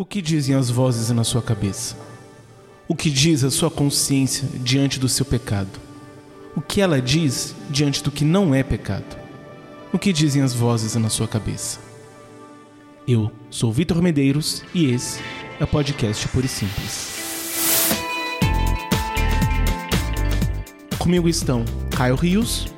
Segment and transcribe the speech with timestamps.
[0.00, 1.96] O que dizem as vozes na sua cabeça?
[2.86, 5.80] O que diz a sua consciência diante do seu pecado?
[6.54, 9.18] O que ela diz diante do que não é pecado?
[9.92, 11.80] O que dizem as vozes na sua cabeça?
[13.08, 15.18] Eu sou Vitor Medeiros e esse
[15.58, 17.18] é o podcast Puro e Simples.
[20.96, 22.68] Comigo estão Caio Rios.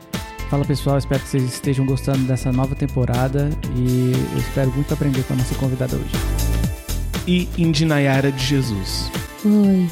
[0.49, 5.23] Fala pessoal, espero que vocês estejam gostando dessa nova temporada e eu espero muito aprender
[5.25, 6.40] com a nossa convidada hoje
[7.27, 9.11] e Indinayara de Jesus.
[9.45, 9.89] Oi.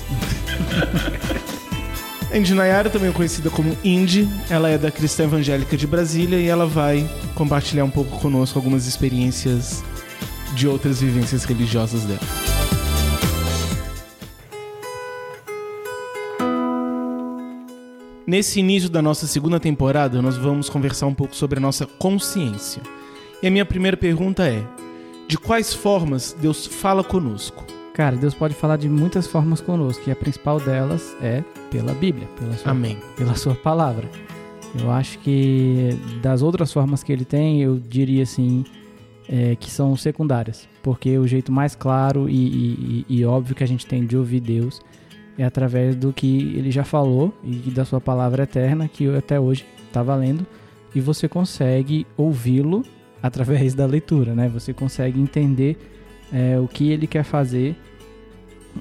[2.31, 6.67] A Indinayara, também conhecida como Indy, ela é da Cristã Evangélica de Brasília e ela
[6.67, 9.83] vai compartilhar um pouco conosco algumas experiências
[10.55, 12.21] de outras vivências religiosas dela.
[18.29, 22.83] Nesse início da nossa segunda temporada, nós vamos conversar um pouco sobre a nossa consciência.
[23.43, 24.63] E a minha primeira pergunta é:
[25.29, 27.63] de quais formas Deus fala conosco?
[27.93, 32.27] Cara, Deus pode falar de muitas formas conosco, e a principal delas é pela Bíblia,
[32.39, 32.99] pela sua, Amém.
[33.17, 34.09] pela sua palavra.
[34.81, 35.91] Eu acho que
[36.23, 38.65] das outras formas que ele tem, eu diria assim,
[39.29, 43.69] é, que são secundárias, porque o jeito mais claro e, e, e, óbvio que a
[43.69, 44.81] gente tem de ouvir Deus
[45.37, 49.67] é através do que ele já falou e da sua palavra eterna, que até hoje
[49.87, 50.47] está valendo,
[50.95, 52.83] e você consegue ouvi-lo
[53.23, 54.49] através da leitura, né?
[54.49, 55.77] Você consegue entender
[56.33, 57.77] é, o que ele quer fazer,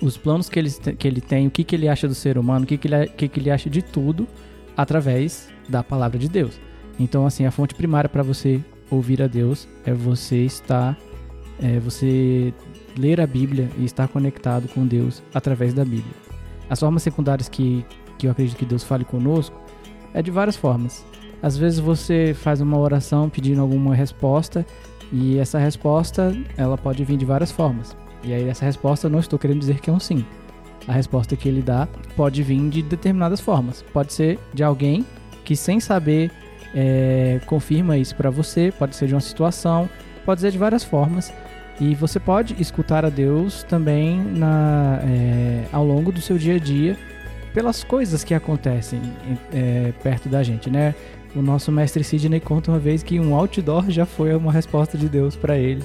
[0.01, 2.65] os planos que ele, que ele tem, o que, que ele acha do ser humano,
[2.65, 4.27] o que, que, ele, que, que ele acha de tudo,
[4.75, 6.59] através da palavra de Deus.
[6.99, 10.97] Então, assim, a fonte primária para você ouvir a Deus é você estar,
[11.61, 12.53] é, você
[12.97, 16.15] ler a Bíblia e estar conectado com Deus através da Bíblia.
[16.69, 17.85] As formas secundárias que,
[18.17, 19.59] que eu acredito que Deus fale conosco
[20.13, 21.05] é de várias formas.
[21.41, 24.65] Às vezes você faz uma oração pedindo alguma resposta
[25.11, 27.95] e essa resposta ela pode vir de várias formas.
[28.23, 30.25] E aí essa resposta não estou querendo dizer que é um sim.
[30.87, 33.83] A resposta que ele dá pode vir de determinadas formas.
[33.93, 35.05] Pode ser de alguém
[35.43, 36.31] que sem saber
[36.73, 38.73] é, confirma isso para você.
[38.77, 39.89] Pode ser de uma situação.
[40.25, 41.33] Pode ser de várias formas.
[41.79, 46.59] E você pode escutar a Deus também na, é, ao longo do seu dia a
[46.59, 46.97] dia
[47.53, 49.01] pelas coisas que acontecem
[49.53, 50.93] é, perto da gente, né?
[51.35, 55.07] O nosso mestre Sidney conta uma vez que um outdoor já foi uma resposta de
[55.07, 55.83] Deus para ele.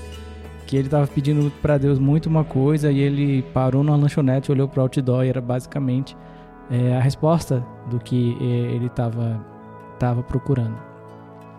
[0.66, 4.68] Que ele estava pedindo para Deus muito uma coisa e ele parou numa lanchonete, olhou
[4.68, 6.16] para o outdoor e era basicamente
[6.70, 9.44] é, a resposta do que é, ele estava
[9.98, 10.76] tava procurando.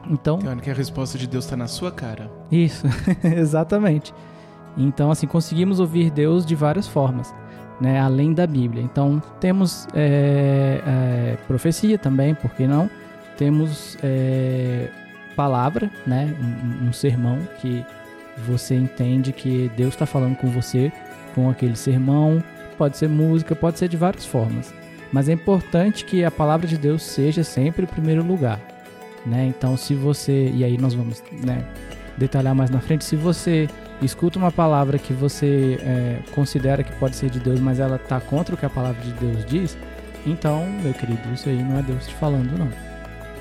[0.09, 2.29] Então, que a resposta de Deus está na sua cara.
[2.51, 2.85] Isso,
[3.23, 4.13] exatamente.
[4.77, 7.33] Então, assim, conseguimos ouvir Deus de várias formas,
[7.79, 8.83] né, além da Bíblia.
[8.83, 12.89] Então, temos é, é, profecia também, por que não?
[13.37, 14.87] Temos é,
[15.35, 16.33] palavra, né?
[16.39, 17.85] Um, um, sermão que
[18.45, 20.91] você entende que Deus está falando com você
[21.35, 22.43] com aquele sermão.
[22.77, 24.73] Pode ser música, pode ser de várias formas.
[25.11, 28.59] Mas é importante que a palavra de Deus seja sempre o primeiro lugar,
[29.25, 29.45] né?
[29.45, 31.63] Então, se você e aí nós vamos, né,
[32.17, 33.69] detalhar mais na frente, se você
[34.01, 38.19] escuta uma palavra que você é, considera que pode ser de Deus, mas ela está
[38.19, 39.77] contra o que a palavra de Deus diz,
[40.25, 42.67] então, meu querido, isso aí não é Deus te falando, não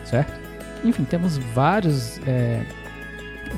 [0.04, 0.32] certo?
[0.84, 2.64] Enfim, temos vários, é,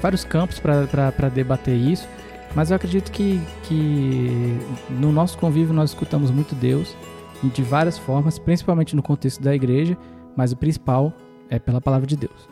[0.00, 2.08] vários campos para debater isso,
[2.54, 4.58] mas eu acredito que, que
[4.90, 6.94] no nosso convívio nós escutamos muito Deus
[7.42, 9.96] de várias formas, principalmente no contexto da igreja,
[10.36, 11.12] mas o principal
[11.50, 12.48] é pela palavra de Deus.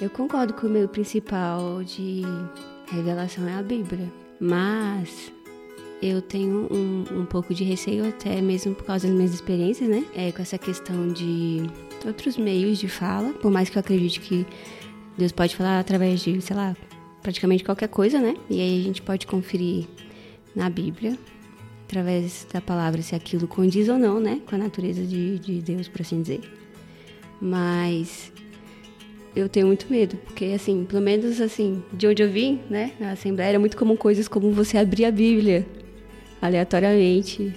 [0.00, 2.22] Eu concordo que o meu principal de
[2.90, 5.32] revelação é a Bíblia, mas
[6.00, 10.04] eu tenho um, um pouco de receio até mesmo por causa das minhas experiências, né?
[10.14, 11.68] É, com essa questão de
[12.06, 14.46] outros meios de fala, por mais que eu acredite que
[15.16, 16.76] Deus pode falar através de, sei lá,
[17.22, 18.36] praticamente qualquer coisa, né?
[18.48, 19.86] E aí a gente pode conferir
[20.54, 21.18] na Bíblia,
[21.84, 24.40] através da palavra, se aquilo condiz ou não, né?
[24.46, 26.40] Com a natureza de, de Deus, por assim dizer.
[27.40, 28.32] Mas
[29.34, 33.12] eu tenho muito medo, porque assim, pelo menos assim, de onde eu vim, né, na
[33.12, 35.66] Assembleia, era muito comum coisas como você abrir a Bíblia
[36.40, 37.54] aleatoriamente,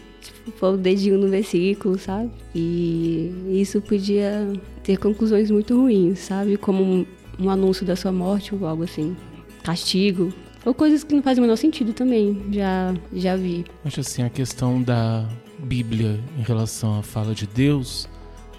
[0.60, 2.32] pôr o dedinho no versículo, sabe?
[2.56, 4.52] E isso podia
[4.84, 6.58] ter conclusões muito ruins, sabe?
[6.58, 7.06] Como um,
[7.40, 9.16] um anúncio da sua morte ou algo assim.
[9.64, 10.34] Castigo.
[10.66, 12.42] Ou coisas que não fazem o menor sentido também.
[12.52, 13.66] Já, já vi.
[13.84, 15.28] Acho assim, a questão da
[15.60, 18.08] Bíblia em relação à fala de Deus,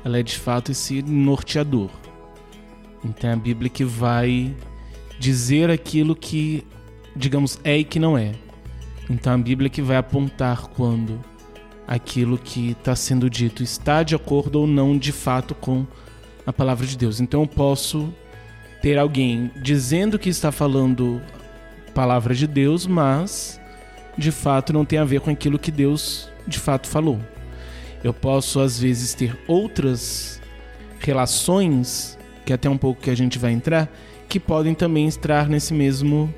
[0.05, 1.91] ela é de fato esse norteador.
[3.05, 4.55] Então é a Bíblia que vai
[5.19, 6.65] dizer aquilo que,
[7.17, 8.33] digamos, é e que não é.
[9.11, 11.21] Então a Bíblia que vai apontar quando
[11.87, 15.87] aquilo que está sendo dito está de acordo ou não de fato com
[16.47, 17.21] a palavra de Deus.
[17.21, 18.13] Então eu posso
[18.81, 21.21] ter alguém dizendo que está falando
[21.95, 23.61] palavra de Deus, mas
[24.17, 27.19] de fato não tem a ver com aquilo que Deus de fato falou.
[28.03, 30.41] Eu posso às vezes ter outras
[30.99, 33.89] relações, que é até um pouco que a gente vai entrar,
[34.29, 36.33] que podem também entrar nesse mesmo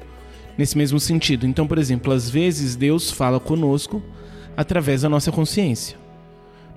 [0.56, 1.46] nesse mesmo sentido.
[1.46, 4.00] Então, por exemplo, às vezes Deus fala conosco
[4.56, 5.96] através da nossa consciência.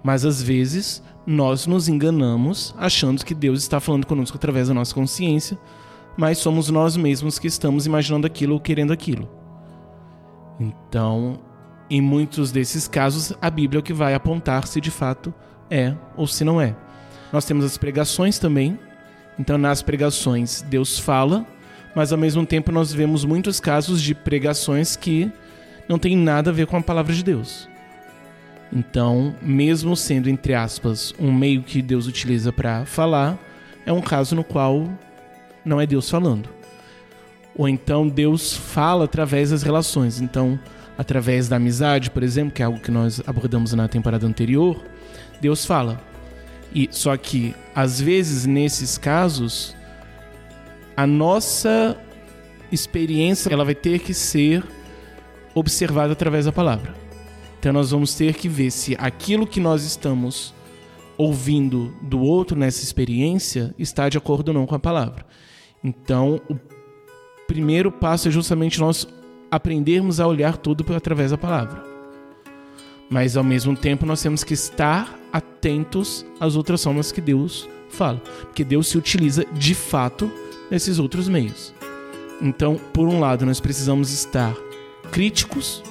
[0.04, 4.96] Mas às vezes nós nos enganamos achando que Deus está falando conosco através da nossa
[4.96, 5.58] consciência,
[6.16, 9.30] mas somos nós mesmos que estamos imaginando aquilo ou querendo aquilo.
[10.60, 11.40] Então,
[11.90, 15.34] em muitos desses casos, a Bíblia é o que vai apontar se de fato
[15.70, 16.76] é ou se não é.
[17.32, 18.80] Nós temos as pregações também.
[19.38, 21.46] Então, nas pregações, Deus fala,
[21.96, 25.32] mas ao mesmo tempo nós vemos muitos casos de pregações que
[25.88, 27.68] não tem nada a ver com a palavra de Deus.
[28.72, 33.38] Então, mesmo sendo entre aspas um meio que Deus utiliza para falar,
[33.86, 34.88] é um caso no qual
[35.64, 36.50] não é Deus falando.
[37.56, 40.22] Ou então Deus fala através das relações.
[40.22, 40.60] Então,
[40.98, 44.84] através da amizade, por exemplo, que é algo que nós abordamos na temporada anterior,
[45.40, 46.00] Deus fala.
[46.74, 49.76] E só que às vezes nesses casos
[50.96, 51.96] a nossa
[52.72, 54.64] experiência ela vai ter que ser
[55.58, 56.94] observada através da palavra.
[57.60, 60.54] Então nós vamos ter que ver se aquilo que nós estamos
[61.18, 65.26] ouvindo do outro nessa experiência está de acordo ou não com a palavra.
[65.84, 66.58] Então, o
[67.48, 69.08] primeiro passo é justamente nós
[69.50, 71.84] aprendermos a olhar tudo através da palavra.
[73.10, 78.22] Mas ao mesmo tempo nós temos que estar atentos às outras formas que Deus fala,
[78.42, 80.32] porque Deus se utiliza de fato
[80.70, 81.74] nesses outros meios.
[82.42, 84.54] Então, por um lado, nós precisamos estar
[85.12, 85.84] críticos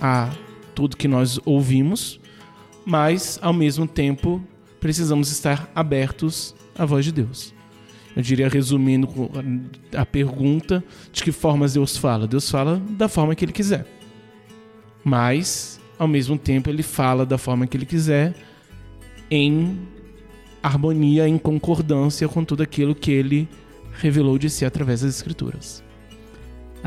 [0.00, 0.30] a
[0.74, 2.20] tudo que nós ouvimos,
[2.84, 4.42] mas ao mesmo tempo
[4.80, 7.54] precisamos estar abertos à voz de Deus.
[8.16, 9.08] Eu diria, resumindo
[9.96, 10.82] a pergunta,
[11.12, 12.26] de que formas Deus fala?
[12.26, 13.86] Deus fala da forma que Ele quiser.
[15.04, 18.34] Mas, ao mesmo tempo, Ele fala da forma que Ele quiser,
[19.30, 19.78] em
[20.62, 23.48] harmonia, em concordância com tudo aquilo que Ele
[23.92, 25.84] revelou de si através das Escrituras.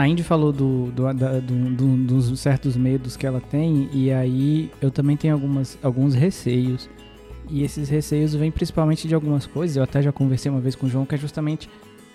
[0.02, 4.72] A Indy falou do, do, do, do, dos certos medos que ela tem, e aí
[4.82, 6.90] eu também tenho algumas, alguns receios.
[7.48, 10.88] E esses receios vêm principalmente de algumas coisas, eu até já conversei uma vez com
[10.88, 11.70] o João, que é justamente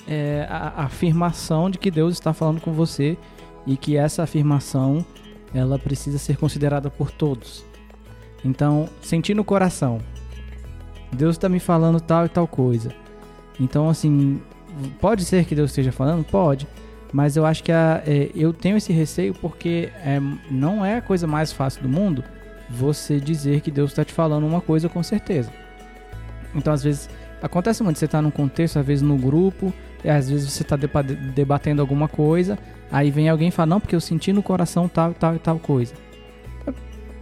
[0.09, 3.17] é, a, a afirmação de que Deus está falando com você
[3.65, 5.07] e que essa afirmação
[5.55, 7.65] ela precisa ser considerada por todos.
[8.45, 10.01] Então, sentir no coração,
[11.13, 12.93] Deus está me falando tal e tal coisa.
[13.61, 14.43] Então, assim,
[15.01, 16.25] pode ser que Deus esteja falando?
[16.25, 16.67] Pode.
[17.13, 20.21] Mas eu acho que a, é, eu tenho esse receio porque é,
[20.51, 22.25] não é a coisa mais fácil do mundo
[22.69, 25.53] você dizer que Deus está te falando uma coisa com certeza.
[26.55, 27.09] Então, às vezes,
[27.41, 29.73] acontece muito, você está num contexto, às vezes no grupo,
[30.05, 32.59] às vezes você está debatendo alguma coisa,
[32.91, 35.39] aí vem alguém e fala, não, porque eu senti no coração tal e tal e
[35.39, 35.95] tal coisa.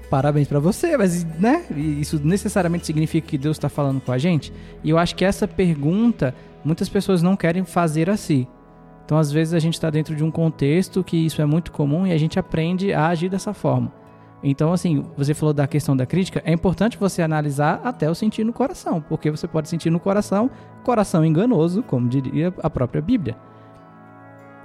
[0.09, 1.65] Parabéns para você, mas né?
[1.75, 4.53] Isso necessariamente significa que Deus está falando com a gente?
[4.83, 6.35] E eu acho que essa pergunta
[6.65, 8.47] muitas pessoas não querem fazer assim.
[9.05, 12.06] Então, às vezes, a gente está dentro de um contexto que isso é muito comum
[12.06, 13.93] e a gente aprende a agir dessa forma.
[14.43, 18.45] Então, assim, você falou da questão da crítica, é importante você analisar até o sentir
[18.45, 20.51] no coração, porque você pode sentir no coração,
[20.83, 23.37] coração enganoso, como diria a própria Bíblia.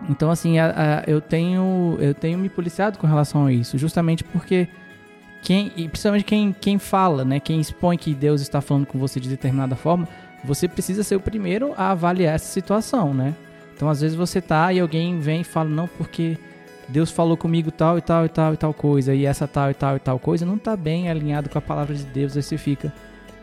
[0.10, 4.22] Então, assim, a, a, eu, tenho, eu tenho me policiado com relação a isso, justamente
[4.24, 4.68] porque
[5.42, 9.20] quem, e principalmente quem, quem fala, né, quem expõe que Deus está falando com você
[9.20, 10.08] de determinada forma,
[10.44, 13.34] você precisa ser o primeiro a avaliar essa situação, né?
[13.80, 16.38] Então, às vezes você tá e alguém vem e fala, não, porque
[16.90, 19.74] Deus falou comigo tal e tal e tal e tal coisa, e essa tal e
[19.74, 22.58] tal e tal coisa não tá bem alinhado com a palavra de Deus, aí você
[22.58, 22.92] fica,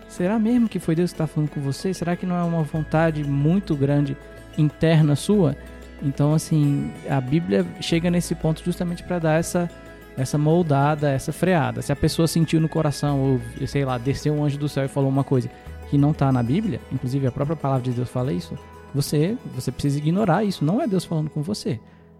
[0.06, 1.94] será mesmo que foi Deus que está falando com você?
[1.94, 4.14] Será que não é uma vontade muito grande
[4.58, 5.56] interna sua?
[6.02, 9.70] Então, assim, a Bíblia chega nesse ponto justamente para dar essa
[10.18, 11.80] essa moldada, essa freada.
[11.80, 14.88] Se a pessoa sentiu no coração, ou sei lá, desceu um anjo do céu e
[14.88, 15.48] falou uma coisa
[15.88, 18.54] que não está na Bíblia, inclusive a própria palavra de Deus fala isso,
[18.96, 20.64] você, você precisa ignorar isso.
[20.64, 21.78] Não é Deus falando com você.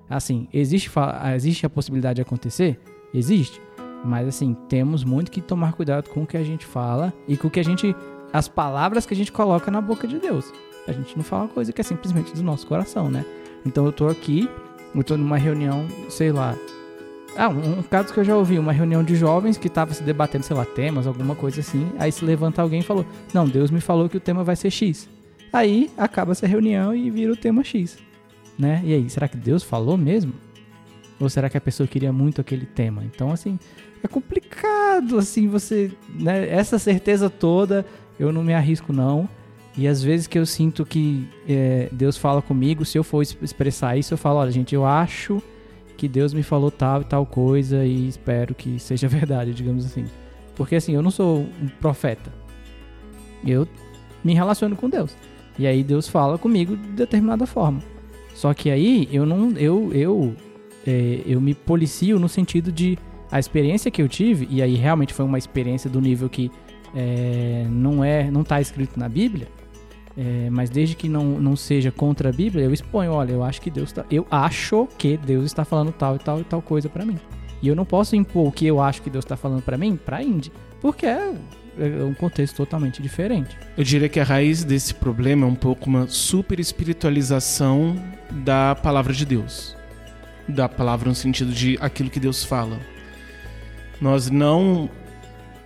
[0.09, 0.91] Assim, existe,
[1.35, 2.79] existe a possibilidade de acontecer?
[3.13, 3.61] Existe.
[4.05, 7.49] Mas assim, temos muito que tomar cuidado com o que a gente fala e com
[7.49, 7.97] o que a gente.
[8.33, 10.53] as palavras que a gente coloca na boca de Deus.
[10.87, 13.25] A gente não fala coisa que é simplesmente do nosso coração, né?
[13.65, 14.49] Então eu tô aqui,
[14.95, 16.55] eu tô numa reunião, sei lá.
[17.37, 20.03] Ah, um, um caso que eu já ouvi, uma reunião de jovens que tava se
[20.03, 21.91] debatendo, sei lá, temas, alguma coisa assim.
[21.99, 23.05] Aí se levanta alguém e falou:
[23.35, 25.09] Não, Deus me falou que o tema vai ser X.
[25.53, 27.99] Aí acaba essa reunião e vira o tema X,
[28.59, 28.83] né?
[28.85, 30.33] E aí, será que Deus falou mesmo?
[31.19, 33.05] Ou será que a pessoa queria muito aquele tema?
[33.05, 33.59] Então, assim,
[34.03, 36.49] é complicado, assim, você, né?
[36.49, 37.87] Essa certeza toda,
[38.19, 39.29] eu não me arrisco não.
[39.77, 43.97] E às vezes que eu sinto que é, Deus fala comigo, se eu for expressar
[43.97, 45.43] isso, eu falo, olha, gente, eu acho
[45.99, 50.07] que Deus me falou tal e tal coisa e espero que seja verdade, digamos assim.
[50.55, 52.33] Porque assim, eu não sou um profeta.
[53.45, 53.69] Eu
[54.25, 55.15] me relaciono com Deus.
[55.59, 57.81] E aí Deus fala comigo de determinada forma.
[58.35, 60.35] Só que aí eu não eu eu
[60.87, 62.99] é, eu me policio no sentido de
[63.31, 66.51] a experiência que eu tive e aí realmente foi uma experiência do nível que
[66.95, 69.49] é, não é não está escrito na Bíblia.
[70.19, 73.61] É, mas desde que não, não seja contra a Bíblia, eu exponho, olha, eu acho
[73.61, 76.89] que Deus tá, eu acho que Deus está falando tal e tal e tal coisa
[76.89, 77.19] para mim.
[77.61, 79.95] E eu não posso impor o que eu acho que Deus está falando para mim
[79.97, 81.07] para Indy, porque
[81.79, 83.57] é, um contexto totalmente diferente.
[83.77, 87.97] Eu diria que a raiz desse problema é um pouco uma super espiritualização
[88.31, 89.77] da palavra de Deus.
[90.49, 92.79] Da palavra no sentido de aquilo que Deus fala.
[94.01, 94.89] Nós não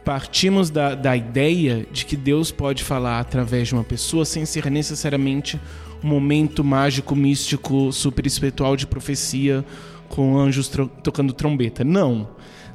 [0.05, 4.71] partimos da, da ideia de que Deus pode falar através de uma pessoa sem ser
[4.71, 5.61] necessariamente
[6.03, 9.65] um momento mágico, místico, super espiritual de profecia
[10.09, 10.69] com anjos
[11.03, 11.85] tocando trombeta.
[11.85, 12.29] Não.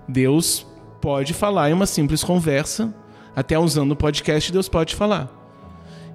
[0.08, 0.66] Deus
[1.02, 2.94] pode falar em uma simples conversa,
[3.36, 5.30] até usando o podcast, Deus pode falar.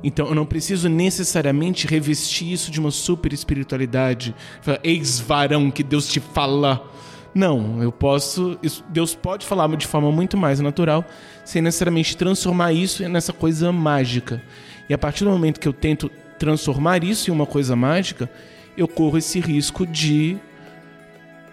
[0.03, 4.35] Então eu não preciso necessariamente revestir isso de uma super espiritualidade.
[4.83, 6.91] Eis varão que Deus te fala.
[7.35, 8.59] Não, eu posso.
[8.89, 11.05] Deus pode falar de forma muito mais natural,
[11.45, 14.43] sem necessariamente transformar isso nessa coisa mágica.
[14.89, 18.29] E a partir do momento que eu tento transformar isso em uma coisa mágica,
[18.77, 20.39] eu corro esse risco de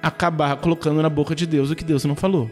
[0.02, 2.50] acabar colocando na boca de Deus o que Deus não falou.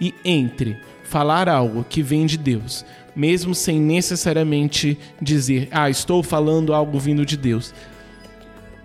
[0.00, 2.84] E entre falar algo que vem de Deus,
[3.16, 7.74] mesmo sem necessariamente dizer, ah, estou falando algo vindo de Deus,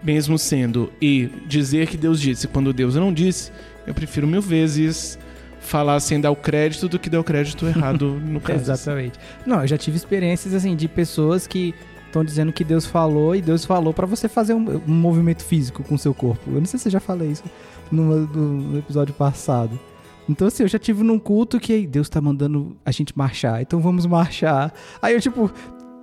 [0.02, 3.52] mesmo sendo e dizer que Deus disse quando Deus não disse,
[3.86, 5.20] eu prefiro mil vezes
[5.60, 8.60] falar sem dar o crédito do que dar o crédito errado no caso.
[8.60, 9.20] Exatamente.
[9.46, 11.74] Não, eu já tive experiências assim de pessoas que
[12.06, 15.84] estão dizendo que Deus falou e Deus falou para você fazer um, um, movimento físico
[15.84, 16.52] com o seu corpo.
[16.52, 17.44] Eu não sei se eu já falei isso
[17.92, 19.80] no, no episódio passado.
[20.28, 23.80] Então, assim, eu já tive num culto que Deus tá mandando a gente marchar, então
[23.80, 24.74] vamos marchar.
[25.02, 25.52] Aí eu, tipo,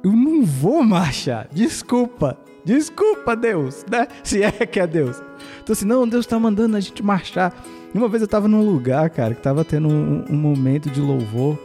[0.04, 2.36] eu não vou marchar, desculpa.
[2.64, 4.06] Desculpa, Deus, né?
[4.22, 5.22] Se é que é Deus.
[5.62, 7.54] Então, assim, não, Deus tá mandando a gente marchar.
[7.94, 11.00] E uma vez eu tava num lugar, cara, que tava tendo um, um momento de
[11.00, 11.58] louvor.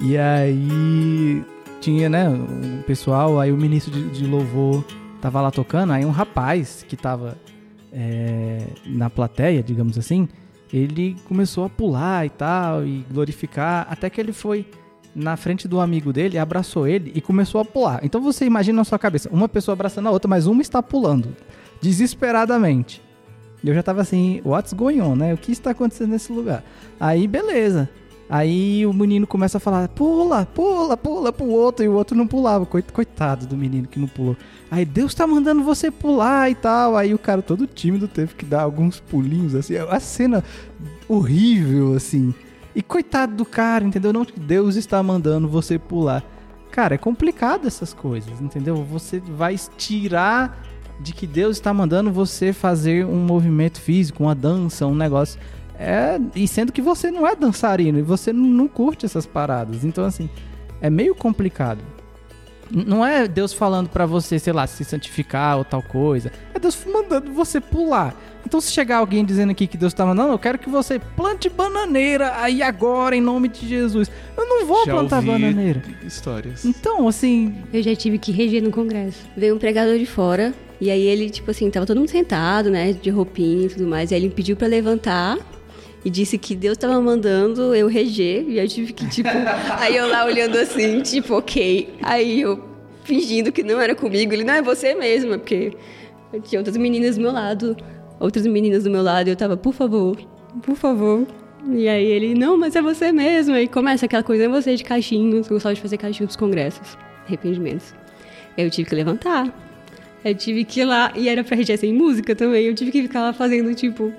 [0.00, 1.44] E aí
[1.80, 4.82] tinha, né, um pessoal, aí o ministro de, de louvor
[5.20, 7.36] tava lá tocando, aí um rapaz que tava
[7.92, 10.28] é, na plateia, digamos assim,
[10.74, 14.66] ele começou a pular e tal, e glorificar, até que ele foi
[15.14, 18.00] na frente do amigo dele, abraçou ele e começou a pular.
[18.02, 21.36] Então você imagina na sua cabeça, uma pessoa abraçando a outra, mas uma está pulando
[21.80, 23.00] desesperadamente.
[23.62, 25.32] Eu já tava assim, what's going on, né?
[25.32, 26.64] O que está acontecendo nesse lugar?
[26.98, 27.88] Aí, beleza.
[28.28, 32.26] Aí o menino começa a falar, pula, pula, pula pro outro, e o outro não
[32.26, 32.66] pulava.
[32.66, 34.36] Coitado do menino que não pulou.
[34.70, 36.96] Aí Deus tá mandando você pular e tal.
[36.96, 39.76] Aí o cara todo tímido teve que dar alguns pulinhos, assim.
[39.76, 40.42] A cena
[41.08, 42.34] horrível, assim.
[42.74, 44.12] E coitado do cara, entendeu?
[44.12, 46.24] Não que Deus está mandando você pular.
[46.72, 48.82] Cara, é complicado essas coisas, entendeu?
[48.84, 50.60] Você vai tirar
[50.98, 55.38] de que Deus está mandando você fazer um movimento físico, uma dança, um negócio.
[55.78, 59.84] É, e sendo que você não é dançarino e você não, curte essas paradas.
[59.84, 60.28] Então, assim,
[60.80, 61.80] é meio complicado.
[62.70, 66.32] Não é Deus falando para você, sei lá, se santificar ou tal coisa.
[66.54, 68.14] É Deus mandando você pular.
[68.46, 71.48] Então, se chegar alguém dizendo aqui que Deus tá mandando, eu quero que você plante
[71.48, 74.10] bananeira aí agora, em nome de Jesus.
[74.36, 75.82] Eu não vou já plantar bananeira.
[76.04, 76.64] Histórias.
[76.64, 77.54] Então, assim.
[77.72, 79.18] Eu já tive que reger no congresso.
[79.36, 80.52] Veio um pregador de fora.
[80.80, 82.92] E aí ele, tipo assim, tava todo mundo sentado, né?
[82.92, 84.10] De roupinha e tudo mais.
[84.10, 85.38] E aí ele me pediu pra levantar
[86.04, 89.28] e disse que Deus estava mandando eu reger, e eu tive que, tipo.
[89.80, 91.94] aí eu lá olhando assim, tipo, ok.
[92.02, 92.62] Aí eu
[93.04, 95.72] fingindo que não era comigo, ele não é você mesma, porque
[96.44, 97.76] tinha outras meninas do meu lado,
[98.20, 100.16] outras meninas do meu lado, e eu tava, por favor,
[100.62, 101.26] por favor.
[101.72, 103.58] E aí ele, não, mas é você mesma.
[103.58, 106.98] E começa aquela coisa, é você de caixinhos, eu gostava de fazer caixinhos dos congressos,
[107.26, 107.94] arrependimentos.
[108.58, 109.52] Eu tive que levantar.
[110.22, 113.02] Eu tive que ir lá, e era pra reger sem música também, eu tive que
[113.02, 114.12] ficar lá fazendo, tipo,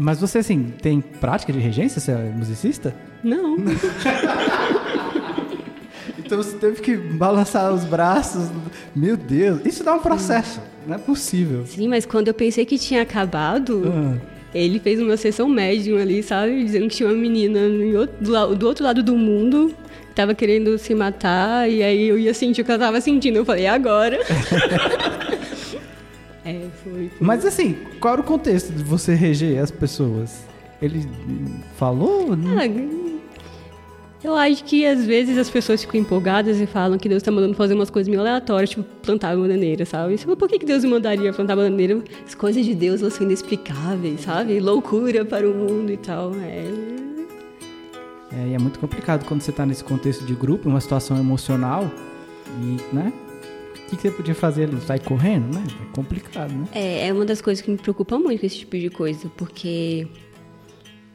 [0.00, 2.00] mas você, assim, tem prática de regência?
[2.00, 2.94] Você é musicista?
[3.22, 3.58] Não.
[6.18, 8.48] então você teve que balançar os braços.
[8.96, 10.58] Meu Deus, isso dá um processo.
[10.86, 11.66] Não é possível.
[11.66, 14.18] Sim, mas quando eu pensei que tinha acabado, uhum.
[14.54, 16.64] ele fez uma sessão médium ali, sabe?
[16.64, 17.60] Dizendo que tinha uma menina
[18.18, 19.74] do, do outro lado do mundo
[20.14, 23.36] tava querendo se matar, e aí eu ia sentir o que ela tava sentindo.
[23.36, 24.18] Eu falei, agora?
[26.50, 27.10] É, foi.
[27.20, 30.44] Mas assim, qual era o contexto de você reger as pessoas?
[30.82, 31.06] Ele
[31.76, 32.28] falou?
[32.58, 32.66] Ah,
[34.22, 37.54] Eu acho que às vezes as pessoas ficam empolgadas e falam que Deus está mandando
[37.54, 40.16] fazer umas coisas meio aleatórias, tipo plantar bananeira, sabe?
[40.18, 42.02] Por que, que Deus me mandaria plantar bananeira?
[42.26, 44.58] As coisas de Deus elas são inexplicáveis, sabe?
[44.60, 46.32] Loucura para o mundo e tal.
[46.36, 46.64] É.
[48.32, 51.90] É, e é muito complicado quando você está nesse contexto de grupo, uma situação emocional,
[52.62, 53.12] e, né?
[53.90, 54.80] O que, que você podia fazer ali?
[54.82, 55.64] Sair correndo, né?
[55.82, 56.68] É complicado, né?
[56.72, 60.06] É, é uma das coisas que me preocupa muito com esse tipo de coisa, porque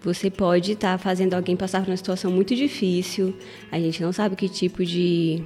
[0.04, 3.34] você pode estar tá fazendo alguém passar por uma situação muito difícil.
[3.72, 5.42] A gente não sabe que tipo de.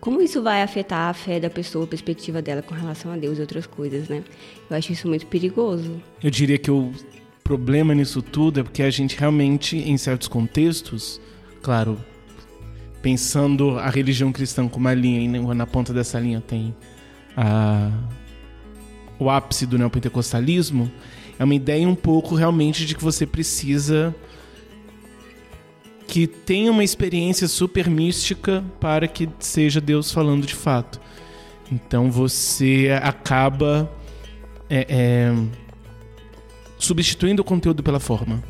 [0.00, 3.36] Como isso vai afetar a fé da pessoa, a perspectiva dela com relação a Deus
[3.36, 4.24] e outras coisas, né?
[4.70, 6.02] Eu acho isso muito perigoso.
[6.24, 6.90] Eu diria que o
[7.44, 11.20] problema nisso tudo é porque a gente realmente, em certos contextos,
[11.60, 12.02] claro,
[13.02, 16.74] pensando a religião cristã como uma linha, e na ponta dessa linha tem
[17.36, 17.90] a,
[19.18, 20.90] o ápice do neopentecostalismo,
[21.38, 24.14] é uma ideia um pouco realmente de que você precisa
[26.06, 31.00] que tenha uma experiência super mística para que seja Deus falando de fato.
[31.70, 33.90] Então você acaba
[34.68, 35.34] é, é,
[36.76, 38.42] substituindo o conteúdo pela forma.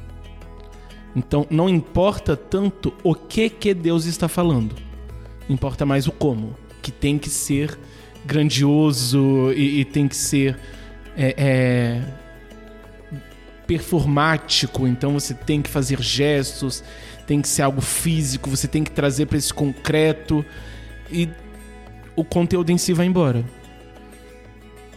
[1.14, 4.74] Então não importa tanto o que que Deus está falando,
[5.48, 7.78] importa mais o como, que tem que ser
[8.24, 10.58] grandioso e, e tem que ser
[11.16, 12.20] é, é
[13.66, 16.82] performático, então você tem que fazer gestos,
[17.24, 20.44] tem que ser algo físico, você tem que trazer para esse concreto
[21.08, 21.28] e
[22.16, 23.44] o conteúdo em si vai embora.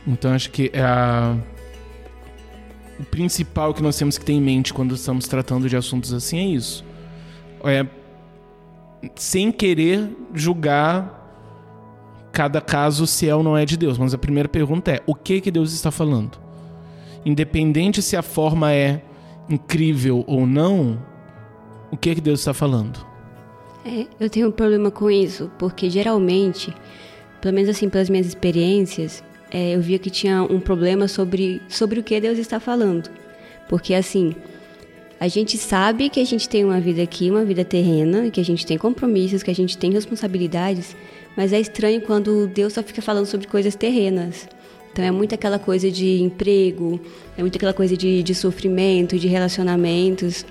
[0.08, 1.38] Então acho que é a...
[3.00, 6.38] o principal que nós temos que ter em mente quando estamos tratando de assuntos assim
[6.38, 6.86] é isso.
[7.64, 7.86] É
[9.16, 11.22] sem querer julgar
[12.32, 15.14] cada caso se é ou não é de Deus, mas a primeira pergunta é: o
[15.14, 16.44] que que Deus está falando?
[17.26, 19.02] independente se a forma é
[19.50, 21.00] incrível ou não,
[21.92, 23.06] o que que Deus está falando?
[23.86, 26.74] É, eu tenho um problema com isso, porque geralmente,
[27.42, 29.24] pelo menos assim, pelas minhas experiências,
[29.54, 33.10] é, eu via que tinha um problema sobre, sobre o que Deus está falando.
[33.70, 34.36] Porque assim,
[35.20, 38.44] a gente sabe que a gente tem uma vida aqui, uma vida terrena, que a
[38.44, 40.96] gente tem compromissos, que a gente tem responsabilidades,
[41.38, 44.50] mas é estranho quando Deus só fica falando sobre coisas terrenas.
[44.92, 47.00] Então é muito aquela coisa de emprego,
[47.38, 50.46] é muito aquela coisa de, de sofrimento, de relacionamentos.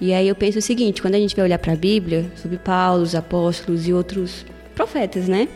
[0.00, 2.58] E aí eu penso o seguinte, quando a gente vai olhar para a Bíblia, sobre
[2.58, 5.48] Paulo, os apóstolos e outros profetas, né?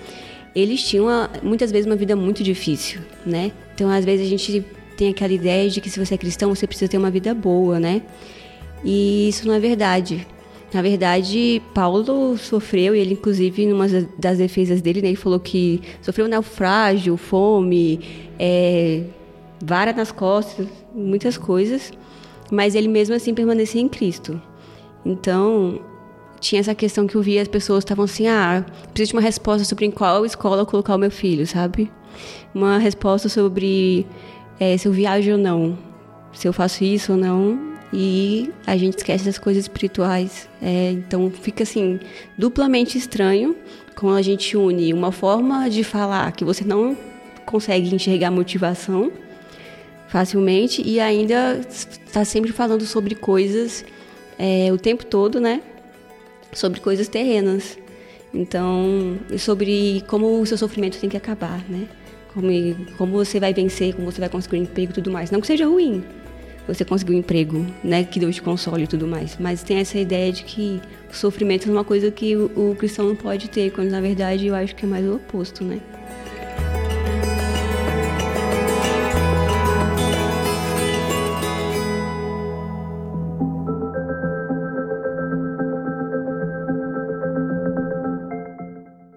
[0.57, 3.53] Eles tinham uma, muitas vezes uma vida muito difícil, né?
[3.75, 4.65] Então às vezes a gente
[4.97, 7.79] tem aquela ideia de que se você é cristão, você precisa ter uma vida boa,
[7.79, 8.01] né?
[8.83, 10.27] E isso não é verdade.
[10.73, 13.87] Na verdade, Paulo sofreu, e ele, inclusive, numa
[14.19, 18.01] das defesas dele, né, ele falou que sofreu naufrágio, fome,
[18.39, 19.05] é,
[19.63, 21.93] vara nas costas, muitas coisas,
[22.51, 24.41] mas ele mesmo assim permanecia em Cristo.
[25.05, 25.81] Então,
[26.47, 29.65] tinha essa questão que eu via as pessoas estavam assim: ah, preciso de uma resposta
[29.65, 31.91] sobre em qual escola colocar o meu filho, sabe?
[32.55, 34.07] Uma resposta sobre
[34.61, 35.77] é, se eu viajo ou não,
[36.33, 40.49] se eu faço isso ou não e a gente esquece das coisas espirituais.
[40.63, 41.99] É, então fica assim
[42.39, 43.57] duplamente estranho
[43.97, 46.97] quando a gente une uma forma de falar que você não
[47.45, 49.11] consegue enxergar motivação
[50.09, 53.85] facilmente e ainda está sempre falando sobre coisas
[54.39, 55.61] é, o tempo todo, né?
[56.57, 57.79] Sobre coisas terrenas.
[58.33, 61.87] Então, sobre como o seu sofrimento tem que acabar, né?
[62.33, 62.49] Como,
[62.97, 65.31] como você vai vencer, como você vai conseguir um emprego e tudo mais.
[65.31, 66.03] Não que seja ruim,
[66.67, 69.37] você conseguiu um emprego, né, que Deus te console e tudo mais.
[69.39, 73.07] Mas tem essa ideia de que o sofrimento é uma coisa que o, o cristão
[73.07, 75.79] não pode ter, quando na verdade eu acho que é mais o oposto, né?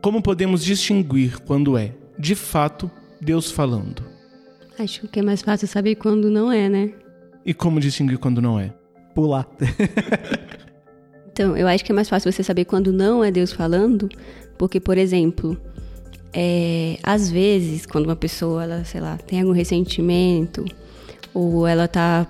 [0.10, 2.90] Como podemos distinguir quando é, de fato,
[3.22, 4.04] Deus falando?
[4.80, 6.94] Acho que é mais fácil saber quando não é, né?
[7.46, 8.74] E como distinguir quando não é?
[9.14, 9.48] Pular.
[11.32, 14.10] então, eu acho que é mais fácil você saber quando não é Deus falando,
[14.58, 15.56] porque, por exemplo,
[16.34, 20.66] é, às vezes, quando uma pessoa, ela, sei lá, tem algum ressentimento,
[21.36, 22.26] ou ela tá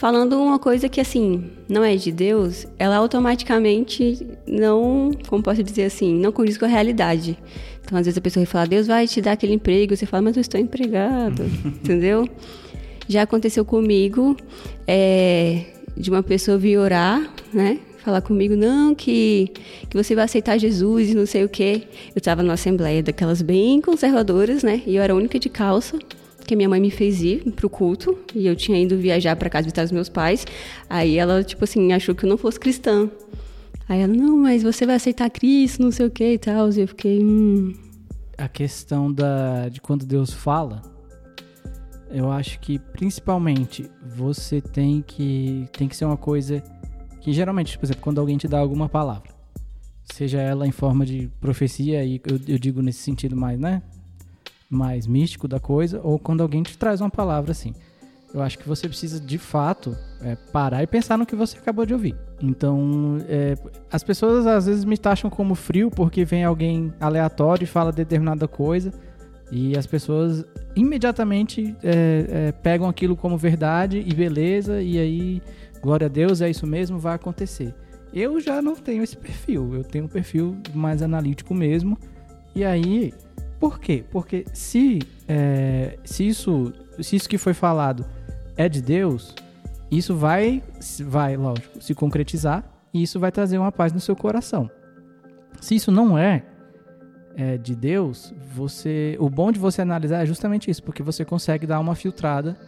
[0.00, 5.84] falando uma coisa que, assim, não é de Deus, ela automaticamente não, como posso dizer
[5.84, 7.38] assim, não condiz com a realidade.
[7.84, 10.22] Então, às vezes a pessoa vai falar, Deus vai te dar aquele emprego, você fala,
[10.22, 11.42] mas eu estou empregado,
[11.84, 12.26] entendeu?
[13.08, 14.38] Já aconteceu comigo
[14.86, 17.78] é, de uma pessoa vir orar, né?
[17.98, 19.52] Falar comigo, não, que,
[19.90, 21.82] que você vai aceitar Jesus e não sei o quê.
[22.14, 24.80] Eu estava numa assembleia daquelas bem conservadoras, né?
[24.86, 25.98] E eu era a única de calça.
[26.50, 29.66] Porque minha mãe me fez ir pro culto e eu tinha ido viajar para casa
[29.66, 30.44] visitar os meus pais.
[30.88, 33.08] Aí ela, tipo assim, achou que eu não fosse cristã.
[33.88, 36.68] Aí ela, não, mas você vai aceitar Cristo, não sei o que e tal.
[36.72, 37.72] E eu fiquei, hum.
[38.36, 40.82] A questão da, de quando Deus fala,
[42.10, 46.60] eu acho que principalmente você tem que, tem que ser uma coisa
[47.20, 49.30] que geralmente, por exemplo, quando alguém te dá alguma palavra,
[50.12, 53.80] seja ela em forma de profecia, e eu, eu digo nesse sentido mais, né?
[54.70, 57.74] Mais místico da coisa, ou quando alguém te traz uma palavra assim.
[58.32, 61.84] Eu acho que você precisa de fato é, parar e pensar no que você acabou
[61.84, 62.16] de ouvir.
[62.40, 63.56] Então, é,
[63.90, 68.46] as pessoas às vezes me taxam como frio porque vem alguém aleatório e fala determinada
[68.46, 68.92] coisa
[69.50, 70.44] e as pessoas
[70.76, 75.42] imediatamente é, é pegam aquilo como verdade e beleza e aí,
[75.82, 77.74] glória a Deus, é isso mesmo, vai acontecer.
[78.12, 81.98] Eu já não tenho esse perfil, eu tenho um perfil mais analítico mesmo.
[82.54, 83.12] E aí,
[83.60, 84.02] por quê?
[84.10, 88.06] Porque se, é, se, isso, se isso que foi falado
[88.56, 89.34] é de Deus,
[89.90, 90.62] isso vai,
[91.04, 94.70] vai, lógico, se concretizar e isso vai trazer uma paz no seu coração.
[95.60, 96.42] Se isso não é,
[97.36, 101.66] é de Deus, você, o bom de você analisar é justamente isso, porque você consegue
[101.66, 102.58] dar uma filtrada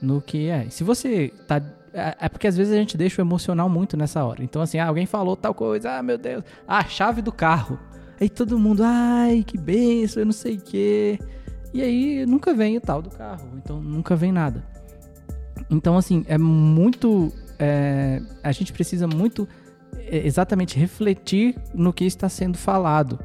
[0.00, 0.70] no que é.
[0.70, 1.60] Se você tá
[1.92, 4.42] é, é porque às vezes a gente deixa o emocional muito nessa hora.
[4.42, 7.78] Então, assim, ah, alguém falou tal coisa, ah, meu Deus, ah, a chave do carro.
[8.20, 11.18] Aí todo mundo, ai, que benção, eu não sei o quê.
[11.72, 13.48] E aí nunca vem o tal do carro.
[13.56, 14.64] Então nunca vem nada.
[15.70, 17.32] Então, assim, é muito.
[17.58, 19.46] É, a gente precisa muito
[19.98, 23.18] é, exatamente refletir no que está sendo falado.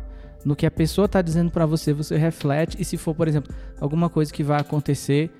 [0.43, 2.81] No que a pessoa está dizendo para você, você reflete.
[2.81, 5.31] E se for, por exemplo, alguma coisa que vai acontecer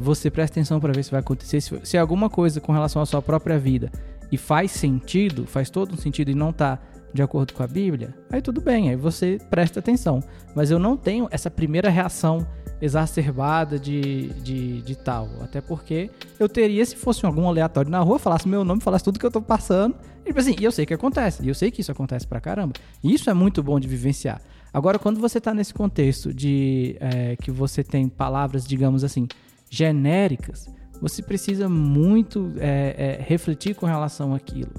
[0.00, 1.60] você presta atenção para ver se vai acontecer.
[1.60, 3.92] Se, se alguma coisa com relação à sua própria vida
[4.32, 6.78] e faz sentido, faz todo um sentido e não está
[7.12, 10.22] de acordo com a Bíblia, aí tudo bem, aí você presta atenção.
[10.54, 12.46] Mas eu não tenho essa primeira reação
[12.80, 15.28] exacerbada de, de, de tal.
[15.42, 19.18] Até porque eu teria, se fosse algum aleatório na rua, falasse meu nome, falasse tudo
[19.18, 19.94] que eu tô passando.
[20.22, 22.40] E tipo assim, e eu sei que acontece, e eu sei que isso acontece pra
[22.40, 22.74] caramba.
[23.02, 24.40] E isso é muito bom de vivenciar.
[24.72, 29.26] Agora, quando você tá nesse contexto de é, que você tem palavras, digamos assim,
[29.68, 30.66] genéricas,
[31.00, 34.72] você precisa muito é, é, refletir com relação àquilo.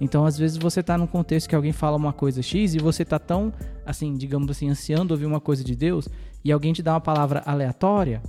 [0.00, 3.02] Então, às vezes, você está num contexto que alguém fala uma coisa X e você
[3.02, 3.52] está tão,
[3.84, 6.08] assim, digamos assim, ansiando ouvir uma coisa de Deus
[6.44, 8.22] e alguém te dá uma palavra aleatória,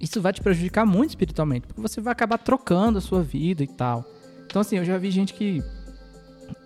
[0.00, 3.66] isso vai te prejudicar muito espiritualmente, porque você vai acabar trocando a sua vida e
[3.66, 4.04] tal.
[4.44, 5.62] Então, assim, eu já vi gente que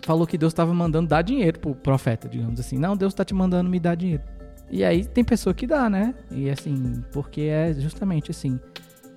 [0.03, 2.77] falou que Deus estava mandando dar dinheiro pro profeta, digamos assim.
[2.77, 4.23] Não, Deus está te mandando me dar dinheiro.
[4.69, 6.13] E aí tem pessoa que dá, né?
[6.29, 8.59] E assim, porque é justamente assim,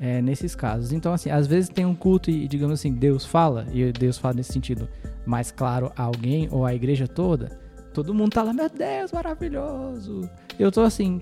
[0.01, 0.93] é, nesses casos.
[0.93, 4.35] Então, assim, às vezes tem um culto e, digamos assim, Deus fala, e Deus fala
[4.35, 4.89] nesse sentido
[5.27, 7.59] mais claro a alguém ou a igreja toda,
[7.93, 10.29] todo mundo tá lá, meu Deus, maravilhoso.
[10.59, 11.21] Eu tô assim,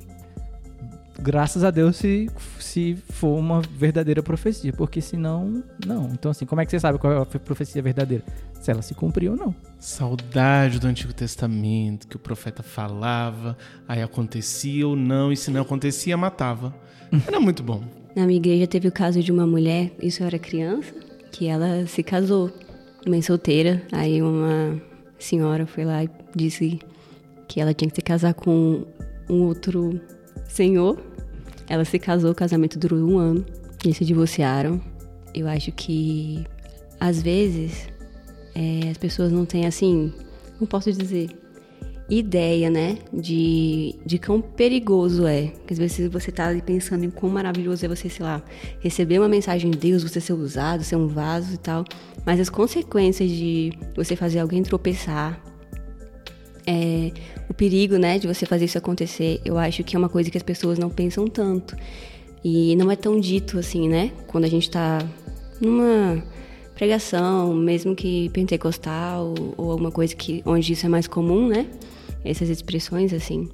[1.21, 6.09] graças a Deus se, se for uma verdadeira profecia, porque senão, não.
[6.13, 8.25] Então, assim, como é que você sabe qual é a profecia verdadeira?
[8.61, 9.55] Se ela se cumpriu ou não.
[9.79, 13.57] Saudade do Antigo Testamento, que o profeta falava,
[13.87, 16.75] aí acontecia ou não, e se não acontecia, matava.
[17.27, 17.83] Era muito bom.
[18.14, 20.92] Na minha igreja teve o caso de uma mulher, isso eu era criança,
[21.31, 22.53] que ela se casou,
[23.07, 23.83] mãe solteira.
[23.90, 24.81] Aí uma
[25.18, 26.79] senhora foi lá e disse
[27.48, 28.85] que ela tinha que se casar com
[29.31, 29.98] um outro
[30.46, 30.98] senhor.
[31.68, 33.46] Ela se casou, o casamento durou um ano,
[33.83, 34.79] eles se divorciaram.
[35.35, 36.44] Eu acho que
[37.01, 37.88] às vezes
[38.55, 40.12] é, as pessoas não têm assim,
[40.59, 41.31] como posso dizer,
[42.18, 45.46] ideia, né, de, de quão perigoso é.
[45.46, 48.42] Porque às vezes você tá ali pensando em quão maravilhoso é você, sei lá,
[48.81, 51.85] receber uma mensagem de Deus, você ser usado, ser um vaso e tal.
[52.27, 55.42] Mas as consequências de você fazer alguém tropeçar,
[56.66, 57.12] é,
[57.48, 60.37] o perigo, né, de você fazer isso acontecer, eu acho que é uma coisa que
[60.37, 61.77] as pessoas não pensam tanto.
[62.44, 64.11] E não é tão dito assim, né?
[64.27, 64.98] Quando a gente tá
[65.61, 66.22] numa
[66.75, 71.66] pregação, mesmo que pentecostal ou alguma coisa que onde isso é mais comum, né?
[72.25, 73.49] Essas expressões assim.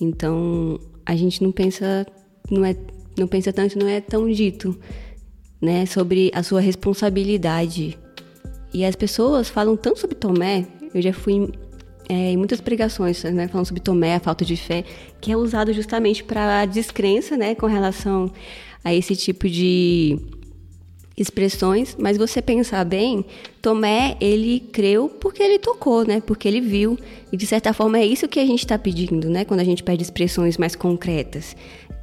[0.00, 2.06] Então, a gente não pensa
[2.50, 2.76] não é
[3.16, 4.76] não pensa tanto, não é tão dito,
[5.62, 7.96] né, sobre a sua responsabilidade.
[8.72, 11.48] E as pessoas falam tanto sobre Tomé, eu já fui
[12.08, 14.84] é, em muitas pregações, né, falando sobre Tomé, a falta de fé,
[15.20, 18.30] que é usado justamente para descrença, né, com relação
[18.82, 20.18] a esse tipo de
[21.16, 23.24] expressões, mas você pensar bem,
[23.62, 26.20] Tomé, ele creu porque ele tocou, né?
[26.20, 26.98] Porque ele viu.
[27.32, 29.44] E de certa forma é isso que a gente está pedindo, né?
[29.44, 31.56] Quando a gente pede expressões mais concretas.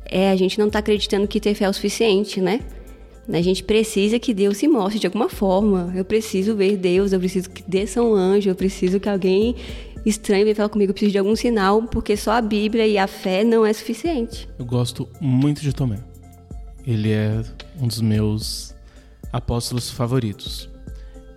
[0.06, 2.62] É a gente não está acreditando que ter fé é o suficiente, né?
[3.32, 5.92] A gente precisa que Deus se mostre de alguma forma.
[5.96, 9.56] Eu preciso ver Deus, eu preciso que desça um anjo, eu preciso que alguém
[10.06, 13.08] estranho venha falar comigo, eu preciso de algum sinal, porque só a Bíblia e a
[13.08, 14.50] fé não é suficiente.
[14.58, 16.00] Eu gosto muito de Tomé.
[16.86, 17.42] ele é
[17.80, 18.71] um dos meus
[19.32, 20.70] apóstolos favoritos.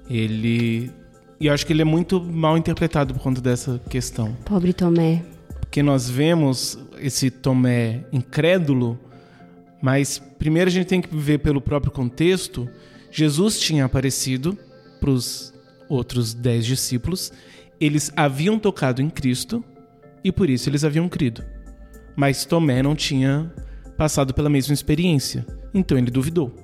[0.08, 0.90] Ele.
[1.40, 4.34] E eu acho que ele é muito mal interpretado por conta dessa questão.
[4.44, 5.22] Pobre Tomé.
[5.60, 8.98] Porque nós vemos esse Tomé incrédulo,
[9.82, 12.68] mas primeiro a gente tem que ver pelo próprio contexto.
[13.10, 14.56] Jesus tinha aparecido
[15.00, 15.52] para os
[15.88, 17.32] outros dez discípulos,
[17.80, 19.62] eles haviam tocado em Cristo
[20.22, 21.44] e por isso eles haviam crido.
[22.16, 23.52] Mas Tomé não tinha
[23.96, 26.63] passado pela mesma experiência, então ele duvidou.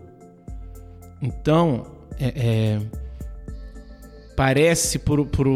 [1.22, 1.86] Então,
[2.18, 2.80] é, é,
[4.36, 5.46] parece por, por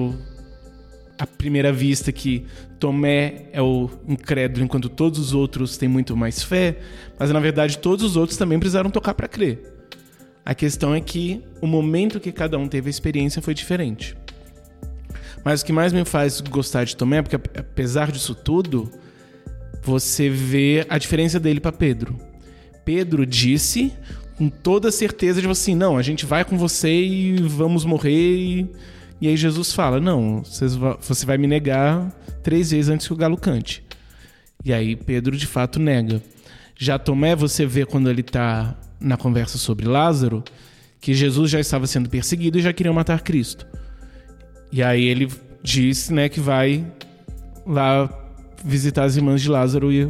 [1.18, 2.44] a primeira vista que
[2.78, 6.76] Tomé é o incrédulo, enquanto todos os outros têm muito mais fé,
[7.18, 9.72] mas na verdade todos os outros também precisaram tocar para crer.
[10.44, 14.14] A questão é que o momento que cada um teve a experiência foi diferente.
[15.42, 18.90] Mas o que mais me faz gostar de Tomé é porque, apesar disso tudo,
[19.82, 22.18] você vê a diferença dele para Pedro.
[22.84, 23.92] Pedro disse
[24.36, 28.36] com toda certeza de assim, não, a gente vai com você e vamos morrer.
[28.36, 28.70] E,
[29.20, 32.10] e aí Jesus fala, não, você vai me negar
[32.42, 33.84] três vezes antes que o galo cante.
[34.64, 36.22] E aí Pedro de fato nega.
[36.76, 40.42] Já Tomé, você vê quando ele está na conversa sobre Lázaro,
[41.00, 43.66] que Jesus já estava sendo perseguido e já queriam matar Cristo.
[44.72, 45.28] E aí ele
[45.62, 46.84] disse, né, que vai
[47.66, 48.10] lá
[48.64, 50.08] visitar as irmãs de Lázaro e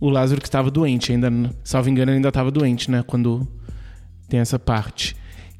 [0.00, 1.30] o Lázaro que estava doente, ainda,
[1.64, 3.46] salvo engano, ainda estava doente, né, quando
[4.28, 5.16] tem essa parte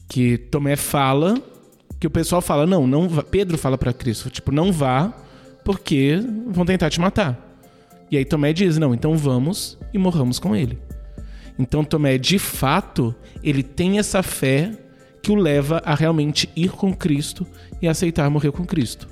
[0.08, 1.40] que Tomé fala,
[2.00, 3.22] que o pessoal fala, não, não, vá.
[3.22, 5.12] Pedro fala para Cristo, tipo, não vá,
[5.64, 7.38] porque vão tentar te matar.
[8.10, 10.78] E aí Tomé diz, não, então vamos e morramos com ele.
[11.58, 14.72] Então Tomé, de fato, ele tem essa fé
[15.22, 17.46] que o leva a realmente ir com Cristo
[17.82, 19.08] e aceitar morrer com Cristo.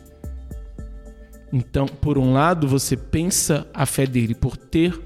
[1.53, 4.99] Então, por um lado, você pensa a fé dele por ter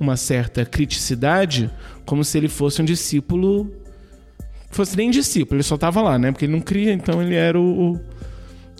[0.00, 1.70] uma certa criticidade,
[2.06, 3.70] como se ele fosse um discípulo.
[4.70, 6.32] Fosse nem discípulo, ele só estava lá, né?
[6.32, 8.00] Porque ele não cria, então ele era o,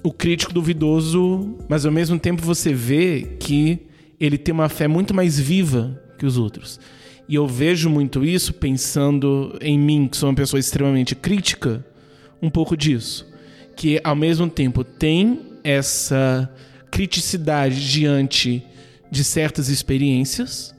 [0.03, 3.81] o, crítico duvidoso, mas ao mesmo tempo você vê que
[4.19, 6.81] ele tem uma fé muito mais viva que os outros.
[7.29, 11.85] E eu vejo muito isso pensando em mim, que sou uma pessoa extremamente crítica,
[12.41, 13.27] um pouco disso.
[13.77, 16.49] Que ao mesmo tempo tem essa
[16.91, 18.65] criticidade diante
[19.11, 20.75] de certas experiências,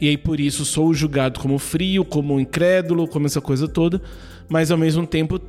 [0.00, 4.00] e aí por isso sou julgado como frio, como incrédulo, como essa coisa toda,
[4.48, 5.40] mas ao mesmo tempo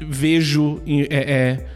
[0.00, 1.66] vejo é, é,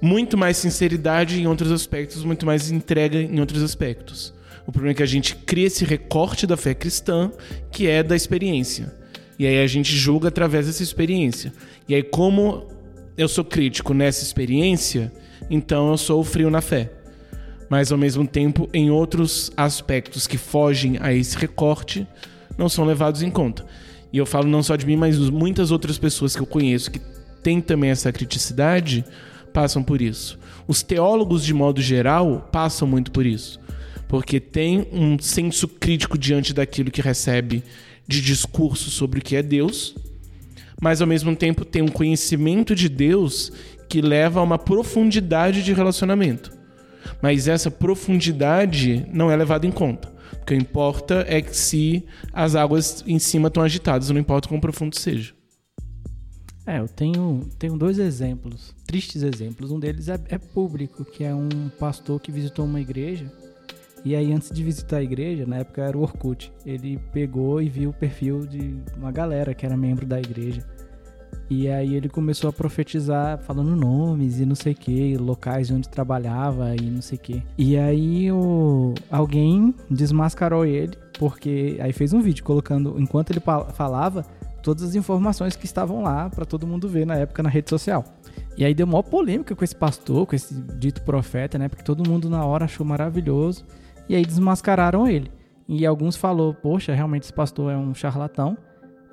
[0.00, 4.32] muito mais sinceridade em outros aspectos, muito mais entrega em outros aspectos.
[4.66, 7.32] O problema é que a gente cria esse recorte da fé cristã,
[7.70, 8.94] que é da experiência.
[9.38, 11.52] E aí a gente julga através dessa experiência.
[11.88, 12.68] E aí, como
[13.16, 15.10] eu sou crítico nessa experiência,
[15.48, 16.90] então eu sou frio na fé.
[17.70, 22.06] Mas ao mesmo tempo, em outros aspectos que fogem a esse recorte,
[22.58, 23.64] não são levados em conta.
[24.12, 27.00] E eu falo não só de mim, mas muitas outras pessoas que eu conheço que
[27.42, 29.02] têm também essa criticidade
[29.52, 30.38] passam por isso.
[30.68, 33.58] Os teólogos, de modo geral, passam muito por isso
[34.10, 37.62] porque tem um senso crítico diante daquilo que recebe
[38.08, 39.94] de discurso sobre o que é Deus,
[40.82, 43.52] mas ao mesmo tempo tem um conhecimento de Deus
[43.88, 46.50] que leva a uma profundidade de relacionamento.
[47.22, 50.08] Mas essa profundidade não é levada em conta.
[50.42, 54.60] O que importa é que se as águas em cima estão agitadas, não importa quão
[54.60, 55.34] profundo seja.
[56.66, 59.70] É, eu tenho, tenho dois exemplos, tristes exemplos.
[59.70, 63.30] Um deles é, é público, que é um pastor que visitou uma igreja
[64.04, 67.68] e aí, antes de visitar a igreja, na época era o Orkut, ele pegou e
[67.68, 70.66] viu o perfil de uma galera que era membro da igreja.
[71.48, 76.76] E aí ele começou a profetizar, falando nomes e não sei que, locais onde trabalhava
[76.76, 77.42] e não sei que.
[77.58, 78.94] E aí o...
[79.10, 84.24] alguém desmascarou ele, porque aí fez um vídeo colocando, enquanto ele falava,
[84.62, 88.04] todas as informações que estavam lá para todo mundo ver na época na rede social.
[88.56, 91.68] E aí deu maior polêmica com esse pastor, com esse dito profeta, né?
[91.68, 93.64] Porque todo mundo na hora achou maravilhoso.
[94.08, 95.30] E aí desmascararam ele.
[95.68, 98.56] E alguns falou, poxa, realmente esse pastor é um charlatão.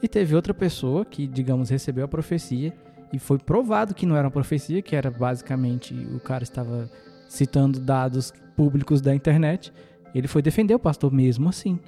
[0.02, 2.74] E teve outra pessoa que, digamos, recebeu a profecia
[3.12, 6.90] e foi provado que não era uma profecia, que era basicamente o cara estava
[7.28, 9.74] citando dados públicos da internet.
[10.14, 11.80] Ele foi defender o pastor mesmo assim.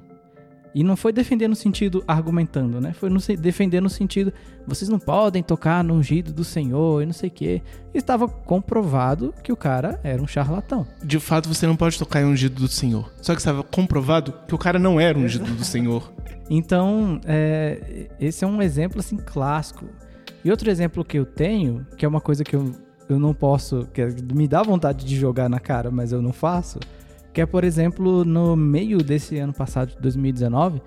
[0.74, 2.92] E não foi defender no sentido argumentando, né?
[2.92, 4.32] Foi no, defender no sentido,
[4.66, 7.62] vocês não podem tocar no ungido do Senhor e não sei o quê.
[7.92, 10.86] Estava comprovado que o cara era um charlatão.
[11.02, 13.12] De fato, você não pode tocar em ungido do Senhor.
[13.20, 16.12] Só que estava comprovado que o cara não era ungido do Senhor.
[16.52, 19.86] Então, é, esse é um exemplo, assim, clássico.
[20.44, 22.72] E outro exemplo que eu tenho, que é uma coisa que eu,
[23.08, 24.04] eu não posso, que
[24.34, 26.80] me dá vontade de jogar na cara, mas eu não faço
[27.32, 30.80] que é, por exemplo, no meio desse ano passado, de 2019,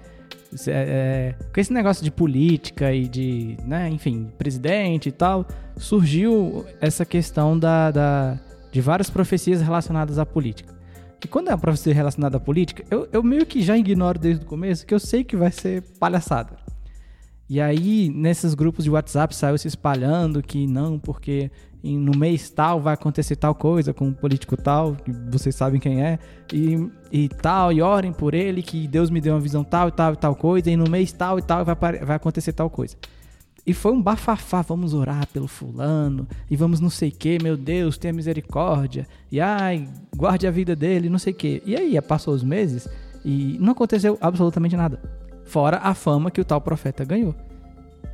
[0.68, 6.64] É, é, com esse negócio de política e de, né, enfim, presidente e tal, surgiu
[6.80, 8.40] essa questão da, da,
[8.72, 10.72] de várias profecias relacionadas à política.
[11.24, 14.44] E quando é uma profecia relacionada à política, eu, eu meio que já ignoro desde
[14.44, 16.58] o começo que eu sei que vai ser palhaçada.
[17.50, 21.50] E aí, nesses grupos de WhatsApp, saiu se espalhando que não, porque
[21.84, 26.02] no mês tal vai acontecer tal coisa com um político tal, que vocês sabem quem
[26.02, 26.18] é,
[26.52, 29.92] e, e tal, e orem por ele, que Deus me deu uma visão tal e
[29.92, 32.96] tal e tal coisa, e no mês tal e tal vai, vai acontecer tal coisa.
[33.66, 37.58] E foi um bafafá, vamos orar pelo fulano, e vamos não sei o que, meu
[37.58, 41.62] Deus, tenha misericórdia, e ai, guarde a vida dele, não sei o que.
[41.66, 42.88] E aí, passou os meses
[43.26, 45.02] e não aconteceu absolutamente nada.
[45.46, 47.36] Fora a fama que o tal profeta ganhou.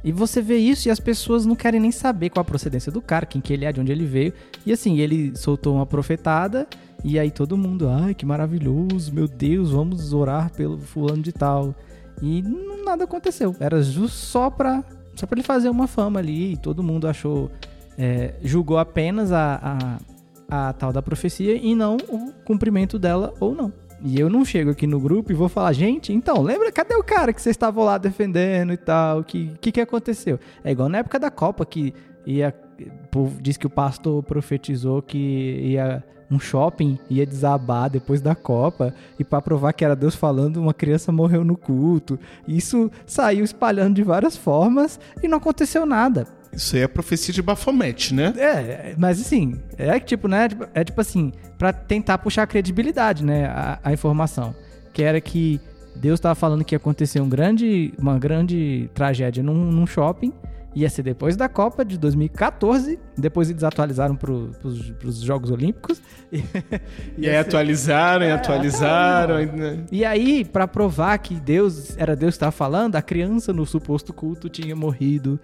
[0.03, 3.01] E você vê isso e as pessoas não querem nem saber qual a procedência do
[3.01, 4.33] cara, quem que ele é, de onde ele veio.
[4.65, 6.67] E assim, ele soltou uma profetada
[7.03, 11.75] e aí todo mundo, ai, que maravilhoso, meu Deus, vamos orar pelo fulano de tal.
[12.21, 12.43] E
[12.85, 13.55] nada aconteceu.
[13.59, 14.83] Era só pra,
[15.15, 17.51] só pra ele fazer uma fama ali e todo mundo achou,
[17.97, 19.99] é, julgou apenas a,
[20.49, 23.71] a, a tal da profecia e não o cumprimento dela ou não.
[24.01, 27.03] E eu não chego aqui no grupo e vou falar, gente, então, lembra, cadê o
[27.03, 29.19] cara que vocês estavam lá defendendo e tal?
[29.19, 30.39] O que, que, que aconteceu?
[30.63, 31.93] É igual na época da Copa, que
[32.25, 32.53] ia.
[33.41, 39.23] Diz que o pastor profetizou que ia um shopping ia desabar depois da Copa e
[39.23, 42.19] para provar que era Deus falando, uma criança morreu no culto.
[42.47, 46.27] Isso saiu espalhando de várias formas e não aconteceu nada.
[46.59, 48.33] Isso aí é profecia de Bafomete, né?
[48.37, 50.49] É, mas assim, é tipo, né?
[50.73, 53.45] É tipo assim, para tentar puxar a credibilidade, né?
[53.45, 54.53] A, a informação.
[54.91, 55.61] Que era que
[55.95, 60.33] Deus estava falando que ia acontecer um grande, uma grande tragédia num, num, shopping.
[60.75, 62.99] Ia ser depois da Copa de 2014.
[63.17, 66.01] Depois eles atualizaram para os Jogos Olímpicos.
[67.17, 67.37] E, e aí ser...
[67.37, 69.37] atualizaram, e é, atualizaram.
[69.91, 74.13] E aí, para provar que Deus era Deus que estava falando, a criança no suposto
[74.13, 75.39] culto tinha morrido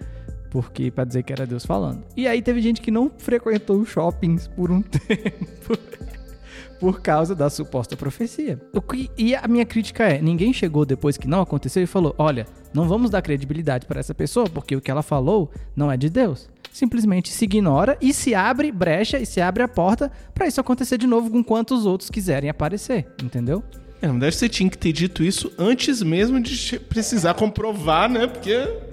[0.56, 2.02] porque para dizer que era Deus falando.
[2.16, 5.78] E aí teve gente que não frequentou os shoppings por um tempo.
[6.80, 8.58] por causa da suposta profecia.
[9.18, 12.88] E a minha crítica é: ninguém chegou depois que não aconteceu e falou: olha, não
[12.88, 16.48] vamos dar credibilidade para essa pessoa, porque o que ela falou não é de Deus.
[16.72, 20.96] Simplesmente se ignora e se abre brecha e se abre a porta para isso acontecer
[20.96, 23.62] de novo com quantos outros quiserem aparecer, entendeu?
[24.00, 28.26] É, na verdade você tinha que ter dito isso antes mesmo de precisar comprovar, né?
[28.26, 28.86] Porque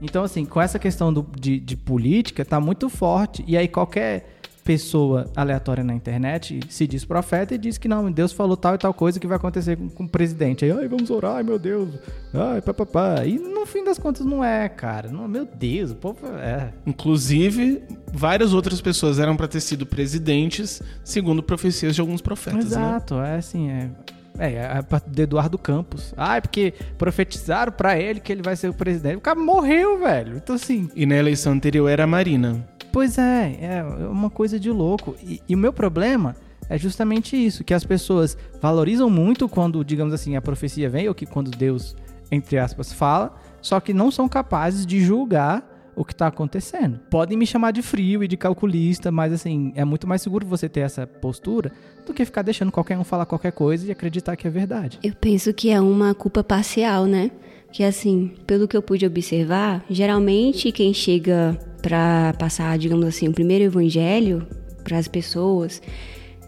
[0.00, 3.44] então, assim, com essa questão do, de, de política, tá muito forte.
[3.46, 8.30] E aí qualquer pessoa aleatória na internet se diz profeta e diz que não, Deus
[8.30, 10.64] falou tal e tal coisa que vai acontecer com, com o presidente.
[10.64, 11.90] Aí, ai, vamos orar, ai, meu Deus.
[12.32, 13.24] Ai, papapá.
[13.24, 15.08] E no fim das contas não é, cara.
[15.10, 16.72] Não, meu Deus, o povo é.
[16.86, 17.82] Inclusive,
[18.12, 22.70] várias outras pessoas eram para ter sido presidentes, segundo profecias de alguns profetas, né?
[22.70, 23.34] Exato, né?
[23.34, 23.90] é assim, é
[24.38, 26.14] é, é de Eduardo Campos.
[26.16, 29.16] Ah, é porque profetizaram para ele que ele vai ser o presidente.
[29.16, 30.36] O cara morreu, velho.
[30.36, 30.90] Então, assim.
[30.94, 32.66] E na eleição anterior era a Marina.
[32.92, 35.14] Pois é, é uma coisa de louco.
[35.22, 36.34] E, e o meu problema
[36.68, 41.14] é justamente isso: que as pessoas valorizam muito quando, digamos assim, a profecia vem, ou
[41.14, 41.96] que quando Deus,
[42.30, 45.69] entre aspas, fala, só que não são capazes de julgar
[46.00, 46.98] o que está acontecendo.
[47.10, 50.66] Podem me chamar de frio e de calculista, mas assim, é muito mais seguro você
[50.66, 51.70] ter essa postura
[52.06, 54.98] do que ficar deixando qualquer um falar qualquer coisa e acreditar que é verdade.
[55.02, 57.30] Eu penso que é uma culpa parcial, né?
[57.70, 63.32] Que assim, pelo que eu pude observar, geralmente quem chega para passar, digamos assim, o
[63.32, 64.46] primeiro evangelho
[64.82, 65.82] para as pessoas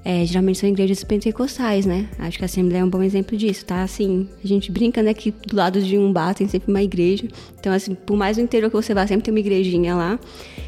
[0.04, 2.08] é, geralmente são igrejas pentecostais, né?
[2.18, 3.82] Acho que a Assembleia é um bom exemplo disso, tá?
[3.82, 7.28] Assim, a gente brinca, né, que do lado de um bar tem sempre uma igreja.
[7.58, 10.18] Então, assim, por mais no interior que você vá, sempre tem uma igrejinha lá.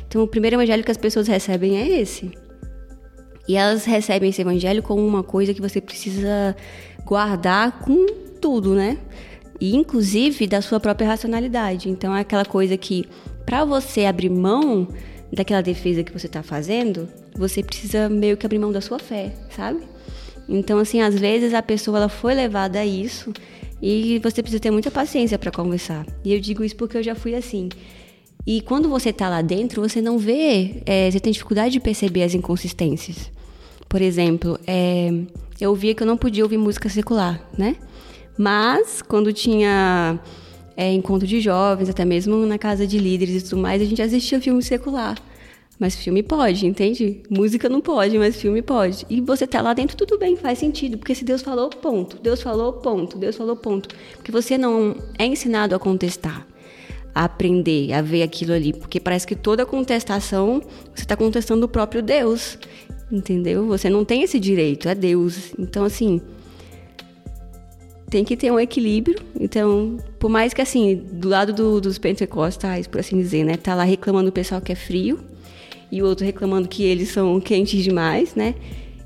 [0.06, 2.30] Então, o primeiro evangelho que as pessoas recebem é esse.
[3.48, 6.56] E elas recebem esse evangelho como uma coisa que você precisa
[7.04, 8.06] guardar com
[8.40, 8.98] tudo, né?
[9.60, 11.90] E, inclusive, da sua própria racionalidade.
[11.90, 13.04] Então, é aquela coisa que,
[13.44, 14.86] para você abrir mão
[15.32, 19.32] daquela defesa que você está fazendo, você precisa meio que abrir mão da sua fé,
[19.50, 19.80] sabe?
[20.48, 23.32] Então, assim, às vezes a pessoa ela foi levada a isso
[23.80, 26.06] e você precisa ter muita paciência para conversar.
[26.24, 27.68] E eu digo isso porque eu já fui assim.
[28.46, 32.22] E quando você está lá dentro, você não vê, é, você tem dificuldade de perceber
[32.22, 33.30] as inconsistências.
[33.88, 35.10] Por exemplo, é,
[35.60, 37.76] eu via que eu não podia ouvir música secular, né?
[38.36, 40.18] Mas quando tinha
[40.76, 44.02] é, encontro de jovens, até mesmo na casa de líderes e tudo mais, a gente
[44.02, 45.16] assistia filme secular.
[45.84, 47.20] Mas filme pode, entende?
[47.28, 49.04] Música não pode, mas filme pode.
[49.10, 50.96] E você tá lá dentro, tudo bem, faz sentido.
[50.96, 52.16] Porque se Deus falou, ponto.
[52.22, 53.18] Deus falou, ponto.
[53.18, 53.94] Deus falou, ponto.
[54.16, 56.46] Porque você não é ensinado a contestar,
[57.14, 58.72] a aprender, a ver aquilo ali.
[58.72, 60.62] Porque parece que toda contestação,
[60.94, 62.58] você está contestando o próprio Deus.
[63.12, 63.66] Entendeu?
[63.66, 65.52] Você não tem esse direito, é Deus.
[65.58, 66.18] Então, assim,
[68.08, 69.20] tem que ter um equilíbrio.
[69.38, 73.74] Então, por mais que assim, do lado do, dos pentecostais, por assim dizer, né, tá
[73.74, 75.33] lá reclamando o pessoal que é frio
[75.94, 78.56] e o outro reclamando que eles são quentes demais, né?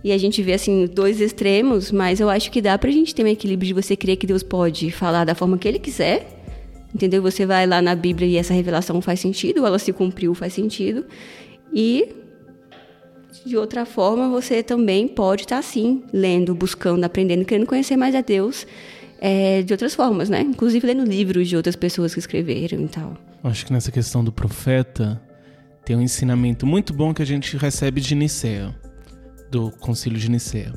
[0.02, 3.22] E a gente vê assim dois extremos, mas eu acho que dá pra gente ter
[3.22, 6.26] um equilíbrio de você crer que Deus pode falar da forma que ele quiser.
[6.94, 7.20] Entendeu?
[7.20, 11.04] Você vai lá na Bíblia e essa revelação faz sentido, ela se cumpriu, faz sentido.
[11.70, 12.08] E
[13.44, 18.22] de outra forma, você também pode estar assim, lendo, buscando, aprendendo, querendo conhecer mais a
[18.22, 18.66] Deus
[19.20, 20.40] é, de outras formas, né?
[20.40, 23.14] Inclusive lendo livros de outras pessoas que escreveram e tal.
[23.44, 25.20] Acho que nessa questão do profeta
[25.88, 28.74] tem um ensinamento muito bom que a gente recebe de Nicea,
[29.50, 30.74] do Concílio de Nicea,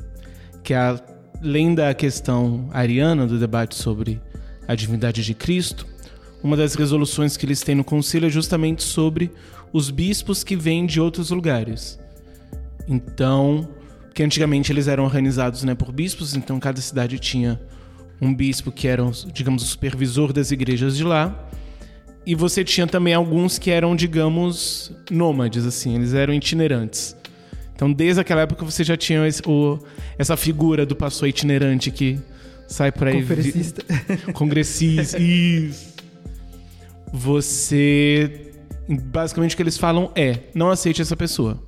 [0.64, 0.98] que é
[1.38, 4.18] além da questão ariana do debate sobre
[4.66, 5.86] a divindade de Cristo,
[6.42, 9.30] uma das resoluções que eles têm no concílio é justamente sobre
[9.70, 11.98] os bispos que vêm de outros lugares.
[12.88, 13.68] Então,
[14.14, 17.60] que antigamente eles eram organizados né, por bispos, então cada cidade tinha
[18.18, 21.50] um bispo que era, digamos, o supervisor das igrejas de lá.
[22.24, 27.16] E você tinha também alguns que eram, digamos, nômades, assim, eles eram itinerantes.
[27.74, 29.78] Então, desde aquela época você já tinha esse, o,
[30.16, 32.20] essa figura do pastor itinerante que
[32.68, 33.22] sai por aí.
[33.22, 33.84] Congressista.
[33.88, 35.92] Vi, congressista, isso.
[37.12, 38.52] Você.
[38.88, 41.60] Basicamente o que eles falam é: não aceite essa pessoa.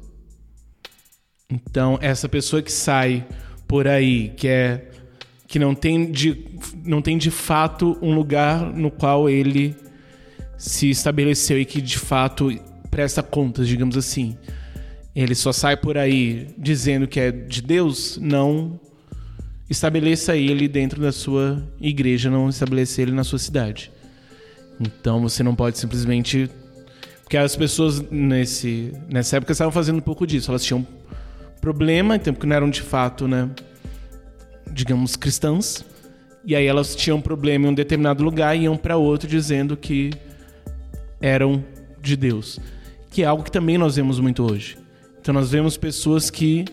[1.51, 3.27] Então, essa pessoa que sai
[3.67, 4.91] por aí, que é
[5.47, 6.47] que não tem de,
[6.85, 9.77] não tem de fato um lugar no qual ele
[10.57, 12.51] se estabeleceu e que de fato
[12.91, 14.37] presta contas, digamos assim.
[15.15, 18.79] Ele só sai por aí dizendo que é de Deus, não
[19.69, 23.91] estabeleça ele dentro da sua igreja, não estabeleça ele na sua cidade.
[24.81, 26.51] Então você não pode simplesmente.
[27.23, 30.51] Porque as pessoas nesse, nessa época estavam fazendo um pouco disso.
[30.51, 30.87] Elas tinham
[31.61, 33.49] problema, então, porque não eram de fato, né,
[34.71, 35.85] digamos, cristãs.
[36.45, 40.11] E aí elas tinham problema em um determinado lugar e iam para outro dizendo que
[41.25, 41.64] eram
[42.03, 42.61] de Deus.
[43.11, 44.77] Que é algo que também nós vemos muito hoje.
[45.18, 46.66] Então nós vemos pessoas que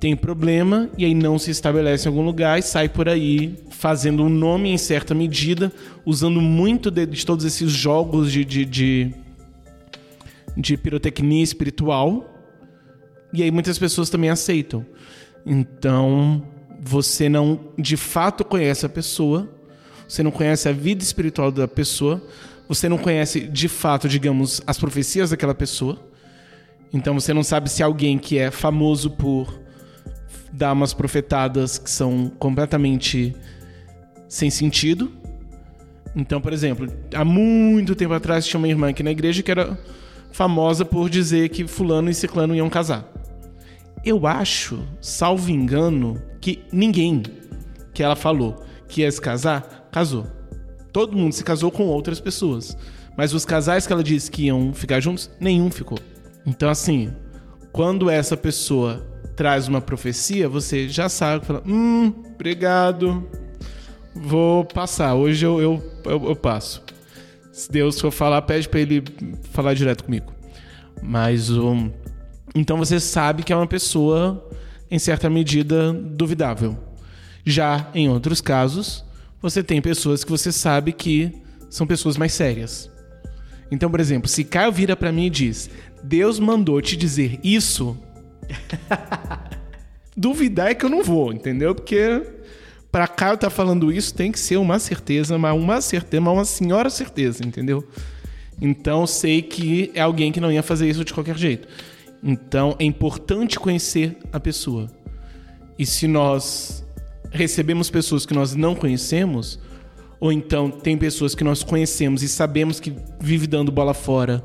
[0.00, 4.24] têm problema e aí não se estabelecem em algum lugar e sai por aí fazendo
[4.24, 5.70] um nome em certa medida,
[6.06, 9.14] usando muito de, de todos esses jogos de, de, de,
[10.56, 12.26] de pirotecnia espiritual
[13.32, 14.86] e aí muitas pessoas também aceitam.
[15.44, 16.42] Então,
[16.80, 19.50] você não de fato conhece a pessoa,
[20.08, 22.22] você não conhece a vida espiritual da pessoa,
[22.70, 25.98] você não conhece de fato, digamos, as profecias daquela pessoa.
[26.92, 29.52] Então você não sabe se alguém que é famoso por
[30.52, 33.34] dar umas profetadas que são completamente
[34.28, 35.10] sem sentido.
[36.14, 39.76] Então, por exemplo, há muito tempo atrás tinha uma irmã aqui na igreja que era
[40.30, 43.04] famosa por dizer que fulano e ciclano iam casar.
[44.04, 47.24] Eu acho, salvo engano, que ninguém
[47.92, 50.24] que ela falou que ia se casar, casou.
[50.92, 52.76] Todo mundo se casou com outras pessoas.
[53.16, 55.98] Mas os casais que ela disse que iam ficar juntos, nenhum ficou.
[56.46, 57.12] Então, assim,
[57.72, 63.26] quando essa pessoa traz uma profecia, você já sabe, fala, hum, obrigado,
[64.14, 65.14] vou passar.
[65.14, 66.82] Hoje eu, eu, eu, eu passo.
[67.52, 69.02] Se Deus for falar, pede para ele
[69.50, 70.32] falar direto comigo.
[71.02, 71.90] Mas um,
[72.54, 74.48] então você sabe que é uma pessoa,
[74.90, 76.76] em certa medida, duvidável.
[77.44, 79.04] Já em outros casos,
[79.40, 81.32] você tem pessoas que você sabe que
[81.68, 82.90] são pessoas mais sérias.
[83.70, 85.70] Então, por exemplo, se Caio vira para mim e diz:
[86.02, 87.96] Deus mandou te dizer isso,
[90.16, 91.74] duvidar é que eu não vou, entendeu?
[91.74, 92.22] Porque
[92.90, 96.90] para Caio tá falando isso tem que ser uma certeza, mas uma certeza, uma senhora
[96.90, 97.86] certeza, entendeu?
[98.60, 101.68] Então sei que é alguém que não ia fazer isso de qualquer jeito.
[102.22, 104.90] Então é importante conhecer a pessoa.
[105.78, 106.84] E se nós
[107.30, 109.58] recebemos pessoas que nós não conhecemos,
[110.18, 114.44] ou então tem pessoas que nós conhecemos e sabemos que vive dando bola fora,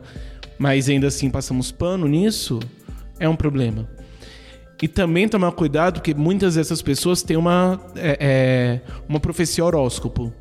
[0.58, 2.60] mas ainda assim passamos pano nisso,
[3.20, 3.90] é um problema.
[4.82, 10.34] E também tomar cuidado que muitas dessas pessoas têm uma, é, é, uma profecia horóscopo.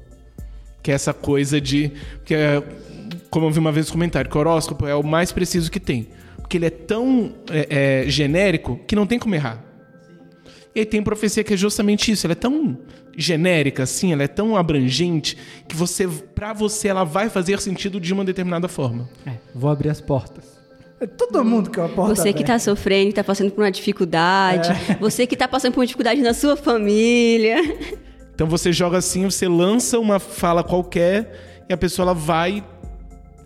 [0.82, 1.92] Que é essa coisa de.
[2.26, 2.62] Que é,
[3.30, 5.80] como eu vi uma vez no comentário, que o horóscopo é o mais preciso que
[5.80, 6.08] tem
[6.44, 9.64] porque ele é tão é, é, genérico que não tem como errar.
[10.74, 12.76] E aí tem profecia que é justamente isso, ela é tão
[13.16, 15.36] genérica assim, ela é tão abrangente
[15.68, 19.08] que você, para você, ela vai fazer sentido de uma determinada forma.
[19.24, 20.58] É, vou abrir as portas.
[21.00, 23.70] É todo mundo que é uma porta Você que está sofrendo, está passando por uma
[23.70, 24.96] dificuldade, é.
[24.98, 27.56] você que está passando por uma dificuldade na sua família.
[28.34, 32.64] Então você joga assim, você lança uma fala qualquer e a pessoa ela vai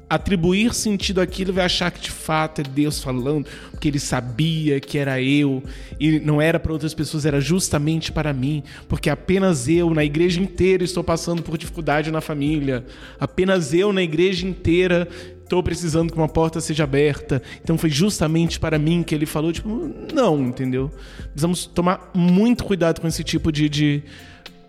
[0.09, 4.97] atribuir sentido àquilo vai achar que de fato é Deus falando, porque ele sabia que
[4.97, 5.63] era eu
[6.01, 10.41] e não era para outras pessoas, era justamente para mim, porque apenas eu na igreja
[10.41, 12.85] inteira estou passando por dificuldade na família,
[13.21, 15.07] apenas eu na igreja inteira
[15.45, 17.43] estou precisando que uma porta seja aberta.
[17.63, 19.69] Então foi justamente para mim que ele falou, tipo,
[20.13, 20.91] não, entendeu?
[21.25, 24.03] Precisamos tomar muito cuidado com esse tipo de, de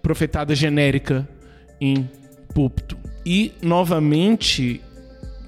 [0.01, 1.27] profetada genérica
[1.81, 2.09] em
[2.53, 2.97] púlpito.
[3.25, 4.81] E novamente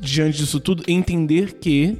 [0.01, 1.97] diante disso tudo, entender que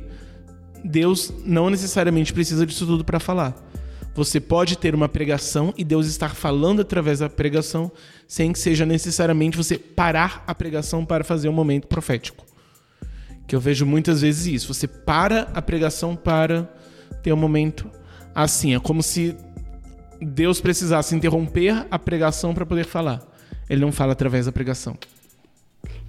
[0.84, 3.56] Deus não necessariamente precisa disso tudo para falar.
[4.14, 7.90] Você pode ter uma pregação e Deus estar falando através da pregação
[8.28, 12.46] sem que seja necessariamente você parar a pregação para fazer um momento profético.
[13.48, 14.74] Que eu vejo muitas vezes isso.
[14.74, 16.70] Você para a pregação para
[17.24, 17.90] ter um momento
[18.36, 18.76] assim.
[18.76, 19.36] É como se
[20.20, 23.22] Deus precisasse interromper a pregação para poder falar.
[23.70, 24.98] Ele não fala através da pregação.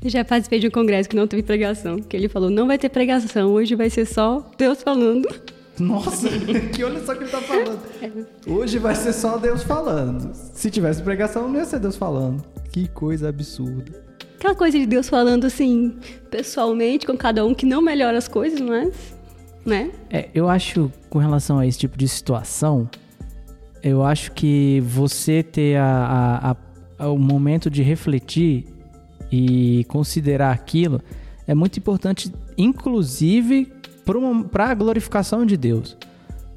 [0.02, 2.76] Eu já participei de um congresso que não teve pregação, que ele falou, não vai
[2.76, 5.28] ter pregação, hoje vai ser só Deus falando.
[5.78, 6.28] Nossa,
[6.74, 7.80] que olha só que ele tá falando.
[8.46, 10.32] Hoje vai ser só Deus falando.
[10.34, 12.44] Se tivesse pregação, não ia ser Deus falando.
[12.72, 13.92] Que coisa absurda.
[14.36, 15.96] Aquela coisa de Deus falando assim,
[16.28, 19.14] pessoalmente, com cada um, que não melhora as coisas, mas.
[19.64, 19.92] Né?
[20.10, 22.90] É, eu acho, com relação a esse tipo de situação,
[23.80, 26.56] eu acho que você ter a,
[26.98, 28.66] a, a, o momento de refletir
[29.32, 31.00] e considerar aquilo
[31.46, 33.72] é muito importante, inclusive
[34.52, 35.96] para a glorificação de Deus.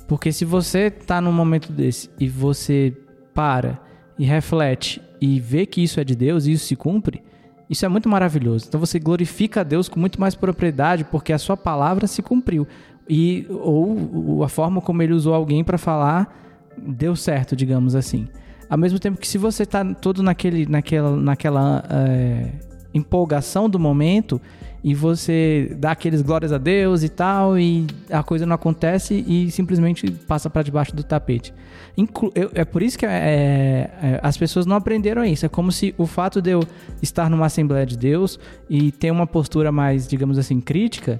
[0.07, 2.95] Porque se você está num momento desse e você
[3.33, 3.79] para
[4.19, 7.23] e reflete e vê que isso é de Deus e isso se cumpre,
[7.69, 8.65] isso é muito maravilhoso.
[8.67, 12.67] Então você glorifica a Deus com muito mais propriedade porque a sua palavra se cumpriu.
[13.07, 16.43] E ou a forma como ele usou alguém para falar
[16.77, 18.27] deu certo, digamos assim.
[18.69, 22.51] Ao mesmo tempo que se você está todo naquele, naquela, naquela é,
[22.93, 24.41] empolgação do momento
[24.83, 29.49] e você dá aqueles glórias a Deus e tal, e a coisa não acontece e
[29.49, 31.51] simplesmente passa para debaixo do tapete.
[31.97, 35.43] Inclu eu, é por isso que é, é, as pessoas não aprenderam isso.
[35.43, 36.61] É como se o fato de eu
[37.01, 38.39] estar numa Assembleia de Deus
[38.69, 41.19] e ter uma postura mais, digamos assim, crítica,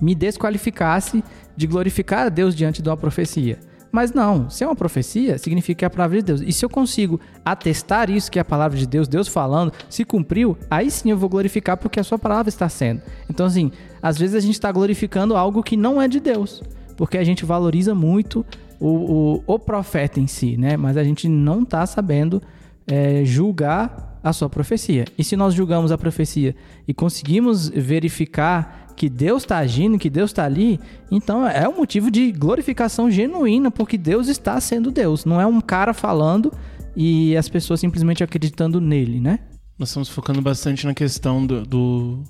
[0.00, 1.24] me desqualificasse
[1.56, 3.58] de glorificar a Deus diante de uma profecia.
[3.96, 6.42] Mas não, se é uma profecia, significa que é a palavra de Deus.
[6.42, 10.04] E se eu consigo atestar isso, que é a palavra de Deus, Deus falando, se
[10.04, 13.00] cumpriu, aí sim eu vou glorificar porque a sua palavra está sendo.
[13.30, 13.72] Então, assim,
[14.02, 16.62] às vezes a gente está glorificando algo que não é de Deus,
[16.94, 18.44] porque a gente valoriza muito
[18.78, 20.76] o, o, o profeta em si, né?
[20.76, 22.42] Mas a gente não está sabendo
[22.86, 25.04] é, julgar a sua profecia.
[25.16, 26.56] E se nós julgamos a profecia
[26.86, 30.80] e conseguimos verificar que Deus está agindo, que Deus está ali,
[31.12, 35.24] então é um motivo de glorificação genuína, porque Deus está sendo Deus.
[35.24, 36.52] Não é um cara falando
[36.96, 39.38] e as pessoas simplesmente acreditando nele, né?
[39.78, 42.24] Nós estamos focando bastante na questão do, do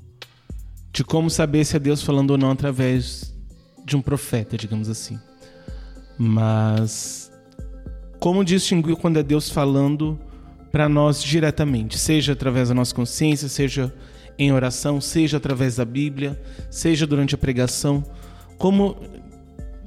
[0.93, 3.35] de como saber se é Deus falando ou não através
[3.87, 5.19] de um profeta, digamos assim.
[6.19, 7.33] Mas
[8.21, 10.19] como distinguir quando é Deus falando
[10.77, 13.91] para nós diretamente, seja através da nossa consciência, seja
[14.39, 16.39] em oração, seja através da Bíblia,
[16.71, 18.05] seja durante a pregação,
[18.59, 18.95] como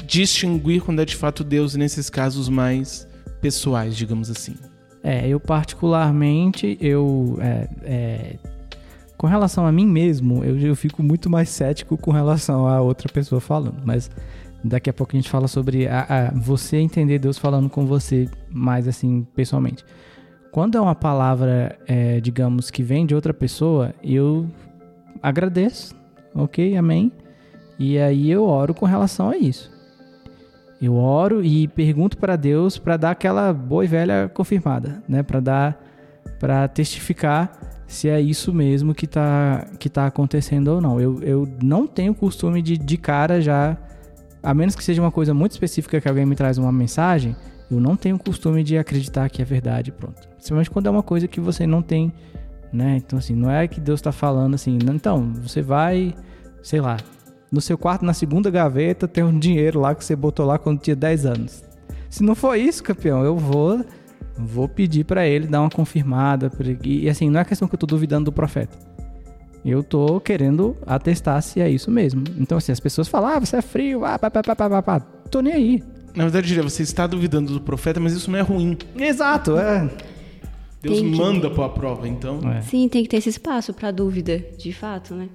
[0.03, 3.07] distinguir quando é de fato Deus nesses casos mais
[3.39, 4.55] pessoais, digamos assim.
[5.03, 8.35] É, eu particularmente, eu é, é,
[9.15, 13.13] com relação a mim mesmo, eu, eu fico muito mais cético com relação a outra
[13.13, 14.09] pessoa falando, mas
[14.63, 18.27] daqui a pouco a gente fala sobre a, a, você entender Deus falando com você
[18.49, 19.85] mais assim pessoalmente.
[20.51, 24.47] Quando é uma palavra, é, digamos, que vem de outra pessoa, eu
[25.21, 25.95] agradeço,
[26.33, 27.11] ok, amém.
[27.77, 29.71] E aí eu oro com relação a isso.
[30.81, 35.21] Eu oro e pergunto para Deus para dar aquela boa e velha confirmada, né?
[35.21, 35.83] Para dar,
[36.39, 40.99] para testificar se é isso mesmo que está que tá acontecendo ou não.
[41.01, 43.77] Eu, eu não tenho costume de, de cara já,
[44.41, 47.35] a menos que seja uma coisa muito específica que alguém me traz uma mensagem,
[47.69, 50.27] eu não tenho costume de acreditar que é verdade, pronto.
[50.35, 52.11] Principalmente quando é uma coisa que você não tem,
[52.73, 52.97] né?
[52.97, 56.15] Então, assim, não é que Deus está falando assim, não, então, você vai,
[56.63, 56.97] sei lá,
[57.51, 60.79] no seu quarto, na segunda gaveta, tem um dinheiro lá que você botou lá quando
[60.79, 61.63] tinha 10 anos.
[62.09, 63.83] Se não for isso, campeão, eu vou
[64.39, 66.49] vou pedir para ele dar uma confirmada.
[66.83, 68.77] E assim, não é questão que eu tô duvidando do profeta.
[69.65, 72.23] Eu tô querendo atestar se é isso mesmo.
[72.37, 74.81] Então, assim, as pessoas falam, ah, você é frio, ah, pá, pá, pá, pá, pá,
[74.81, 74.99] pá.
[75.29, 75.83] Tô nem aí.
[76.15, 78.77] Na verdade, você está duvidando do profeta, mas isso não é ruim.
[78.95, 79.89] Exato, é.
[80.81, 81.05] Deus que...
[81.05, 82.39] manda para a prova, então.
[82.51, 82.61] É.
[82.61, 85.29] Sim, tem que ter esse espaço para dúvida, de fato, né?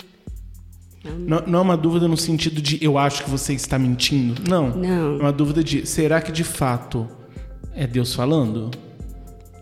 [1.19, 4.41] Não, não, é uma dúvida no sentido de eu acho que você está mentindo.
[4.49, 4.75] Não.
[4.75, 5.17] Não.
[5.17, 7.07] É uma dúvida de será que de fato
[7.75, 8.71] é Deus falando?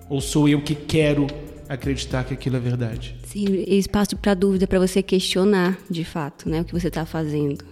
[0.08, 1.26] Ou sou eu que quero
[1.68, 3.16] acreditar que aquilo é verdade.
[3.24, 7.71] Sim, espaço para dúvida, para você questionar, de fato, né, o que você está fazendo.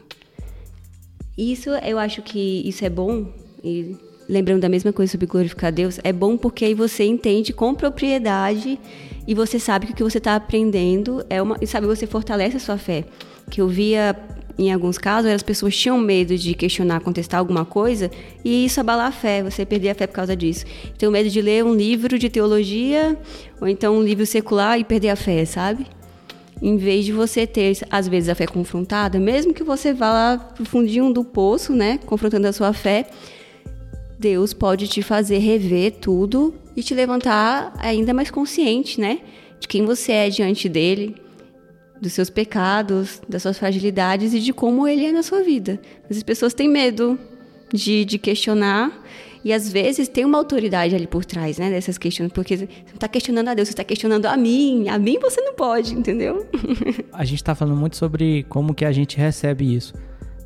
[1.40, 3.24] Isso, eu acho que isso é bom,
[3.64, 3.96] e
[4.28, 8.78] lembrando da mesma coisa sobre glorificar Deus, é bom porque aí você entende com propriedade
[9.26, 11.56] e você sabe que o que você está aprendendo é uma.
[11.58, 13.06] E sabe, você fortalece a sua fé.
[13.50, 14.14] Que eu via
[14.58, 18.10] em alguns casos, as pessoas tinham medo de questionar, contestar alguma coisa,
[18.44, 20.66] e isso abalar a fé, você perder a fé por causa disso.
[20.98, 23.16] Tenho medo de ler um livro de teologia,
[23.58, 25.86] ou então um livro secular e perder a fé, sabe?
[26.62, 30.38] Em vez de você ter, às vezes, a fé confrontada, mesmo que você vá lá
[30.38, 33.06] pro fundinho do poço, né, confrontando a sua fé,
[34.18, 39.20] Deus pode te fazer rever tudo e te levantar ainda mais consciente, né?
[39.58, 41.16] De quem você é diante dele,
[42.00, 45.80] dos seus pecados, das suas fragilidades e de como ele é na sua vida.
[46.10, 47.18] As pessoas têm medo
[47.72, 49.02] de, de questionar
[49.44, 52.94] e às vezes tem uma autoridade ali por trás, né, dessas questões, porque você não
[52.94, 54.88] está questionando a Deus, você está questionando a mim.
[54.88, 56.46] A mim você não pode, entendeu?
[57.12, 59.94] a gente está falando muito sobre como que a gente recebe isso.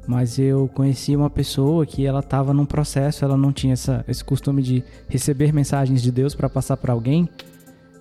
[0.07, 4.23] Mas eu conheci uma pessoa que ela estava num processo, ela não tinha essa, esse
[4.23, 7.29] costume de receber mensagens de Deus para passar para alguém.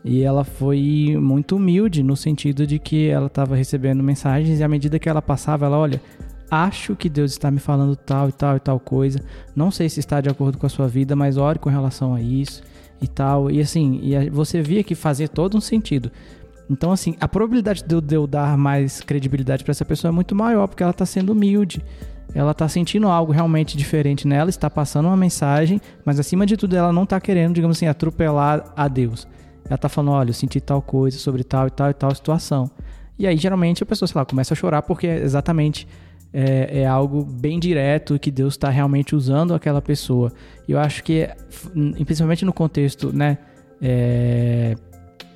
[0.04, 4.68] E ela foi muito humilde no sentido de que ela estava recebendo mensagens e à
[4.68, 6.02] medida que ela passava, ela, olha,
[6.54, 9.20] acho que Deus está me falando tal e tal e tal coisa.
[9.56, 12.22] Não sei se está de acordo com a sua vida, mas ore com relação a
[12.22, 12.62] isso
[13.02, 13.50] e tal.
[13.50, 16.12] E assim, e você via que fazia todo um sentido.
[16.70, 20.14] Então, assim, a probabilidade de eu, de eu dar mais credibilidade para essa pessoa é
[20.14, 21.84] muito maior, porque ela está sendo humilde.
[22.36, 26.76] Ela está sentindo algo realmente diferente nela, está passando uma mensagem, mas acima de tudo
[26.76, 29.28] ela não está querendo, digamos assim, atropelar a Deus.
[29.66, 32.70] Ela está falando, olha, eu senti tal coisa sobre tal e tal e tal situação.
[33.18, 35.88] E aí, geralmente, a pessoa, sei lá, começa a chorar porque exatamente
[36.34, 40.32] é, é algo bem direto que Deus está realmente usando aquela pessoa.
[40.68, 41.30] Eu acho que,
[42.06, 43.38] principalmente no contexto, né,
[43.82, 44.76] é,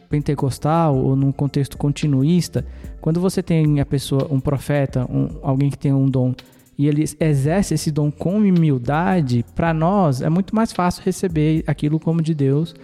[0.10, 2.66] pentecostal ou num contexto continuista,
[3.00, 6.34] quando você tem a pessoa, um profeta, um, alguém que tem um dom
[6.78, 12.00] e ele exerce esse dom com humildade, para nós é muito mais fácil receber aquilo
[12.00, 12.76] como de Deus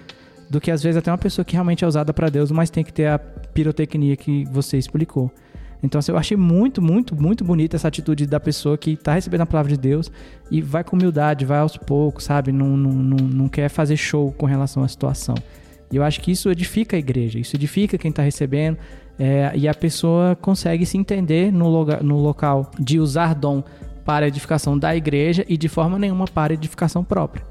[0.49, 2.83] do que às vezes até uma pessoa que realmente é usada para Deus, mas tem
[2.83, 5.31] que ter a pirotecnia que você explicou.
[5.83, 9.41] Então, assim, eu achei muito, muito, muito bonita essa atitude da pessoa que está recebendo
[9.41, 10.09] a palavra de Deus
[10.49, 12.53] e vai com humildade, vai aos poucos, sabe?
[12.53, 15.35] Não, não, não, não quer fazer show com relação à situação.
[15.91, 18.77] E eu acho que isso edifica a igreja, isso edifica quem está recebendo,
[19.19, 23.61] é, e a pessoa consegue se entender no, loga, no local de usar dom
[24.05, 27.45] para edificação da igreja e de forma nenhuma para edificação própria.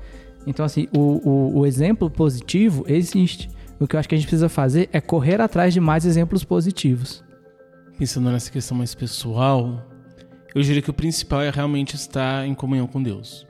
[0.47, 3.49] Então, assim, o, o, o exemplo positivo existe.
[3.79, 6.43] O que eu acho que a gente precisa fazer é correr atrás de mais exemplos
[6.43, 7.23] positivos.
[7.99, 9.87] Pensando nessa questão mais pessoal,
[10.55, 13.47] eu diria que o principal é realmente estar em comunhão com Deus.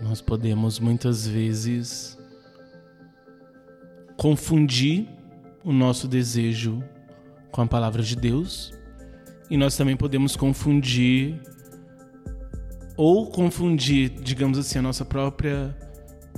[0.00, 2.18] Nós podemos muitas vezes
[4.16, 5.08] confundir
[5.62, 6.82] o nosso desejo
[7.50, 8.72] com a palavra de Deus
[9.50, 11.40] e nós também podemos confundir
[12.96, 15.76] ou confundir, digamos assim, a nossa própria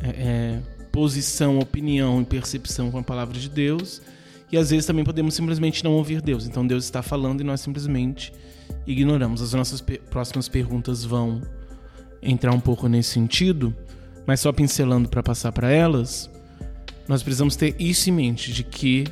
[0.02, 4.02] é, é, posição, opinião e percepção com a palavra de Deus
[4.50, 6.46] e às vezes também podemos simplesmente não ouvir Deus.
[6.46, 8.32] Então Deus está falando e nós simplesmente
[8.86, 9.42] ignoramos.
[9.42, 9.80] As nossas
[10.10, 11.42] próximas perguntas vão
[12.22, 13.74] entrar um pouco nesse sentido,
[14.26, 16.30] mas só pincelando para passar para elas.
[17.06, 19.04] Nós precisamos ter isso em mente, de que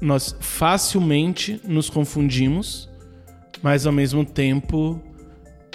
[0.00, 2.88] nós facilmente nos confundimos,
[3.62, 5.00] mas ao mesmo tempo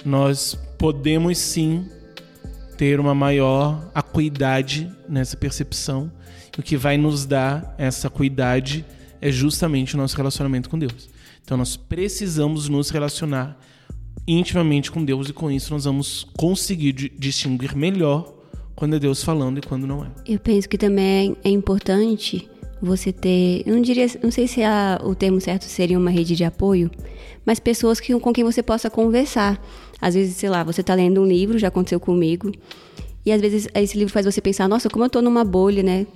[0.04, 1.88] nós podemos sim
[2.76, 6.10] ter uma maior acuidade nessa percepção.
[6.58, 8.84] O que vai nos dar essa acuidade
[9.20, 11.08] é justamente o nosso relacionamento com Deus.
[11.44, 13.58] Então nós precisamos nos relacionar
[14.26, 18.34] intimamente com Deus e com isso nós vamos conseguir distinguir melhor
[18.74, 20.08] quando é Deus falando e quando não é.
[20.26, 22.48] Eu penso que também é importante
[22.80, 26.44] você ter, não diria, não sei se a, o termo certo seria uma rede de
[26.44, 26.90] apoio,
[27.44, 29.60] mas pessoas que, com quem você possa conversar.
[30.00, 32.52] Às vezes, sei lá, você está lendo um livro, já aconteceu comigo,
[33.24, 36.06] e às vezes esse livro faz você pensar, nossa, como eu estou numa bolha, né?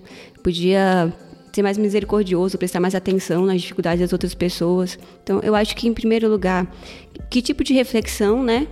[0.42, 1.12] Podia
[1.52, 4.98] ser mais misericordioso, prestar mais atenção nas dificuldades das outras pessoas.
[5.22, 6.72] Então, eu acho que em primeiro lugar,
[7.28, 8.66] que tipo de reflexão, né,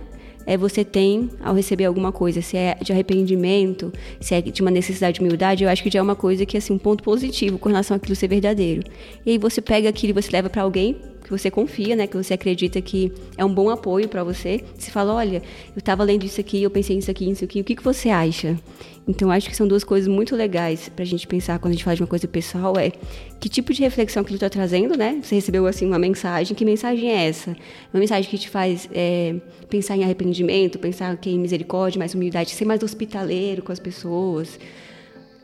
[0.45, 4.71] é, você tem ao receber alguma coisa, se é de arrependimento, se é de uma
[4.71, 7.59] necessidade de humildade, eu acho que já é uma coisa que assim um ponto positivo
[7.59, 8.81] com relação àquilo ser verdadeiro.
[9.25, 10.97] E aí você pega aquilo e você leva para alguém
[11.29, 14.63] que você confia, né, que você acredita que é um bom apoio para você.
[14.75, 15.43] Você fala, olha,
[15.75, 18.09] eu estava lendo isso aqui, eu pensei nisso aqui, isso aqui, o que, que você
[18.09, 18.57] acha?
[19.07, 21.83] Então, acho que são duas coisas muito legais para a gente pensar quando a gente
[21.83, 22.91] fala de uma coisa pessoal, é
[23.39, 25.19] que tipo de reflexão que ele está trazendo, né?
[25.21, 27.51] Você recebeu, assim, uma mensagem, que mensagem é essa?
[27.93, 29.35] Uma mensagem que te faz é,
[29.69, 34.59] pensar em arrependimento, pensar que em misericórdia, mais humildade, ser mais hospitaleiro com as pessoas,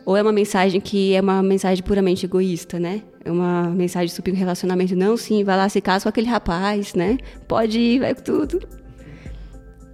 [0.05, 3.01] Ou é uma mensagem que é uma mensagem puramente egoísta, né?
[3.23, 4.95] É uma mensagem sobre relacionamento.
[4.95, 7.17] Não, sim, vai lá se casa com aquele rapaz, né?
[7.47, 8.59] Pode ir, vai com tudo.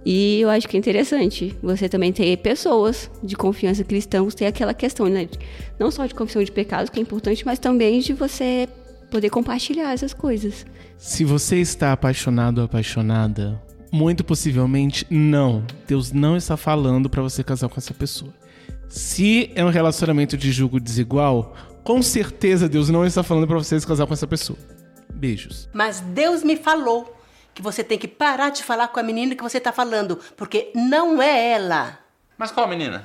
[0.04, 4.74] E eu acho que é interessante você também ter pessoas de confiança cristãos, ter aquela
[4.74, 5.28] questão, né?
[5.78, 8.68] Não só de confissão de pecados, que é importante, mas também de você
[9.10, 10.66] poder compartilhar essas coisas.
[10.98, 15.64] Se você está apaixonado ou apaixonada, muito possivelmente não.
[15.86, 18.41] Deus não está falando para você casar com essa pessoa.
[18.92, 23.80] Se é um relacionamento de julgo desigual, com certeza Deus não está falando para você
[23.80, 24.58] se casar com essa pessoa.
[25.08, 25.66] Beijos.
[25.72, 27.16] Mas Deus me falou
[27.54, 30.70] que você tem que parar de falar com a menina que você tá falando, porque
[30.74, 32.00] não é ela.
[32.36, 33.00] Mas qual menina?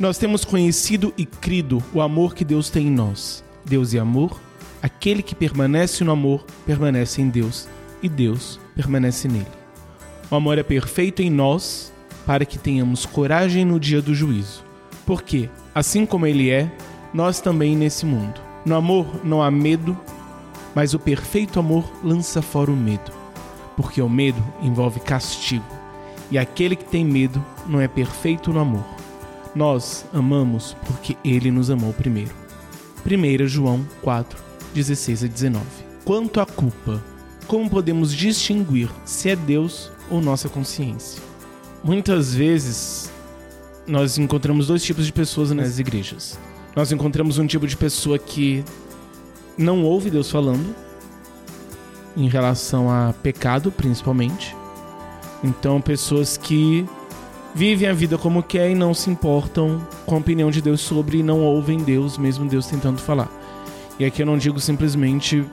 [0.00, 3.44] Nós temos conhecido e crido o amor que Deus tem em nós.
[3.64, 4.40] Deus é amor,
[4.82, 7.68] aquele que permanece no amor permanece em Deus,
[8.02, 9.59] e Deus permanece nele.
[10.30, 11.92] O amor é perfeito em nós
[12.24, 14.64] para que tenhamos coragem no dia do juízo.
[15.04, 16.70] Porque, assim como ele é,
[17.12, 18.40] nós também nesse mundo.
[18.64, 19.98] No amor não há medo,
[20.74, 23.10] mas o perfeito amor lança fora o medo,
[23.76, 25.64] porque o medo envolve castigo,
[26.30, 28.84] e aquele que tem medo não é perfeito no amor.
[29.52, 32.34] Nós amamos porque ele nos amou primeiro.
[33.04, 34.38] 1 João 4,
[34.74, 35.64] 16 a 19.
[36.04, 37.02] Quanto à culpa,
[37.48, 41.22] como podemos distinguir se é Deus ou nossa consciência?
[41.82, 43.10] Muitas vezes
[43.86, 46.38] nós encontramos dois tipos de pessoas nas igrejas
[46.74, 48.64] nós encontramos um tipo de pessoa que
[49.58, 50.74] não ouve Deus falando
[52.16, 54.56] em relação a pecado, principalmente.
[55.42, 56.86] Então, pessoas que
[57.54, 61.18] vivem a vida como quer e não se importam com a opinião de Deus sobre
[61.18, 63.28] e não ouvem Deus, mesmo Deus tentando falar.
[63.98, 65.44] E aqui eu não digo simplesmente,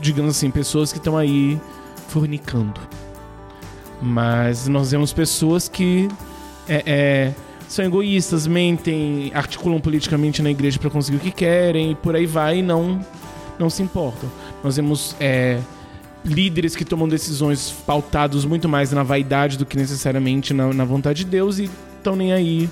[0.00, 1.60] digamos assim, pessoas que estão aí
[2.08, 2.80] fornicando.
[4.02, 6.08] Mas nós vemos pessoas que
[6.68, 7.34] é, é
[7.72, 12.26] são egoístas, mentem, articulam politicamente na igreja para conseguir o que querem e por aí
[12.26, 13.00] vai e não,
[13.58, 14.30] não se importam.
[14.62, 15.58] Nós vemos é,
[16.22, 21.24] líderes que tomam decisões pautados muito mais na vaidade do que necessariamente na, na vontade
[21.24, 22.68] de Deus e estão nem aí,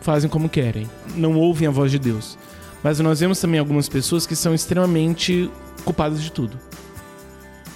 [0.00, 2.36] fazem como querem, não ouvem a voz de Deus.
[2.82, 5.48] Mas nós vemos também algumas pessoas que são extremamente
[5.84, 6.58] culpadas de tudo.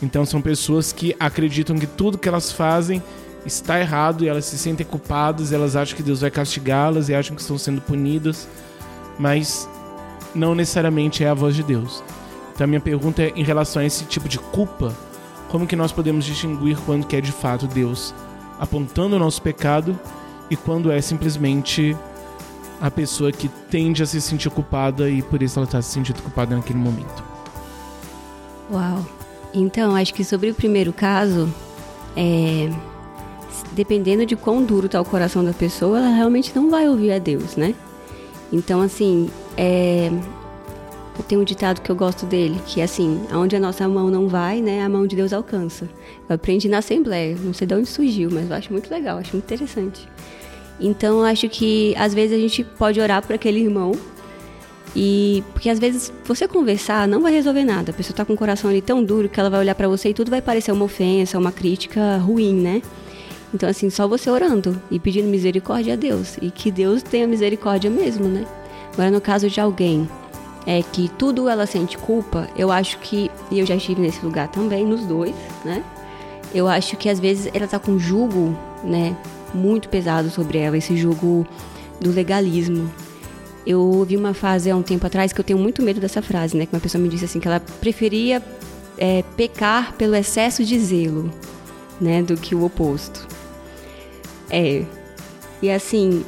[0.02, 3.02] Então são pessoas que acreditam que tudo que elas fazem
[3.44, 7.34] está errado e elas se sentem culpadas, elas acham que Deus vai castigá-las e acham
[7.34, 8.48] que estão sendo punidas,
[9.18, 9.68] mas
[10.34, 12.02] não necessariamente é a voz de Deus.
[12.54, 14.94] Então minha pergunta é em relação a esse tipo de culpa,
[15.48, 18.14] como que nós podemos distinguir quando que é de fato Deus
[18.58, 19.98] apontando o nosso pecado
[20.50, 21.96] e quando é simplesmente
[22.80, 26.22] a pessoa que tende a se sentir culpada e por isso ela está se sentindo
[26.22, 27.24] culpada naquele momento.
[28.70, 29.17] Uau!
[29.52, 31.52] Então, acho que sobre o primeiro caso,
[32.16, 32.70] é,
[33.72, 37.18] dependendo de quão duro está o coração da pessoa, ela realmente não vai ouvir a
[37.18, 37.74] Deus, né?
[38.52, 40.10] Então, assim, é...
[41.26, 44.28] tenho um ditado que eu gosto dele, que é assim, aonde a nossa mão não
[44.28, 45.88] vai, né, a mão de Deus alcança.
[46.28, 49.32] Eu aprendi na Assembleia, não sei de onde surgiu, mas eu acho muito legal, acho
[49.32, 50.08] muito interessante.
[50.80, 53.92] Então, acho que às vezes a gente pode orar por aquele irmão
[55.00, 57.92] e porque às vezes você conversar não vai resolver nada.
[57.92, 60.08] A pessoa está com o coração ali tão duro que ela vai olhar para você
[60.08, 62.82] e tudo vai parecer uma ofensa, uma crítica ruim, né?
[63.54, 66.36] Então, assim, só você orando e pedindo misericórdia a Deus.
[66.42, 68.44] E que Deus tenha misericórdia mesmo, né?
[68.92, 70.08] Agora, no caso de alguém
[70.66, 74.48] é que tudo ela sente culpa, eu acho que, e eu já estive nesse lugar
[74.48, 75.34] também, nos dois,
[75.64, 75.84] né?
[76.52, 79.16] Eu acho que às vezes ela tá com um jugo, né,
[79.54, 81.46] muito pesado sobre ela, esse jugo
[82.00, 82.90] do legalismo.
[83.68, 86.56] Eu ouvi uma frase há um tempo atrás que eu tenho muito medo dessa frase,
[86.56, 86.64] né?
[86.64, 88.42] Que uma pessoa me disse assim que ela preferia
[88.96, 91.30] é, pecar pelo excesso de zelo,
[92.00, 93.28] né, do que o oposto.
[94.48, 94.86] É.
[95.60, 96.24] E assim,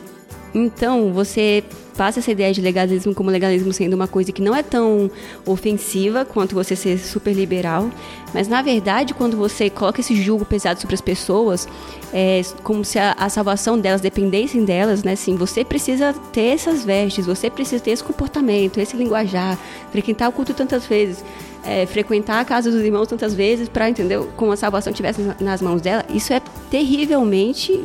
[0.54, 1.64] então você
[1.96, 5.10] passa essa ideia de legalismo como legalismo sendo uma coisa que não é tão
[5.44, 7.90] ofensiva quanto você ser super liberal,
[8.32, 11.68] mas na verdade quando você coloca esse julgo pesado sobre as pessoas,
[12.12, 15.12] é como se a, a salvação delas dependessem delas, né?
[15.12, 19.58] Assim, você precisa ter essas vestes, você precisa ter esse comportamento, esse linguajar,
[19.92, 21.24] frequentar o culto tantas vezes.
[21.62, 25.60] É, frequentar a casa dos irmãos tantas vezes para entender como a salvação estivesse nas
[25.60, 27.78] mãos dela, isso é terrivelmente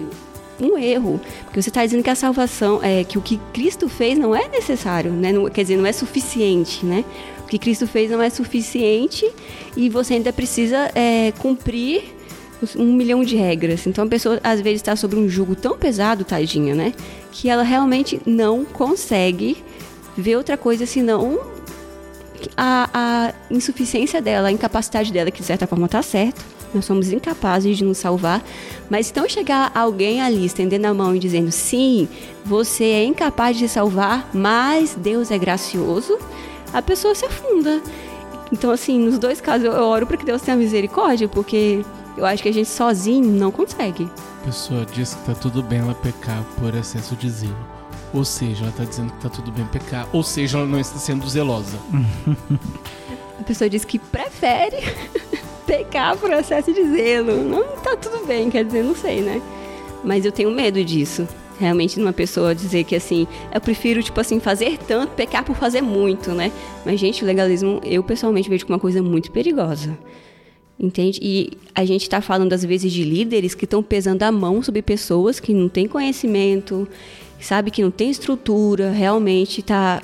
[0.59, 4.17] um erro, porque você está dizendo que a salvação, é, que o que Cristo fez
[4.17, 5.31] não é necessário, né?
[5.31, 7.03] Não, quer dizer, não é suficiente, né?
[7.43, 9.29] O que Cristo fez não é suficiente
[9.75, 12.03] e você ainda precisa é, cumprir
[12.75, 13.85] um milhão de regras.
[13.85, 16.93] Então a pessoa às vezes está sobre um jugo tão pesado, tadinha, né?
[17.31, 19.63] Que ela realmente não consegue
[20.17, 21.39] ver outra coisa senão
[22.55, 26.43] a, a insuficiência dela, a incapacidade dela, que de certa forma está certo,
[26.75, 28.43] nós somos incapazes de nos salvar.
[28.89, 32.07] Mas então chegar alguém ali estendendo a mão e dizendo: sim,
[32.43, 36.17] você é incapaz de se salvar, mas Deus é gracioso,
[36.73, 37.81] a pessoa se afunda.
[38.51, 41.83] Então, assim, nos dois casos eu oro para que Deus tenha misericórdia, porque
[42.15, 44.09] eu acho que a gente sozinho não consegue.
[44.41, 47.57] A pessoa diz que tá tudo bem ela pecar por excesso de zelo.
[48.13, 50.07] Ou seja, ela tá dizendo que tá tudo bem pecar.
[50.13, 51.77] Ou seja, ela não está sendo zelosa.
[53.39, 54.77] A pessoa diz que prefere
[55.65, 57.43] pecar por excesso de zelo.
[57.43, 59.41] Não tá tudo bem, quer dizer, não sei, né?
[60.03, 61.27] Mas eu tenho medo disso.
[61.59, 65.81] Realmente, numa pessoa dizer que assim, eu prefiro, tipo assim, fazer tanto, pecar por fazer
[65.81, 66.51] muito, né?
[66.85, 69.97] Mas, gente, o legalismo, eu pessoalmente vejo como uma coisa muito perigosa.
[70.77, 71.19] Entende?
[71.21, 74.81] E a gente está falando, às vezes, de líderes que estão pesando a mão sobre
[74.81, 76.85] pessoas que não têm conhecimento,
[77.39, 80.01] sabe, que não tem estrutura, realmente tá.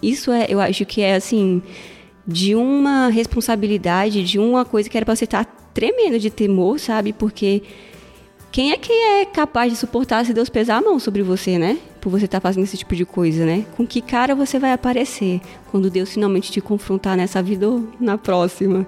[0.00, 1.60] Isso é, eu acho que é assim,
[2.26, 6.78] de uma responsabilidade, de uma coisa que era para você estar tá tremendo de temor,
[6.78, 7.12] sabe?
[7.12, 7.62] Porque
[8.52, 11.78] quem é que é capaz de suportar se Deus pesar a mão sobre você, né?
[12.00, 13.64] Por você estar tá fazendo esse tipo de coisa, né?
[13.76, 18.18] Com que cara você vai aparecer quando Deus finalmente te confrontar nessa vida ou na
[18.18, 18.86] próxima?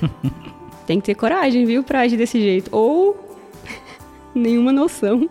[0.86, 2.74] Tem que ter coragem, viu, pra agir desse jeito.
[2.74, 3.38] Ou
[4.34, 5.28] nenhuma noção.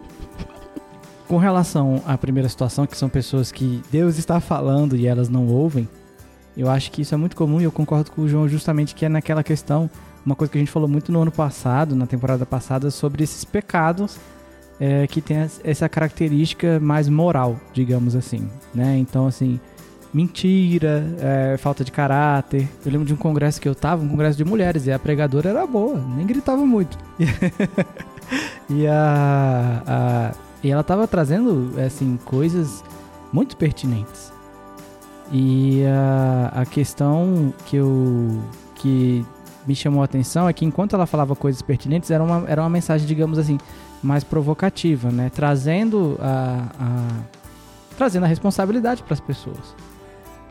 [1.28, 5.47] Com relação à primeira situação, que são pessoas que Deus está falando e elas não
[5.47, 5.88] ouvem,
[6.56, 9.06] eu acho que isso é muito comum e eu concordo com o João justamente que
[9.06, 9.89] é naquela questão
[10.26, 13.43] uma coisa que a gente falou muito no ano passado, na temporada passada, sobre esses
[13.43, 14.18] pecados
[14.80, 18.97] é, que tem essa característica mais moral, digamos assim, né?
[18.97, 19.60] Então, assim,
[20.12, 22.68] mentira, é, falta de caráter.
[22.84, 25.49] Eu lembro de um congresso que eu tava, um congresso de mulheres, e a pregadora
[25.49, 26.97] era boa, nem gritava muito.
[28.70, 30.32] e a, a,
[30.64, 32.84] e ela tava trazendo, assim, coisas
[33.32, 34.31] muito pertinentes.
[35.32, 38.42] E a, a questão que eu
[38.76, 39.26] que
[39.66, 42.70] me chamou a atenção é que enquanto ela falava coisas pertinentes, era uma, era uma
[42.70, 43.58] mensagem, digamos assim,
[44.02, 45.30] mais provocativa, né?
[45.34, 47.08] Trazendo a, a
[47.96, 49.76] trazendo a responsabilidade para as pessoas.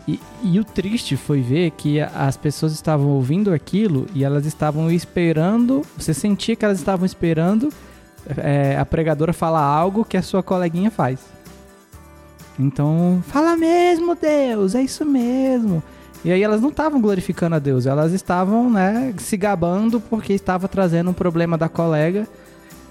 [0.06, 4.90] E, e, o triste foi ver que as pessoas estavam ouvindo aquilo e elas estavam
[4.90, 5.82] esperando.
[5.96, 7.68] Você sentia que elas estavam esperando
[8.36, 11.20] é, a pregadora falar algo que a sua coleguinha faz.
[12.60, 15.82] Então, fala mesmo, Deus, é isso mesmo.
[16.22, 20.68] E aí elas não estavam glorificando a Deus, elas estavam, né, se gabando porque estava
[20.68, 22.28] trazendo um problema da colega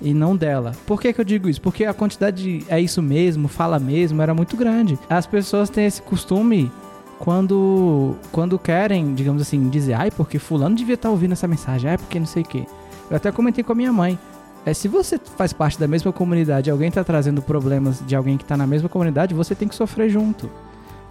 [0.01, 0.71] e não dela.
[0.87, 1.61] Por que, que eu digo isso?
[1.61, 4.97] Porque a quantidade de é isso mesmo, fala mesmo, era muito grande.
[5.07, 6.71] As pessoas têm esse costume
[7.19, 11.97] quando quando querem, digamos assim, dizer, ai, porque fulano devia estar ouvindo essa mensagem, ai,
[11.97, 12.65] porque não sei o quê.
[13.11, 14.17] Eu até comentei com a minha mãe.
[14.65, 18.43] É, se você faz parte da mesma comunidade, alguém está trazendo problemas de alguém que
[18.43, 20.49] está na mesma comunidade, você tem que sofrer junto.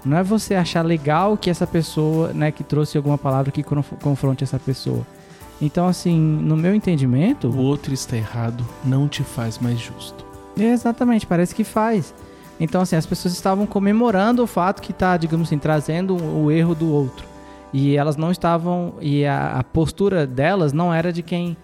[0.05, 4.45] Não é você achar legal que essa pessoa, né, que trouxe alguma palavra que confronte
[4.45, 5.05] essa pessoa.
[5.61, 7.49] Então, assim, no meu entendimento.
[7.49, 10.25] O outro está errado não te faz mais justo.
[10.57, 12.15] Exatamente, parece que faz.
[12.61, 16.75] Então, assim, as pessoas estavam comemorando o fato que está, digamos assim, trazendo o erro
[16.75, 17.27] do outro.
[17.73, 18.95] E elas não estavam.
[19.01, 21.57] E a, a postura delas não era de quem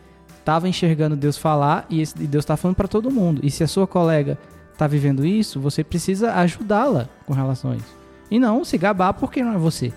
[0.44, 3.40] estava enxergando Deus falar e, esse, e Deus está falando para todo mundo.
[3.42, 4.38] E se a sua colega
[4.72, 9.42] está vivendo isso, você precisa ajudá-la com relação a isso e não se gabar porque
[9.42, 9.92] não é você.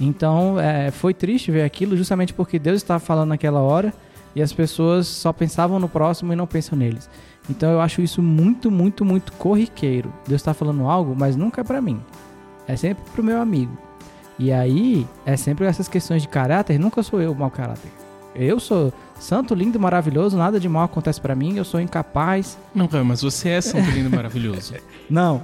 [0.00, 3.92] Então é, foi triste ver aquilo justamente porque Deus estava falando naquela hora
[4.34, 7.10] e as pessoas só pensavam no próximo e não pensam neles.
[7.50, 10.12] Então eu acho isso muito, muito, muito corriqueiro.
[10.26, 12.00] Deus está falando algo, mas nunca é para mim.
[12.66, 13.76] É sempre pro meu amigo.
[14.38, 16.78] E aí é sempre essas questões de caráter.
[16.78, 17.90] Nunca sou eu o mau caráter.
[18.34, 20.36] Eu sou santo, lindo, maravilhoso.
[20.36, 21.56] Nada de mal acontece para mim.
[21.56, 22.58] Eu sou incapaz.
[22.74, 24.74] Não, mas você é santo, lindo, maravilhoso.
[25.08, 25.42] não.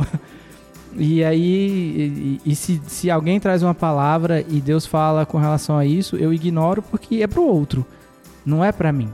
[0.96, 5.76] E aí, e, e, se, se alguém traz uma palavra e Deus fala com relação
[5.76, 7.84] a isso, eu ignoro porque é pro outro,
[8.46, 9.10] não é para mim.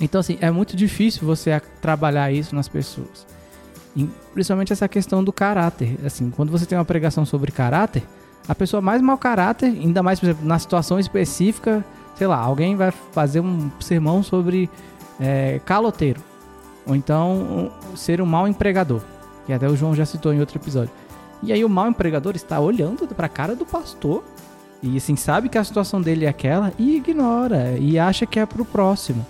[0.00, 3.24] Então, assim, é muito difícil você trabalhar isso nas pessoas.
[3.94, 5.96] E, principalmente essa questão do caráter.
[6.04, 8.02] Assim, quando você tem uma pregação sobre caráter,
[8.48, 11.84] a pessoa mais mau caráter, ainda mais, por exemplo, na situação específica,
[12.14, 14.68] sei lá, alguém vai fazer um sermão sobre
[15.20, 16.20] é, caloteiro.
[16.86, 19.02] Ou então um, ser um mau empregador
[19.46, 20.92] que até o João já citou em outro episódio.
[21.42, 24.22] E aí o mau empregador está olhando para a cara do pastor
[24.82, 28.46] e assim sabe que a situação dele é aquela e ignora e acha que é
[28.46, 29.26] pro próximo.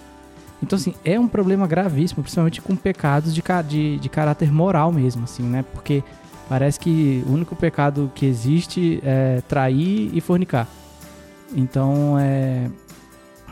[0.63, 5.25] Então assim, é um problema gravíssimo, principalmente com pecados de, de, de caráter moral mesmo,
[5.25, 5.65] assim, né?
[5.73, 6.05] Porque
[6.49, 10.69] parece que o único pecado que existe é trair e fornicar.
[11.55, 12.71] Então é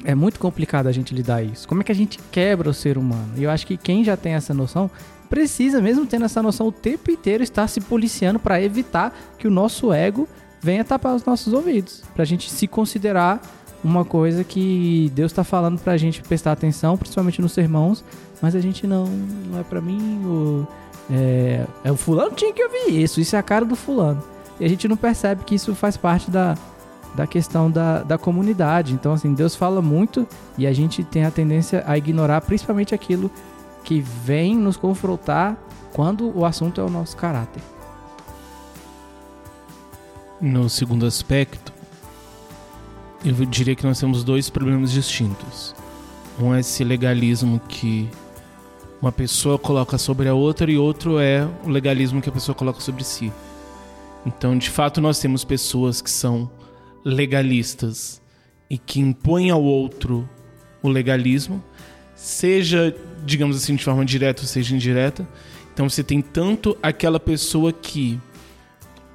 [0.04, 1.68] é muito complicado a gente lidar isso.
[1.68, 3.32] Como é que a gente quebra o ser humano?
[3.36, 4.90] E eu acho que quem já tem essa noção
[5.28, 9.50] precisa, mesmo tendo essa noção o tempo inteiro, estar se policiando para evitar que o
[9.50, 10.28] nosso ego
[10.60, 12.02] venha tapar os nossos ouvidos.
[12.14, 13.40] Pra gente se considerar
[13.82, 18.04] uma coisa que Deus está falando para a gente prestar atenção, principalmente nos sermãos,
[18.42, 20.66] mas a gente não, não é para mim, o,
[21.10, 24.22] é, é, o fulano tinha que ouvir isso, isso é a cara do fulano.
[24.58, 26.54] E a gente não percebe que isso faz parte da,
[27.14, 28.94] da questão da, da comunidade.
[28.94, 33.30] Então, assim, Deus fala muito e a gente tem a tendência a ignorar principalmente aquilo
[33.82, 35.56] que vem nos confrontar
[35.92, 37.62] quando o assunto é o nosso caráter.
[40.40, 41.72] No segundo aspecto,
[43.24, 45.74] eu diria que nós temos dois problemas distintos.
[46.40, 48.08] Um é esse legalismo que
[49.02, 52.80] uma pessoa coloca sobre a outra e outro é o legalismo que a pessoa coloca
[52.80, 53.32] sobre si.
[54.24, 56.50] Então, de fato, nós temos pessoas que são
[57.04, 58.20] legalistas
[58.68, 60.28] e que impõem ao outro
[60.82, 61.62] o legalismo,
[62.14, 62.94] seja,
[63.24, 65.28] digamos assim, de forma direta ou seja indireta.
[65.72, 68.20] Então, você tem tanto aquela pessoa que,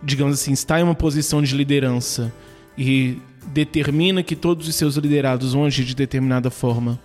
[0.02, 2.34] digamos assim, está em uma posição de liderança
[2.78, 7.00] e determina que todos os seus liderados vão agir de determinada forma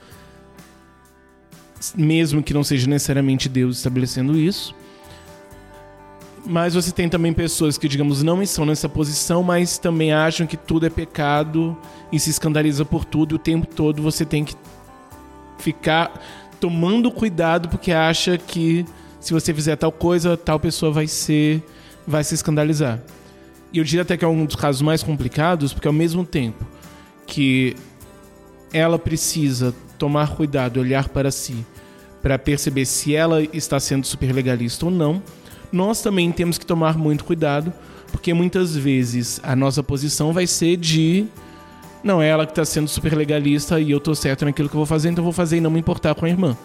[1.94, 4.74] mesmo que não seja necessariamente Deus estabelecendo isso.
[6.46, 10.56] Mas você tem também pessoas que, digamos, não estão nessa posição, mas também acham que
[10.56, 11.76] tudo é pecado
[12.10, 13.34] e se escandaliza por tudo.
[13.34, 14.54] E o tempo todo você tem que
[15.58, 16.12] ficar
[16.58, 18.84] tomando cuidado porque acha que
[19.20, 21.62] se você fizer tal coisa, tal pessoa vai ser
[22.06, 23.00] vai se escandalizar.
[23.72, 26.66] E eu diria até que é um dos casos mais complicados, porque ao mesmo tempo
[27.26, 27.76] que
[28.72, 31.64] ela precisa tomar cuidado, olhar para si,
[32.22, 35.22] para perceber se ela está sendo super legalista ou não,
[35.72, 37.72] nós também temos que tomar muito cuidado,
[38.10, 41.26] porque muitas vezes a nossa posição vai ser de
[42.02, 44.78] não é ela que está sendo super legalista e eu estou certo naquilo que eu
[44.78, 46.56] vou fazer, então eu vou fazer e não me importar com a irmã.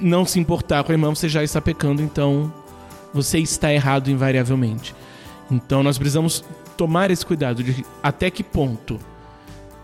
[0.00, 2.52] Não se importar com a irmã, você já está pecando, então
[3.12, 4.94] você está errado invariavelmente.
[5.50, 6.42] Então nós precisamos
[6.76, 8.98] tomar esse cuidado de até que ponto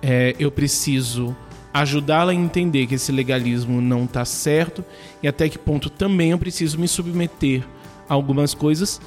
[0.03, 1.37] é, eu preciso
[1.73, 4.85] ajudá-la a entender que esse legalismo não está certo
[5.23, 7.65] e até que ponto também eu preciso me submeter
[8.11, 9.01] algumas coisas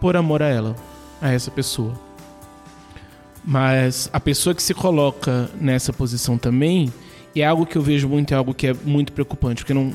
[0.00, 0.74] por amor a ela,
[1.20, 1.92] a essa pessoa.
[3.44, 6.92] Mas a pessoa que se coloca nessa posição também
[7.34, 9.92] é algo que eu vejo muito, é algo que é muito preocupante, porque não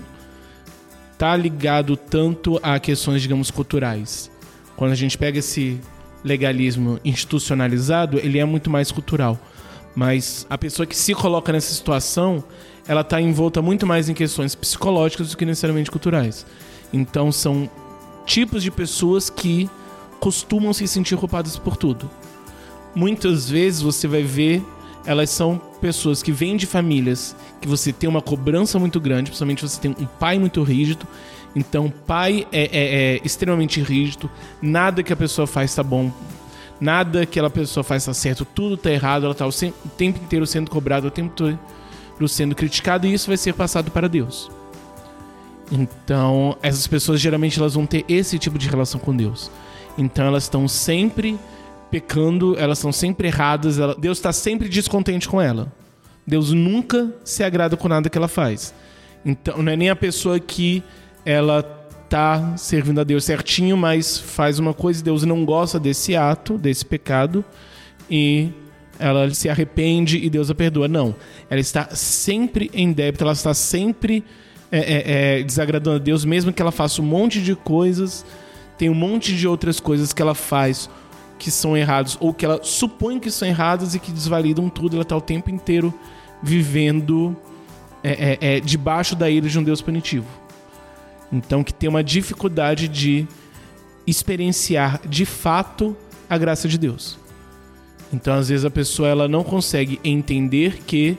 [1.18, 4.30] tá ligado tanto a questões, digamos, culturais.
[4.76, 5.80] Quando a gente pega esse
[6.24, 9.40] legalismo institucionalizado, ele é muito mais cultural.
[9.96, 12.44] Mas a pessoa que se coloca nessa situação,
[12.88, 16.46] ela está envolta muito mais em questões psicológicas do que necessariamente culturais.
[16.94, 17.70] Então são
[18.26, 19.70] tipos de pessoas que
[20.20, 22.10] costumam se sentir culpadas por tudo.
[22.94, 24.64] Muitas vezes você vai ver,
[25.06, 29.62] elas são pessoas que vêm de famílias que você tem uma cobrança muito grande, principalmente
[29.62, 31.08] você tem um pai muito rígido.
[31.56, 34.30] Então, pai é, é, é extremamente rígido,
[34.62, 36.12] nada que a pessoa faz está bom
[36.82, 40.20] nada que aquela pessoa faz tá certo, tudo tá errado, ela tá o, o tempo
[40.20, 41.60] inteiro sendo cobrada, o tempo inteiro
[42.28, 44.52] sendo criticada e isso vai ser passado para Deus.
[45.72, 49.50] Então, essas pessoas geralmente elas vão ter esse tipo de relação com Deus.
[49.98, 51.40] Então, elas estão sempre
[51.90, 55.72] pecando, elas estão sempre erradas, ela, Deus está sempre descontente com ela.
[56.28, 58.74] Deus nunca se agrada com nada que ela faz.
[59.26, 60.84] Então, não é nem a pessoa que
[61.26, 61.64] ela
[62.10, 66.58] tá servindo a Deus certinho, mas faz uma coisa e Deus não gosta desse ato,
[66.58, 67.44] desse pecado,
[68.10, 68.52] e
[69.00, 70.90] ela se arrepende e Deus a perdoa.
[70.90, 71.16] Não.
[71.50, 74.26] Ela está sempre em débito, ela está sempre
[74.72, 78.26] é, é, é, desagradando a Deus, mesmo que ela faça um monte de coisas,
[78.78, 80.90] tem um monte de outras coisas que ela faz
[81.38, 85.02] que são erradas, ou que ela supõe que são erradas e que desvalidam tudo, ela
[85.02, 85.94] está o tempo inteiro
[86.42, 87.36] vivendo
[88.04, 90.28] é, é, é, debaixo da ira de um Deus punitivo.
[91.32, 93.28] Então, que tem uma dificuldade de
[94.06, 95.96] experienciar de fato
[96.30, 97.18] a graça de Deus.
[98.14, 101.18] Então, às vezes a pessoa ela não consegue entender que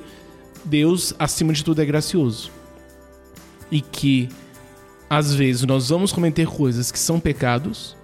[0.65, 2.62] Deus, acima de tudo, é gracioso.
[3.73, 4.29] E que
[5.11, 7.97] às vezes nós vamos cometer coisas que são pecados,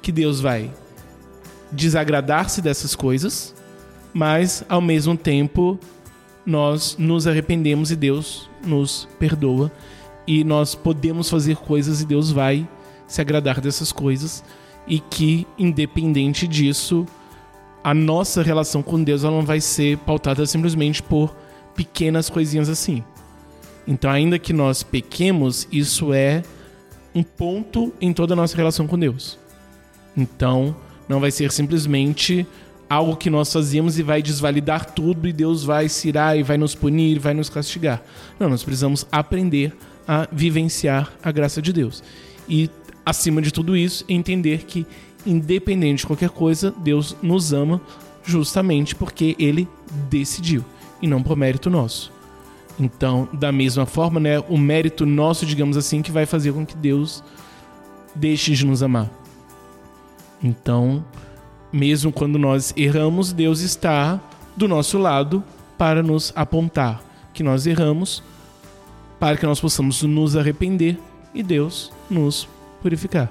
[0.00, 0.70] que Deus vai
[1.72, 3.54] desagradar-se dessas coisas,
[4.12, 5.78] mas ao mesmo tempo
[6.46, 9.72] nós nos arrependemos e Deus nos perdoa
[10.26, 12.68] e nós podemos fazer coisas e Deus vai
[13.06, 14.44] se agradar dessas coisas
[14.86, 17.06] e que independente disso
[17.82, 21.34] a nossa relação com Deus ela não vai ser pautada simplesmente por
[21.74, 23.04] pequenas coisinhas assim.
[23.86, 26.42] Então, ainda que nós pequemos, isso é
[27.14, 29.38] um ponto em toda a nossa relação com Deus.
[30.16, 30.74] Então,
[31.08, 32.46] não vai ser simplesmente
[32.88, 36.56] algo que nós fazíamos e vai desvalidar tudo e Deus vai se irar e vai
[36.56, 38.02] nos punir, vai nos castigar.
[38.38, 39.72] Não, nós precisamos aprender
[40.06, 42.02] a vivenciar a graça de Deus.
[42.48, 42.70] E,
[43.04, 44.86] acima de tudo isso, entender que,
[45.26, 47.80] independente de qualquer coisa, Deus nos ama
[48.24, 49.68] justamente porque Ele
[50.08, 50.64] decidiu.
[51.02, 52.13] e não por mérito nosso.
[52.78, 56.76] Então, da mesma forma, né, o mérito nosso, digamos assim, que vai fazer com que
[56.76, 57.22] Deus
[58.14, 59.10] deixe de nos amar.
[60.42, 61.04] Então,
[61.72, 64.20] mesmo quando nós erramos, Deus está
[64.56, 65.42] do nosso lado
[65.78, 67.02] para nos apontar
[67.32, 68.22] que nós erramos,
[69.18, 70.98] para que nós possamos nos arrepender
[71.34, 72.48] e Deus nos
[72.82, 73.30] purificar.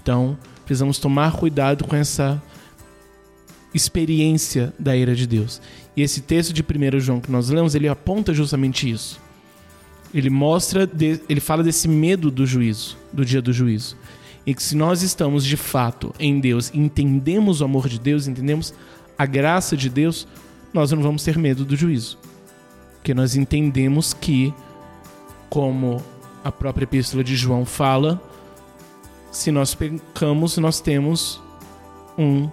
[0.00, 2.42] Então, precisamos tomar cuidado com essa
[3.74, 5.60] experiência da ira de Deus.
[5.96, 9.20] E esse texto de 1 João que nós lemos, ele aponta justamente isso.
[10.14, 10.88] Ele mostra,
[11.28, 13.96] ele fala desse medo do juízo, do dia do juízo.
[14.44, 18.74] E que se nós estamos de fato em Deus, entendemos o amor de Deus, entendemos
[19.16, 20.26] a graça de Deus,
[20.72, 22.18] nós não vamos ter medo do juízo.
[22.96, 24.52] Porque nós entendemos que,
[25.48, 26.02] como
[26.42, 28.20] a própria epístola de João fala,
[29.30, 31.40] se nós pecamos, nós temos
[32.18, 32.50] um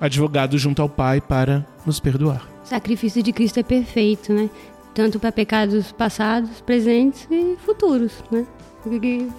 [0.00, 2.51] advogado junto ao Pai para nos perdoar.
[2.72, 4.48] Sacrifício de Cristo é perfeito, né?
[4.94, 8.46] Tanto para pecados passados, presentes e futuros, né?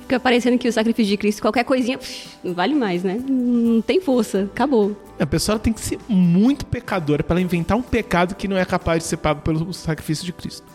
[0.01, 1.99] Fica parecendo que o sacrifício de Cristo, qualquer coisinha,
[2.43, 3.19] não vale mais, né?
[3.27, 4.95] Não tem força, acabou.
[5.19, 9.01] A pessoa tem que ser muito pecadora para inventar um pecado que não é capaz
[9.01, 10.67] de ser pago pelo sacrifício de Cristo.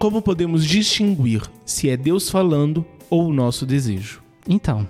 [0.00, 4.22] Como podemos distinguir se é Deus falando ou o nosso desejo?
[4.48, 4.88] Então,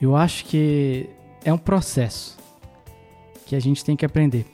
[0.00, 1.10] eu acho que
[1.44, 2.38] é um processo
[3.46, 4.46] que a gente tem que aprender.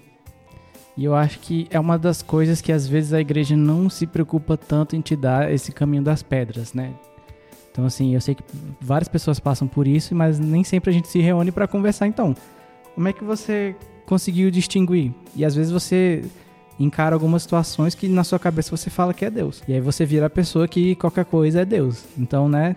[0.97, 4.07] E eu acho que é uma das coisas que às vezes a igreja não se
[4.07, 6.95] preocupa tanto em te dar esse caminho das pedras, né?
[7.71, 8.43] Então, assim, eu sei que
[8.81, 12.07] várias pessoas passam por isso, mas nem sempre a gente se reúne para conversar.
[12.07, 12.35] Então,
[12.95, 13.77] como é que você
[14.07, 15.13] conseguiu distinguir?
[15.37, 16.25] E às vezes você
[16.81, 19.63] encara algumas situações que na sua cabeça você fala que é Deus.
[19.69, 22.05] E aí você vira a pessoa que qualquer coisa é Deus.
[22.19, 22.75] Então, né?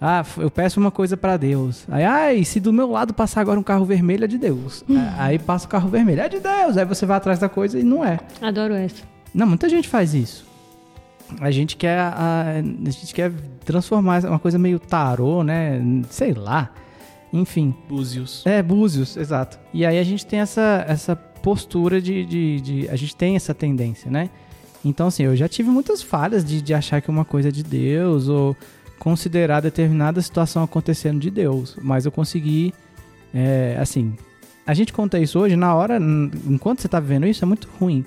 [0.00, 1.84] Ah, eu peço uma coisa para Deus.
[1.88, 4.84] Aí, ai, se do meu lado passar agora um carro vermelho é de Deus.
[5.18, 6.76] Aí passa o carro vermelho, é de Deus.
[6.76, 8.18] Aí você vai atrás da coisa e não é.
[8.40, 9.02] Adoro essa.
[9.34, 10.46] Não, muita gente faz isso.
[11.40, 12.54] A gente quer a,
[12.86, 13.32] a gente quer
[13.64, 15.80] transformar uma coisa meio tarô, né?
[16.08, 16.70] Sei lá.
[17.32, 17.74] Enfim.
[17.88, 18.42] Búzios.
[18.46, 19.58] É, búzios, exato.
[19.74, 21.14] E aí a gente tem essa, essa
[21.48, 24.28] postura de, de, de, A gente tem essa tendência, né?
[24.84, 27.62] Então, assim, eu já tive muitas falhas de, de achar que uma coisa é de
[27.62, 28.54] Deus ou
[28.98, 31.74] considerar determinada situação acontecendo de Deus.
[31.80, 32.74] Mas eu consegui,
[33.32, 34.14] é, assim.
[34.66, 35.98] A gente conta isso hoje, na hora,
[36.46, 38.04] enquanto você está vivendo isso, é muito ruim.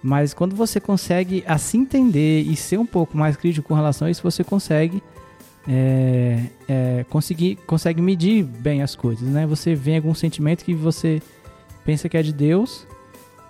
[0.00, 4.10] Mas quando você consegue assim entender e ser um pouco mais crítico com relação a
[4.10, 5.02] isso, você consegue
[5.66, 9.48] é, é, conseguir, consegue medir bem as coisas, né?
[9.48, 11.20] Você vê algum sentimento que você
[11.88, 12.86] pensa que é de Deus,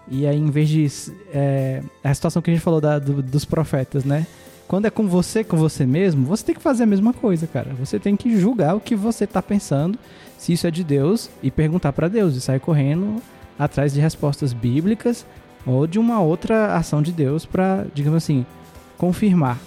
[0.06, 0.86] e aí em vez de.
[1.34, 4.28] É, a situação que a gente falou da, do, dos profetas, né?
[4.68, 7.74] Quando é com você, com você mesmo, você tem que fazer a mesma coisa, cara.
[7.80, 9.98] Você tem que julgar o que você tá pensando,
[10.38, 13.20] se isso é de Deus, e perguntar para Deus, e sair correndo
[13.58, 15.26] atrás de respostas bíblicas
[15.66, 18.46] ou de uma outra ação de Deus para, digamos assim,
[18.96, 19.58] confirmar.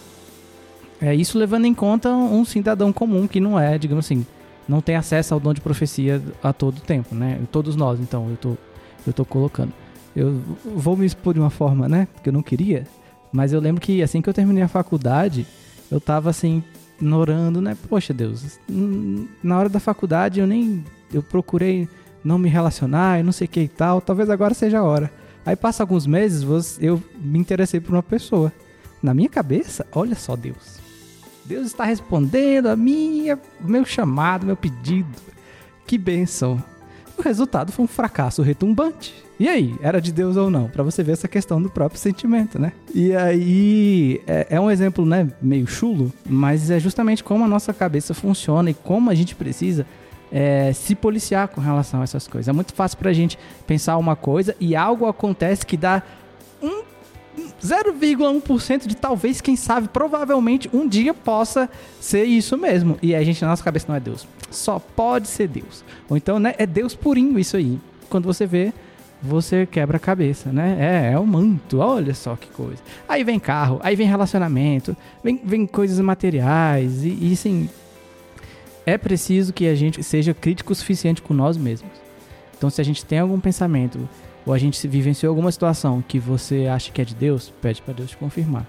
[1.01, 4.25] É isso levando em conta um cidadão comum que não é, digamos assim,
[4.71, 7.41] não tem acesso ao dom de profecia a todo tempo, né?
[7.51, 8.57] Todos nós, então, eu tô,
[9.05, 9.73] eu tô colocando.
[10.15, 12.07] Eu vou me expor de uma forma, né?
[12.23, 12.87] Que eu não queria.
[13.33, 15.45] Mas eu lembro que assim que eu terminei a faculdade,
[15.91, 16.63] eu tava assim,
[17.01, 17.77] orando, né?
[17.89, 18.59] Poxa Deus,
[19.43, 20.85] na hora da faculdade eu nem.
[21.13, 21.89] Eu procurei
[22.23, 23.99] não me relacionar e não sei o que e tal.
[23.99, 25.11] Talvez agora seja a hora.
[25.45, 28.53] Aí passa alguns meses, eu me interessei por uma pessoa.
[29.03, 30.80] Na minha cabeça, olha só Deus.
[31.45, 35.09] Deus está respondendo a minha, meu chamado, meu pedido.
[35.85, 36.63] Que bênção.
[37.17, 39.13] O resultado foi um fracasso retumbante.
[39.39, 40.69] E aí, era de Deus ou não?
[40.69, 42.73] Para você ver essa questão do próprio sentimento, né?
[42.93, 47.73] E aí, é, é, um exemplo, né, meio chulo, mas é justamente como a nossa
[47.73, 49.85] cabeça funciona e como a gente precisa
[50.31, 52.47] é, se policiar com relação a essas coisas.
[52.47, 53.37] É muito fácil pra gente
[53.67, 56.01] pensar uma coisa e algo acontece que dá
[56.61, 56.83] um
[57.61, 62.97] 0,1% de talvez, quem sabe, provavelmente um dia possa ser isso mesmo.
[63.01, 64.27] E a gente na nossa cabeça não é Deus.
[64.49, 65.83] Só pode ser Deus.
[66.09, 67.79] Ou então, né, é Deus purinho isso aí.
[68.09, 68.73] Quando você vê,
[69.21, 70.77] você quebra a cabeça, né?
[70.79, 72.81] É, é o manto, olha só que coisa.
[73.07, 77.69] Aí vem carro, aí vem relacionamento, vem, vem coisas materiais, e, e assim,
[78.85, 81.91] é preciso que a gente seja crítico o suficiente com nós mesmos.
[82.57, 84.07] Então, se a gente tem algum pensamento
[84.45, 87.93] ou a gente vivenciou alguma situação que você acha que é de Deus, pede para
[87.93, 88.65] Deus te confirmar.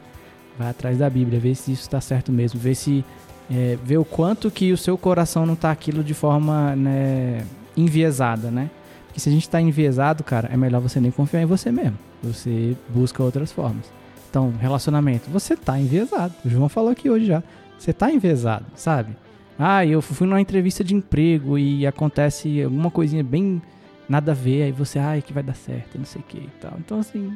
[0.58, 3.04] Vai atrás da Bíblia, vê se isso está certo mesmo, vê se
[3.50, 7.44] é, vê o quanto que o seu coração não está aquilo de forma né,
[7.76, 8.70] enviesada, né?
[9.06, 11.98] Porque se a gente está enviesado, cara, é melhor você nem confiar em você mesmo.
[12.22, 13.84] Você busca outras formas.
[14.30, 16.32] Então, relacionamento, você está enviesado.
[16.44, 17.42] O João falou aqui hoje já.
[17.78, 19.14] Você tá envezado, sabe?
[19.58, 23.60] Ah, eu fui numa entrevista de emprego e acontece alguma coisinha bem
[24.12, 26.51] nada a ver, aí você, ai, que vai dar certo, não sei o que e
[26.60, 26.74] tal.
[26.78, 27.34] Então, assim,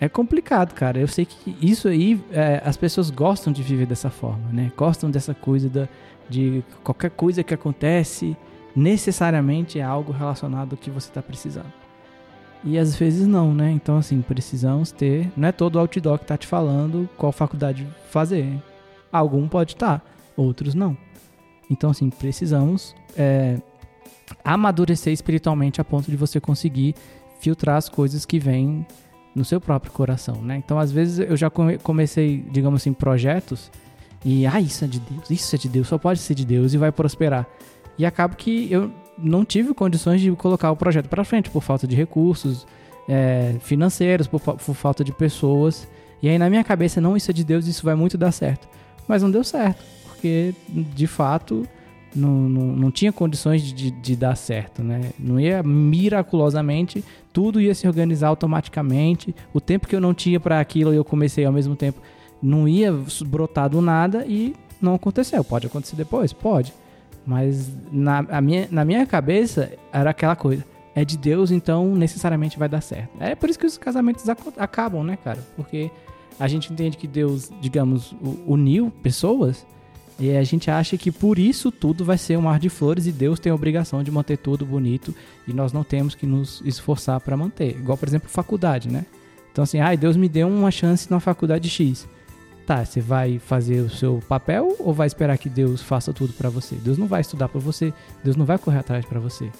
[0.00, 0.98] é complicado, cara.
[0.98, 4.72] Eu sei que isso aí, é, as pessoas gostam de viver dessa forma, né?
[4.76, 5.88] Gostam dessa coisa da,
[6.28, 8.36] de qualquer coisa que acontece,
[8.74, 11.72] necessariamente é algo relacionado ao que você está precisando.
[12.64, 13.70] E às vezes não, né?
[13.70, 15.30] Então, assim, precisamos ter.
[15.36, 18.60] Não é todo outdoor que tá te falando qual faculdade fazer.
[19.12, 20.06] Algum pode estar, tá,
[20.36, 20.96] outros não.
[21.70, 23.58] Então, assim, precisamos é,
[24.44, 26.94] amadurecer espiritualmente a ponto de você conseguir
[27.40, 28.86] filtrar as coisas que vêm
[29.34, 30.56] no seu próprio coração, né?
[30.56, 33.70] Então, às vezes eu já comecei, digamos assim, projetos
[34.24, 36.74] e, ah, isso é de Deus, isso é de Deus, só pode ser de Deus
[36.74, 37.46] e vai prosperar.
[37.98, 41.86] E acaba que eu não tive condições de colocar o projeto para frente por falta
[41.86, 42.66] de recursos
[43.08, 45.88] é, financeiros, por, por falta de pessoas.
[46.22, 48.68] E aí na minha cabeça, não, isso é de Deus, isso vai muito dar certo.
[49.08, 51.66] Mas não deu certo, porque de fato
[52.14, 55.10] não, não, não tinha condições de, de, dar certo, né?
[55.18, 59.34] Não ia miraculosamente, tudo ia se organizar automaticamente.
[59.52, 62.00] O tempo que eu não tinha para aquilo eu comecei ao mesmo tempo,
[62.42, 62.92] não ia
[63.26, 65.42] brotar do nada e não aconteceu.
[65.42, 66.32] Pode acontecer depois?
[66.32, 66.72] Pode.
[67.24, 70.64] Mas na, minha, na minha cabeça era aquela coisa.
[70.94, 73.10] É de Deus, então necessariamente vai dar certo.
[73.18, 74.28] É por isso que os casamentos
[74.58, 75.38] acabam, né, cara?
[75.56, 75.90] Porque
[76.38, 78.14] a gente entende que Deus, digamos,
[78.46, 79.64] uniu pessoas
[80.18, 83.12] e a gente acha que por isso tudo vai ser um mar de flores e
[83.12, 85.14] Deus tem a obrigação de manter tudo bonito
[85.46, 87.70] e nós não temos que nos esforçar para manter.
[87.70, 89.06] Igual, por exemplo, faculdade, né?
[89.50, 92.08] Então, assim, ah, Deus me deu uma chance na faculdade X.
[92.66, 96.48] Tá, você vai fazer o seu papel ou vai esperar que Deus faça tudo para
[96.48, 96.76] você?
[96.76, 99.50] Deus não vai estudar para você, Deus não vai correr atrás para você.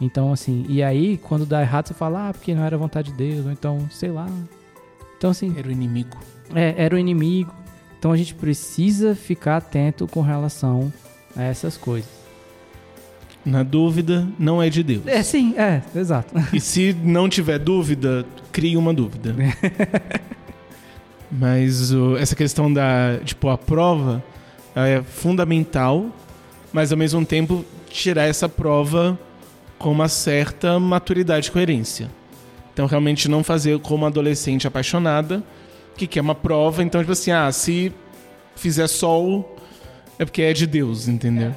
[0.00, 3.16] Então, assim, e aí, quando dá errado, você fala, ah, porque não era vontade de
[3.16, 4.28] Deus, ou então, sei lá.
[5.16, 5.54] Então, assim.
[5.56, 6.16] Era o inimigo.
[6.54, 7.52] É, era o inimigo.
[8.02, 10.92] Então a gente precisa ficar atento com relação
[11.36, 12.10] a essas coisas.
[13.46, 15.06] Na dúvida, não é de Deus.
[15.06, 16.34] É, sim, é, exato.
[16.52, 19.36] E se não tiver dúvida, crie uma dúvida.
[21.30, 24.20] Mas o, essa questão da, tipo, a prova
[24.74, 26.06] é fundamental,
[26.72, 29.16] mas ao mesmo tempo tirar essa prova
[29.78, 32.10] com uma certa maturidade e coerência.
[32.72, 35.40] Então, realmente não fazer como adolescente apaixonada,
[35.96, 37.92] que quer uma prova, então, tipo assim, ah, se
[38.56, 39.56] fizer sol,
[40.18, 41.54] é porque é de Deus, entendeu?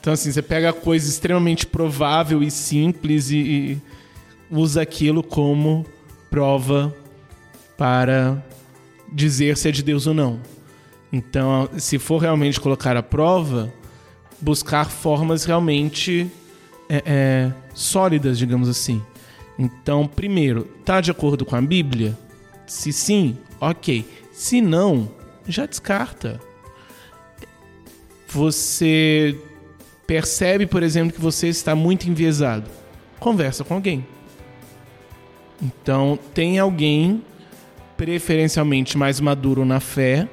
[0.00, 3.82] Então, assim, você pega a coisa extremamente provável e simples e, e
[4.50, 5.84] usa aquilo como
[6.30, 6.94] prova
[7.76, 8.42] para
[9.12, 10.40] dizer se é de Deus ou não.
[11.12, 13.72] Então, se for realmente colocar a prova,
[14.40, 16.30] buscar formas realmente
[16.88, 19.02] é, é, sólidas, digamos assim.
[19.58, 22.16] Então, primeiro, tá de acordo com a Bíblia?
[22.66, 24.04] Se sim, ok.
[24.32, 25.10] Se não,
[25.46, 26.40] já descarta.
[28.28, 29.36] Você
[30.06, 32.70] percebe, por exemplo, que você está muito enviesado.
[33.18, 34.06] Conversa com alguém.
[35.60, 37.22] Então, tem alguém
[37.96, 40.26] preferencialmente mais maduro na fé,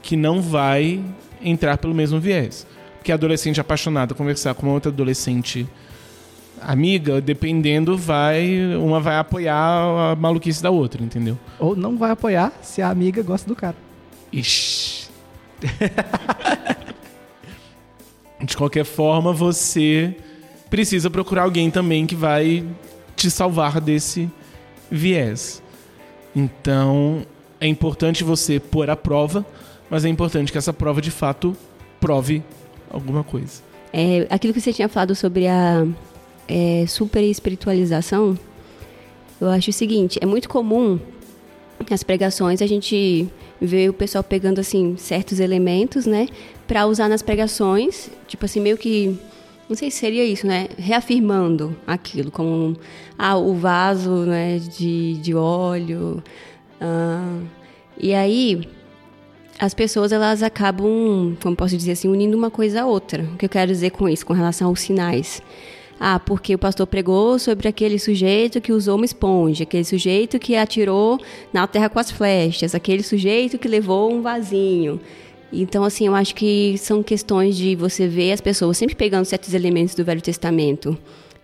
[0.00, 1.02] que não vai
[1.42, 2.66] entrar pelo mesmo viés.
[2.96, 5.66] Porque adolescente apaixonado conversar com uma outra adolescente
[6.62, 11.38] amiga, dependendo, vai uma vai apoiar a maluquice da outra, entendeu?
[11.58, 13.76] Ou não vai apoiar se a amiga gosta do cara.
[14.32, 15.08] Ixi.
[18.44, 20.16] De qualquer forma, você
[20.70, 22.64] precisa procurar alguém também que vai
[23.16, 24.30] te salvar desse
[24.90, 25.62] viés.
[26.34, 27.26] Então,
[27.60, 29.44] é importante você pôr a prova,
[29.90, 31.56] mas é importante que essa prova de fato
[32.00, 32.42] prove
[32.90, 33.62] alguma coisa.
[33.92, 35.86] É, aquilo que você tinha falado sobre a
[36.48, 38.38] é, super espiritualização,
[39.40, 40.98] eu acho o seguinte: é muito comum
[41.88, 43.28] nas pregações a gente
[43.60, 46.28] ver o pessoal pegando assim certos elementos, né,
[46.66, 49.18] para usar nas pregações, tipo assim meio que
[49.68, 50.66] não sei se seria isso, né?
[50.78, 52.74] Reafirmando aquilo, como
[53.18, 56.22] ah, o vaso né, de, de óleo.
[56.80, 57.38] Ah,
[57.98, 58.66] e aí,
[59.58, 63.24] as pessoas elas acabam, como posso dizer assim, unindo uma coisa a outra.
[63.34, 65.42] O que eu quero dizer com isso, com relação aos sinais?
[66.00, 70.54] Ah, porque o pastor pregou sobre aquele sujeito que usou uma esponja, aquele sujeito que
[70.54, 71.18] atirou
[71.52, 75.00] na terra com as flechas, aquele sujeito que levou um vasinho.
[75.52, 79.54] Então, assim, eu acho que são questões de você ver as pessoas sempre pegando certos
[79.54, 80.96] elementos do Velho Testamento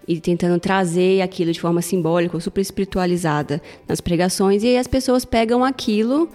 [0.06, 5.24] e tentando trazer aquilo de forma simbólica, super espiritualizada nas pregações, e aí as pessoas
[5.24, 6.28] pegam aquilo,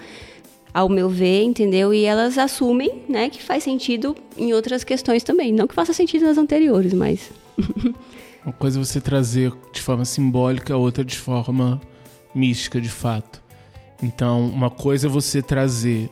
[0.73, 1.93] ao meu ver, entendeu?
[1.93, 5.51] E elas assumem, né, que faz sentido em outras questões também.
[5.51, 7.31] Não que faça sentido nas anteriores, mas.
[8.45, 11.79] Uma coisa é você trazer de forma simbólica, outra de forma
[12.33, 13.41] mística, de fato.
[14.01, 16.09] Então, uma coisa é você trazer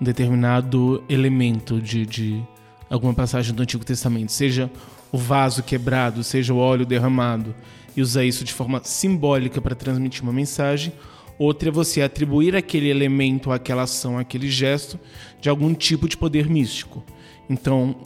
[0.00, 2.42] um determinado elemento de, de
[2.90, 4.70] alguma passagem do Antigo Testamento, seja
[5.10, 7.54] o vaso quebrado, seja o óleo derramado,
[7.96, 10.92] e usar isso de forma simbólica para transmitir uma mensagem.
[11.38, 14.98] Outra é você atribuir aquele elemento, aquela ação, aquele gesto
[15.40, 17.02] de algum tipo de poder místico.
[17.48, 17.96] Então,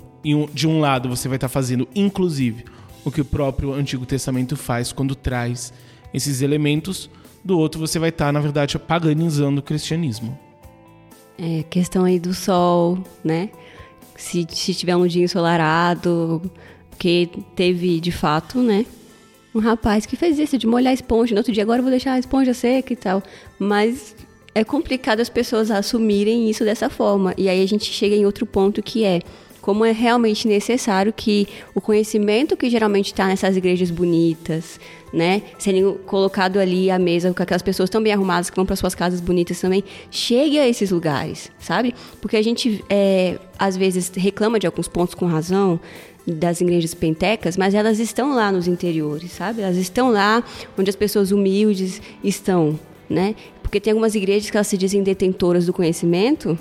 [0.52, 2.64] de um lado, você vai estar fazendo, inclusive,
[3.04, 5.72] o que o próprio Antigo Testamento faz quando traz
[6.12, 7.10] esses elementos,
[7.44, 10.38] do outro, você vai estar, na verdade, paganizando o cristianismo.
[11.38, 13.50] É, questão aí do sol, né?
[14.16, 16.42] Se, se tiver um dia ensolarado,
[16.90, 18.84] porque teve de fato, né?
[19.54, 21.90] Um rapaz que fez isso de molhar a esponja, no outro dia agora eu vou
[21.90, 23.22] deixar a esponja seca e tal.
[23.58, 24.16] Mas
[24.54, 27.32] é complicado as pessoas assumirem isso dessa forma.
[27.38, 29.20] E aí a gente chega em outro ponto que é
[29.68, 34.80] como é realmente necessário que o conhecimento que geralmente está nessas igrejas bonitas,
[35.12, 38.74] né, sendo colocado ali à mesa com aquelas pessoas tão bem arrumadas que vão para
[38.76, 41.94] suas casas bonitas também, chegue a esses lugares, sabe?
[42.18, 45.78] Porque a gente é, às vezes reclama de alguns pontos com razão
[46.26, 49.60] das igrejas pentecas, mas elas estão lá nos interiores, sabe?
[49.60, 50.42] Elas estão lá
[50.78, 53.34] onde as pessoas humildes estão, né?
[53.62, 56.58] Porque tem algumas igrejas que elas se dizem detentoras do conhecimento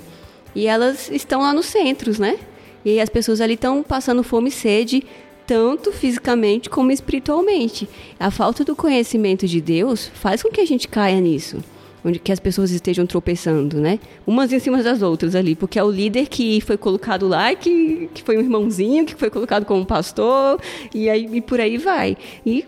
[0.54, 2.38] e elas estão lá nos centros, né?
[2.88, 5.04] E as pessoas ali estão passando fome e sede
[5.46, 7.86] tanto fisicamente como espiritualmente.
[8.18, 11.58] A falta do conhecimento de Deus faz com que a gente caia nisso.
[12.02, 13.98] Onde que as pessoas estejam tropeçando, né?
[14.26, 18.08] Umas em cima das outras ali, porque é o líder que foi colocado lá, que,
[18.14, 20.58] que foi um irmãozinho, que foi colocado como pastor,
[20.94, 22.16] e aí e por aí vai.
[22.46, 22.64] E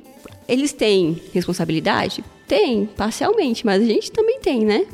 [0.47, 2.23] eles têm responsabilidade?
[2.47, 4.87] Tem, parcialmente, mas a gente também tem, né?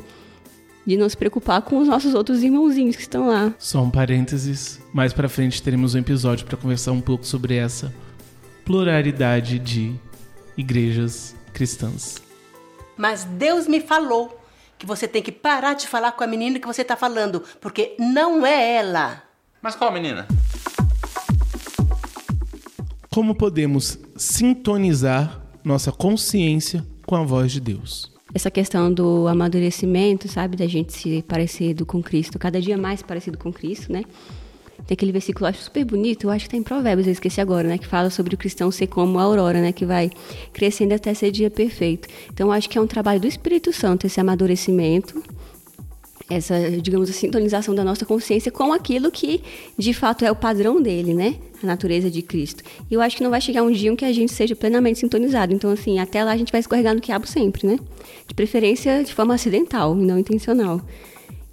[0.87, 3.53] de não se preocupar com os nossos outros irmãozinhos que estão lá.
[3.59, 7.93] Só um parênteses, mais para frente teremos um episódio para conversar um pouco sobre essa
[8.65, 9.93] pluralidade de
[10.57, 12.15] igrejas cristãs.
[12.97, 14.41] Mas Deus me falou
[14.75, 17.95] que você tem que parar de falar com a menina que você está falando, porque
[17.99, 19.21] não é ela.
[19.61, 20.27] Mas qual menina?
[23.11, 28.17] Como podemos sintonizar nossa consciência com a voz de Deus?
[28.33, 30.57] essa questão do amadurecimento, sabe?
[30.57, 34.03] Da gente se parecido com Cristo, cada dia mais parecido com Cristo, né?
[34.87, 37.41] Tem aquele versículo, eu acho super bonito, eu acho que está em Provérbios, eu esqueci
[37.41, 37.77] agora, né?
[37.77, 39.73] Que fala sobre o cristão ser como a aurora, né?
[39.73, 40.09] Que vai
[40.53, 42.07] crescendo até ser dia perfeito.
[42.33, 45.21] Então, eu acho que é um trabalho do Espírito Santo esse amadurecimento,
[46.29, 49.41] essa, digamos, a sintonização da nossa consciência com aquilo que
[49.77, 51.35] de fato é o padrão dele, né?
[51.61, 52.63] A natureza de Cristo.
[52.89, 54.99] E eu acho que não vai chegar um dia em que a gente seja plenamente
[54.99, 55.53] sintonizado.
[55.53, 57.77] Então, assim, até lá a gente vai escorregar no quiabo sempre, né?
[58.25, 60.81] De preferência de forma acidental e não intencional.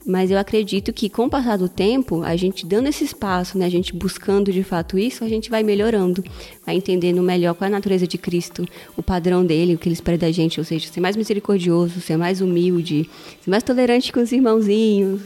[0.06, 3.64] Mas eu acredito que com o passar do tempo, a gente dando esse espaço, né,
[3.64, 6.22] a gente buscando de fato isso, a gente vai melhorando,
[6.64, 8.66] vai entendendo melhor qual é a natureza de Cristo,
[8.97, 12.18] o padrão dele, o que ele espera da gente, ou seja, ser mais misericordioso, ser
[12.18, 13.09] mais humilde,
[13.40, 15.22] ser mais tolerante com os irmãozinhos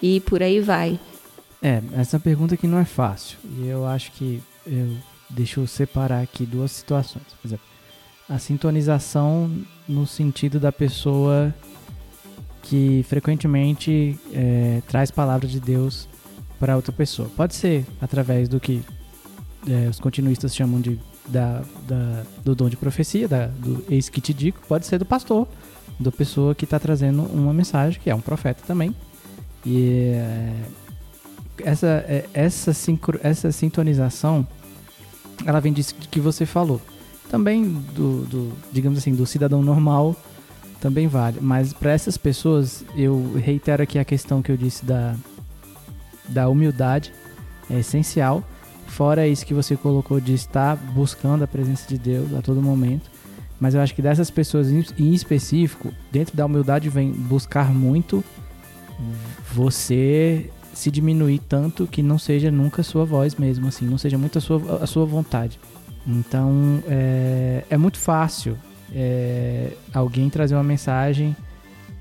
[0.00, 0.98] e por aí vai.
[1.62, 3.38] É, essa pergunta que não é fácil.
[3.58, 4.96] E eu acho que eu
[5.28, 7.24] deixa eu separar aqui duas situações.
[7.40, 7.64] Por exemplo,
[8.28, 9.50] a sintonização
[9.88, 11.54] no sentido da pessoa
[12.68, 16.08] que frequentemente é, traz palavras de Deus
[16.58, 17.30] para outra pessoa.
[17.36, 18.82] Pode ser através do que
[19.68, 20.98] é, os continuistas chamam de
[21.28, 25.04] da, da, do dom de profecia, da, do eis que te digo, pode ser do
[25.04, 25.48] pastor,
[25.98, 28.94] da pessoa que está trazendo uma mensagem, que é um profeta também.
[29.64, 30.54] E é,
[31.64, 34.46] essa, é, essa, sincro, essa sintonização,
[35.44, 36.80] ela vem disso que você falou.
[37.28, 37.64] Também
[37.94, 40.14] do, do digamos assim, do cidadão normal
[40.80, 41.38] também vale.
[41.40, 45.14] Mas para essas pessoas, eu reitero aqui a questão que eu disse da,
[46.28, 47.12] da humildade,
[47.70, 48.42] é essencial.
[48.86, 53.10] Fora isso que você colocou de estar buscando a presença de Deus a todo momento.
[53.58, 58.22] Mas eu acho que dessas pessoas em específico, dentro da humildade vem buscar muito
[59.52, 64.36] você se diminuir tanto que não seja nunca sua voz mesmo, assim, não seja muito
[64.36, 65.58] a sua, a sua vontade.
[66.06, 68.56] Então é, é muito fácil
[68.98, 71.36] é, alguém trazer uma mensagem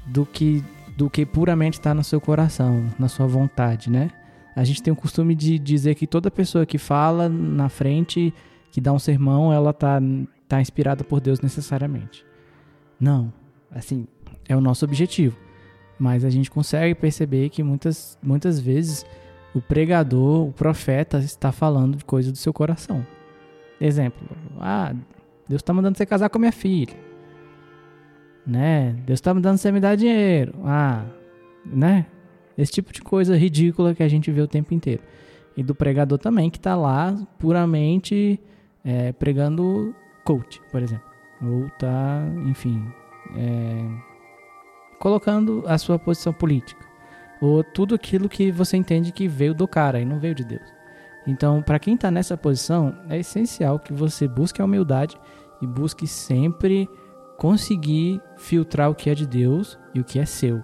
[0.05, 0.63] do que,
[0.95, 4.09] do que puramente está no seu coração, na sua vontade, né?
[4.55, 8.33] A gente tem o costume de dizer que toda pessoa que fala na frente,
[8.71, 9.99] que dá um sermão, ela tá,
[10.47, 12.25] tá inspirada por Deus necessariamente.
[12.97, 13.33] Não,
[13.69, 14.07] assim,
[14.47, 15.37] é o nosso objetivo.
[15.99, 19.05] Mas a gente consegue perceber que muitas, muitas vezes
[19.53, 23.05] o pregador, o profeta, está falando de coisa do seu coração.
[23.81, 24.25] Exemplo,
[24.61, 24.93] ah,
[25.47, 26.95] Deus está mandando você casar com a minha filha.
[28.45, 28.95] Né?
[29.05, 30.53] Deus está mandando você me dar dinheiro.
[30.63, 31.05] Ah,
[31.65, 32.05] né?
[32.57, 35.03] Esse tipo de coisa ridícula que a gente vê o tempo inteiro.
[35.57, 38.39] E do pregador também, que está lá puramente
[38.83, 41.05] é, pregando coach, por exemplo.
[41.41, 42.85] Ou tá, enfim,
[43.35, 43.85] é,
[44.99, 46.85] colocando a sua posição política.
[47.41, 50.73] ou tudo aquilo que você entende que veio do cara e não veio de Deus.
[51.27, 55.17] Então, para quem está nessa posição, é essencial que você busque a humildade
[55.61, 56.87] e busque sempre
[57.37, 60.63] conseguir filtrar o que é de Deus e o que é seu.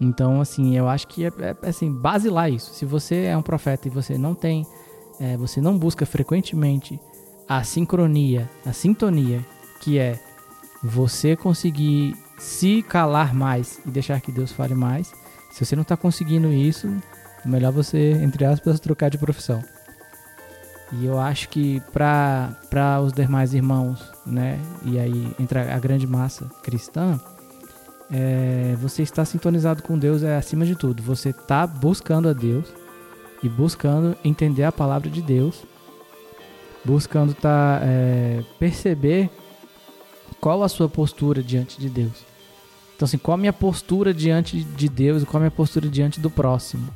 [0.00, 1.32] Então, assim, eu acho que é,
[1.62, 2.74] é assim, basilar isso.
[2.74, 4.66] Se você é um profeta e você não tem,
[5.18, 7.00] é, você não busca frequentemente
[7.48, 9.44] a sincronia, a sintonia,
[9.80, 10.18] que é
[10.82, 15.12] você conseguir se calar mais e deixar que Deus fale mais.
[15.50, 16.88] Se você não está conseguindo isso,
[17.46, 19.62] é melhor você, entre aspas, trocar de profissão.
[20.92, 26.46] E eu acho que para os demais irmãos, né, e aí entra a grande massa
[26.62, 27.20] cristã,
[28.10, 31.02] é, você está sintonizado com Deus é acima de tudo.
[31.04, 32.66] Você está buscando a Deus
[33.42, 35.64] e buscando entender a palavra de Deus,
[36.84, 39.30] buscando tá, é, perceber
[40.40, 42.24] qual a sua postura diante de Deus.
[42.96, 46.18] Então, assim, qual a minha postura diante de Deus e qual a minha postura diante
[46.18, 46.88] do próximo.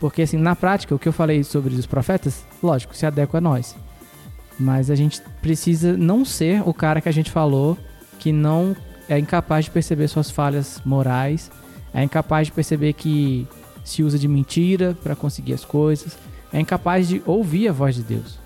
[0.00, 3.40] Porque, assim, na prática, o que eu falei sobre os profetas, lógico, se adequa a
[3.40, 3.76] nós.
[4.58, 7.76] Mas a gente precisa não ser o cara que a gente falou
[8.18, 8.76] que não
[9.08, 11.50] é incapaz de perceber suas falhas morais,
[11.92, 13.46] é incapaz de perceber que
[13.84, 16.16] se usa de mentira para conseguir as coisas,
[16.52, 18.38] é incapaz de ouvir a voz de Deus.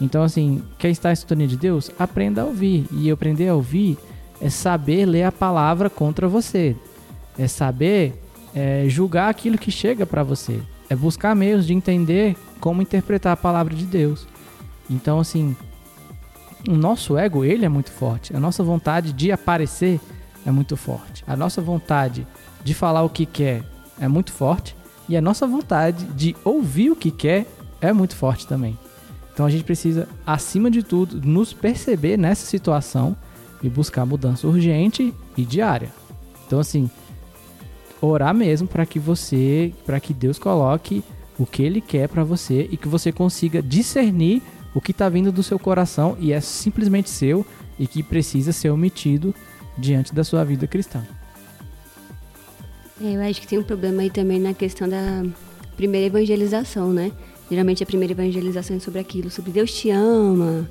[0.00, 2.86] Então, assim, quem está em sintonia de Deus, aprenda a ouvir.
[2.92, 3.98] E aprender a ouvir
[4.40, 6.76] é saber ler a palavra contra você,
[7.36, 8.22] é saber
[8.58, 10.60] é, julgar aquilo que chega para você,
[10.90, 14.26] é buscar meios de entender como interpretar a palavra de Deus.
[14.90, 15.56] Então, assim,
[16.68, 18.34] o nosso ego, ele é muito forte.
[18.34, 20.00] A nossa vontade de aparecer
[20.44, 21.22] é muito forte.
[21.24, 22.26] A nossa vontade
[22.64, 23.62] de falar o que quer
[24.00, 24.74] é muito forte.
[25.08, 27.46] E a nossa vontade de ouvir o que quer
[27.80, 28.76] é muito forte também.
[29.32, 33.16] Então a gente precisa, acima de tudo, nos perceber nessa situação
[33.62, 35.90] e buscar mudança urgente e diária.
[36.44, 36.90] Então, assim,
[38.00, 41.02] orar mesmo para que você, para que Deus coloque
[41.38, 44.42] o que Ele quer para você e que você consiga discernir
[44.74, 47.44] o que está vindo do seu coração e é simplesmente seu
[47.78, 49.34] e que precisa ser omitido
[49.76, 51.06] diante da sua vida cristã.
[53.00, 55.24] É, eu acho que tem um problema aí também na questão da
[55.76, 57.12] primeira evangelização, né?
[57.48, 60.68] Geralmente a primeira evangelização é sobre aquilo, sobre Deus te ama,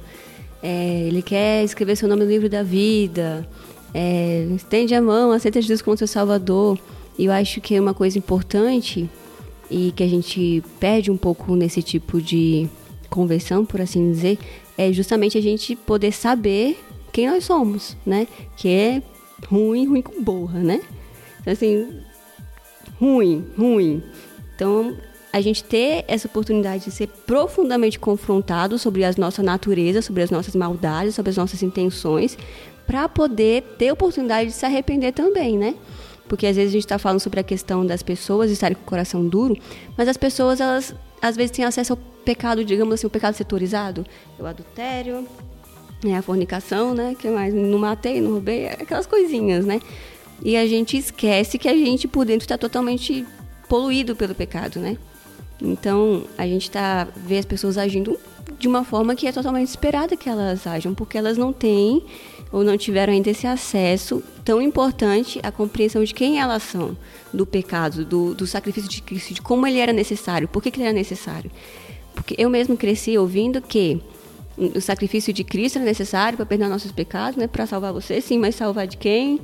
[0.61, 3.47] é, Ele quer escrever seu nome no livro da vida,
[3.93, 6.77] é, estende a mão, aceita Jesus como seu Salvador.
[7.17, 9.09] E eu acho que é uma coisa importante
[9.69, 12.67] e que a gente perde um pouco nesse tipo de
[13.09, 14.37] conversão, por assim dizer,
[14.77, 16.79] é justamente a gente poder saber
[17.11, 18.27] quem nós somos, né?
[18.55, 19.03] Que é
[19.49, 20.81] ruim, ruim com borra, né?
[21.41, 22.01] Então, assim,
[22.99, 24.03] ruim, ruim.
[24.55, 24.95] Então,
[25.31, 30.31] a gente ter essa oportunidade de ser profundamente confrontado sobre a nossa natureza, sobre as
[30.31, 32.37] nossas maldades, sobre as nossas intenções,
[32.85, 35.75] para poder ter oportunidade de se arrepender também, né?
[36.27, 38.85] Porque às vezes a gente está falando sobre a questão das pessoas estarem com o
[38.85, 39.57] coração duro,
[39.97, 44.05] mas as pessoas, elas às vezes têm acesso ao pecado, digamos assim, o pecado setorizado.
[44.37, 45.27] O adultério,
[46.05, 47.15] é a fornicação, né?
[47.17, 47.53] Que mais?
[47.53, 49.79] Não matei, não roubei, aquelas coisinhas, né?
[50.43, 53.25] E a gente esquece que a gente por dentro está totalmente
[53.67, 54.97] poluído pelo pecado, né?
[55.61, 58.19] Então a gente tá vê as pessoas agindo
[58.59, 62.03] de uma forma que é totalmente esperada que elas ajam, porque elas não têm
[62.51, 66.97] ou não tiveram ainda esse acesso tão importante à compreensão de quem elas são,
[67.33, 70.79] do pecado, do, do sacrifício de Cristo, de como ele era necessário, por que, que
[70.79, 71.51] ele era necessário.
[72.15, 74.01] Porque eu mesmo cresci ouvindo que
[74.57, 78.39] o sacrifício de Cristo era necessário para perdoar nossos pecados, né, para salvar você, sim,
[78.39, 79.39] mas salvar de quem?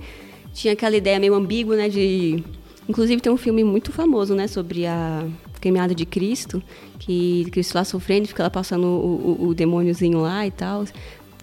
[0.53, 2.43] Tinha aquela ideia meio ambígua, né, de
[2.87, 5.25] inclusive tem um filme muito famoso, né, sobre a
[5.61, 6.61] queimada de Cristo,
[6.99, 10.83] que Cristo lá sofrendo, fica lá passando o, o, o demôniozinho lá e tal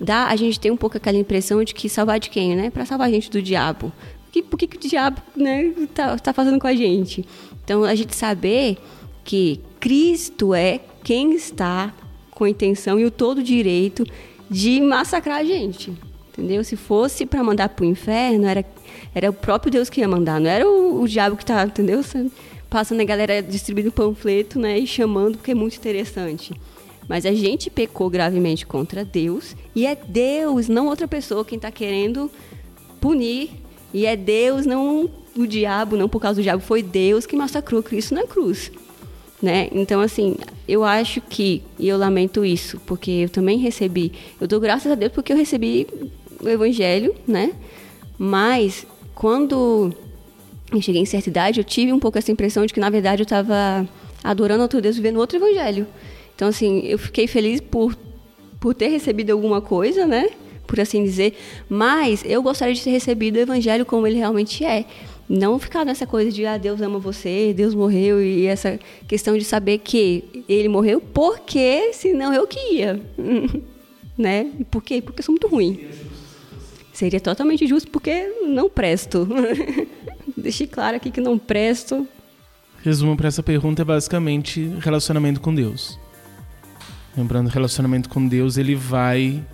[0.00, 2.70] dá, a gente tem um pouco aquela impressão de que salvar de quem, né?
[2.70, 3.92] Para salvar a gente do diabo.
[4.32, 7.24] Que, por que, que o diabo né, tá, tá fazendo com a gente?
[7.64, 8.78] Então, a gente saber
[9.24, 11.92] que Cristo é quem está
[12.30, 14.06] com a intenção e o todo direito
[14.48, 15.92] de massacrar a gente.
[16.28, 16.64] Entendeu?
[16.64, 18.64] Se fosse para mandar para o inferno, era,
[19.14, 22.00] era o próprio Deus que ia mandar, não era o, o diabo que tá, entendeu?
[22.70, 26.54] Passando a galera distribuindo panfleto, né, e chamando, porque é muito interessante.
[27.10, 31.68] Mas a gente pecou gravemente contra Deus e é Deus, não outra pessoa, quem está
[31.68, 32.30] querendo
[33.00, 33.50] punir.
[33.92, 37.82] E é Deus, não o diabo, não por causa do diabo, foi Deus que massacrou
[37.82, 38.70] Cristo na cruz.
[39.42, 39.68] Né?
[39.72, 40.36] Então, assim,
[40.68, 44.94] eu acho que, e eu lamento isso, porque eu também recebi, eu dou graças a
[44.94, 45.88] Deus porque eu recebi
[46.40, 47.54] o Evangelho, né?
[48.16, 49.92] Mas, quando
[50.72, 53.22] eu cheguei em certa idade, eu tive um pouco essa impressão de que, na verdade,
[53.22, 53.88] eu estava
[54.22, 55.88] adorando outro Deus, vivendo outro Evangelho.
[56.40, 57.94] Então, assim, eu fiquei feliz por,
[58.58, 60.30] por ter recebido alguma coisa, né?
[60.66, 61.36] Por assim dizer.
[61.68, 64.86] Mas eu gostaria de ter recebido o evangelho como ele realmente é.
[65.28, 69.44] Não ficar nessa coisa de, ah, Deus ama você, Deus morreu, e essa questão de
[69.44, 72.98] saber que ele morreu porque senão eu que ia.
[74.16, 74.50] né?
[74.70, 75.02] Por quê?
[75.02, 75.88] Porque eu sou muito ruim.
[76.90, 79.28] Seria totalmente justo porque não presto.
[80.38, 82.08] Deixei claro aqui que não presto.
[82.82, 85.99] Resumo para essa pergunta é basicamente relacionamento com Deus.
[87.16, 89.44] Lembrando, relacionamento com Deus, ele vai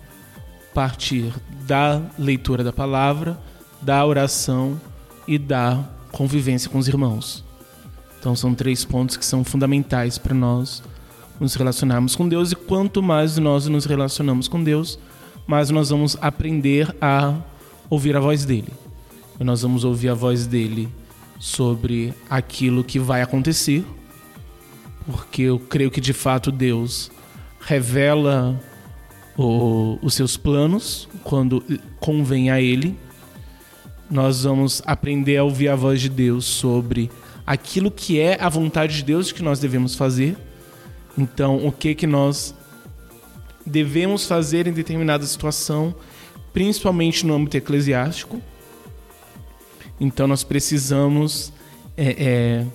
[0.73, 1.33] partir
[1.65, 3.37] da leitura da palavra,
[3.81, 4.79] da oração
[5.27, 7.43] e da convivência com os irmãos.
[8.19, 10.83] Então são três pontos que são fundamentais para nós
[11.39, 14.99] nos relacionarmos com Deus e quanto mais nós nos relacionamos com Deus,
[15.45, 17.35] mais nós vamos aprender a
[17.89, 18.71] ouvir a voz dele.
[19.39, 20.89] E nós vamos ouvir a voz dele
[21.39, 23.85] sobre aquilo que vai acontecer,
[25.05, 27.11] porque eu creio que de fato Deus
[27.67, 28.57] revela
[29.37, 31.61] o, os seus planos quando
[31.99, 32.97] convém a ele.
[34.09, 37.11] Nós vamos aprender a ouvir a voz de Deus sobre
[37.45, 40.37] aquilo que é a vontade de Deus que nós devemos fazer.
[41.17, 42.55] Então, o que que nós
[43.65, 45.93] devemos fazer em determinada situação,
[46.53, 48.41] principalmente no âmbito eclesiástico.
[49.99, 51.51] Então, nós precisamos
[51.97, 52.65] é, é,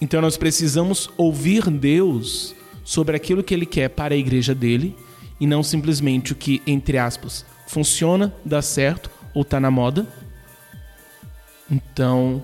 [0.00, 4.94] então nós precisamos ouvir Deus sobre aquilo que Ele quer para a igreja dele
[5.40, 10.06] e não simplesmente o que, entre aspas, funciona, dá certo ou está na moda.
[11.70, 12.42] Então,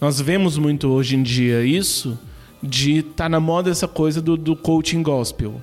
[0.00, 2.18] nós vemos muito hoje em dia isso
[2.62, 5.62] de tá na moda essa coisa do, do coaching gospel.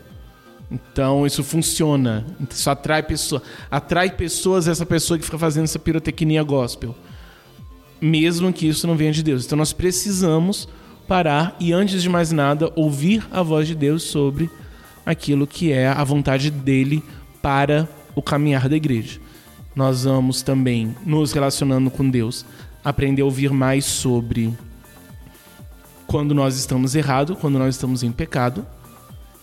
[0.71, 6.41] Então isso funciona, isso atrai pessoas, atrai pessoas essa pessoa que fica fazendo essa pirotecnia
[6.43, 6.95] gospel,
[7.99, 9.45] mesmo que isso não venha de Deus.
[9.45, 10.69] Então nós precisamos
[11.11, 14.49] parar e antes de mais nada ouvir a voz de Deus sobre
[15.05, 17.03] aquilo que é a vontade dele
[17.41, 17.85] para
[18.15, 19.19] o caminhar da igreja.
[19.75, 22.45] Nós vamos também nos relacionando com Deus,
[22.81, 24.57] aprender a ouvir mais sobre
[26.07, 28.65] quando nós estamos errados, quando nós estamos em pecado.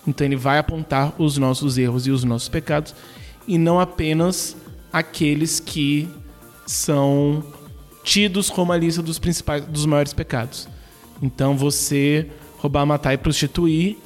[0.07, 2.95] Então ele vai apontar os nossos erros e os nossos pecados
[3.47, 4.57] e não apenas
[4.91, 6.09] aqueles que
[6.67, 7.45] são
[8.03, 10.67] tidos como a lista dos principais dos maiores pecados.
[11.23, 12.29] Então você
[12.59, 13.97] roubar, matar e prostituir,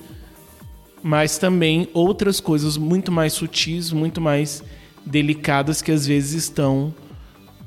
[1.02, 4.62] mas também outras coisas muito mais sutis, muito mais
[5.05, 6.94] delicadas que às vezes estão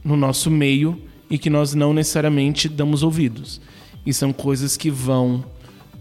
[0.04, 3.60] no nosso meio e que nós não necessariamente damos ouvidos.
[4.06, 5.44] E são coisas que vão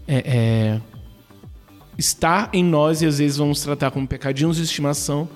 [0.07, 0.81] é, é,
[1.97, 5.27] estar em nós e às vezes vamos tratar como pecadinhos de estimação,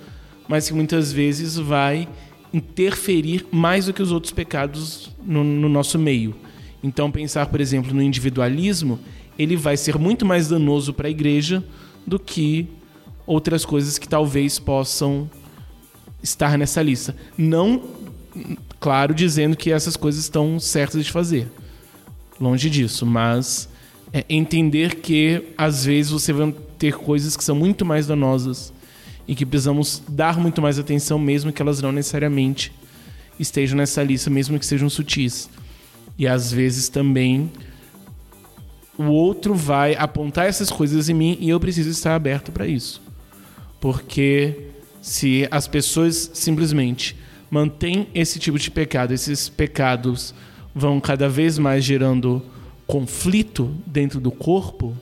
[0.48, 2.07] mas que muitas vezes vai
[2.53, 6.36] interferir mais do que os outros pecados no, no nosso meio.
[6.84, 8.99] Então, pensar, por exemplo, no individualismo,
[9.38, 11.64] ele vai ser muito mais danoso para a igreja
[12.06, 12.68] do que
[13.26, 15.30] outras coisas que talvez possam
[16.23, 17.15] estar nessa lista.
[17.38, 17.81] Não,
[18.80, 21.47] claro, dizendo que essas coisas estão certas de fazer
[22.39, 23.68] longe disso, mas
[24.14, 28.73] é entender que às vezes você vai ter coisas que são muito mais danosas
[29.27, 32.72] e que precisamos dar muito mais atenção, mesmo que elas não necessariamente
[33.39, 35.49] estejam nessa lista, mesmo que sejam sutis.
[36.19, 37.49] E às vezes também
[38.97, 43.01] o outro vai apontar essas coisas em mim e eu preciso estar aberto para isso.
[43.79, 44.67] Porque
[45.01, 47.15] se as pessoas simplesmente
[47.49, 50.35] mantêm esse tipo de pecado, esses pecados
[50.75, 52.43] vão cada vez mais gerando
[52.85, 54.95] conflito dentro do corpo,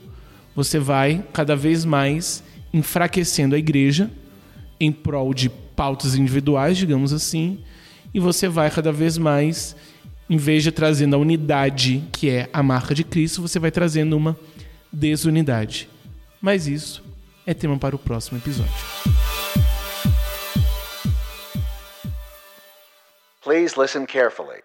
[0.56, 4.12] você vai cada vez mais enfraquecendo a igreja
[4.80, 7.60] em prol de pautas individuais, digamos assim,
[8.14, 9.76] e você vai cada vez mais,
[10.30, 14.16] em vez de trazendo a unidade que é a marca de Cristo, você vai trazendo
[14.16, 14.38] uma
[14.92, 15.90] desunidade.
[16.42, 17.04] Mas isso
[17.46, 18.74] é tema para o próximo episódio.
[23.42, 24.62] Please listen carefully.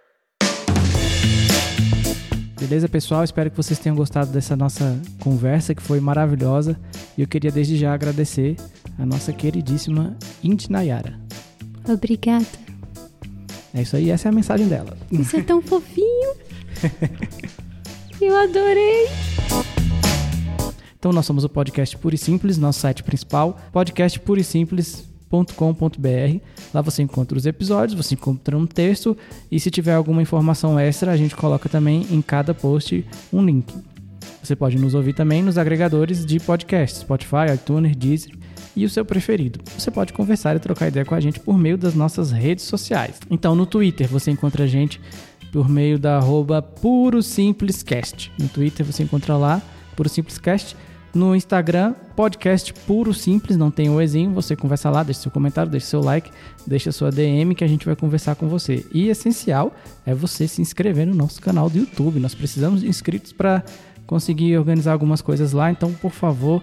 [2.59, 3.25] Beleza, pessoal?
[3.25, 6.79] Espero que vocês tenham gostado dessa nossa conversa, que foi maravilhosa.
[7.19, 8.57] E eu queria desde já agradecer
[8.99, 11.19] a nossa queridíssima Indy Nayara.
[11.89, 12.72] Obrigada.
[13.75, 14.97] É isso aí, essa é a mensagem dela.
[15.11, 16.35] Você é tão fofinho.
[18.21, 19.07] eu adorei.
[20.99, 25.11] Então, nós somos o podcast Puro e Simples, nosso site principal, podcast Puro e Simples
[25.57, 26.41] com.br
[26.75, 29.17] Lá você encontra os episódios, você encontra um texto
[29.51, 33.75] e se tiver alguma informação extra, a gente coloca também em cada post um link.
[34.43, 38.42] Você pode nos ouvir também nos agregadores de podcast, Spotify, iTunes, Deezer
[38.75, 39.61] e o seu preferido.
[39.79, 43.21] Você pode conversar e trocar ideia com a gente por meio das nossas redes sociais.
[43.31, 45.01] Então, no Twitter você encontra a gente
[45.53, 48.33] por meio da arroba Puro Simplescast.
[48.39, 49.61] No Twitter você encontra lá
[49.95, 50.75] Puro Simplescast
[51.15, 54.33] No Instagram, podcast puro simples, não tem o Ezinho.
[54.33, 56.31] Você conversa lá, deixa seu comentário, deixa seu like,
[56.67, 58.87] deixa sua DM que a gente vai conversar com você.
[58.95, 59.75] E essencial
[60.07, 62.19] é você se inscrever no nosso canal do YouTube.
[62.19, 63.63] Nós precisamos de inscritos para
[64.07, 65.71] conseguir organizar algumas coisas lá.
[65.71, 66.63] Então, por favor,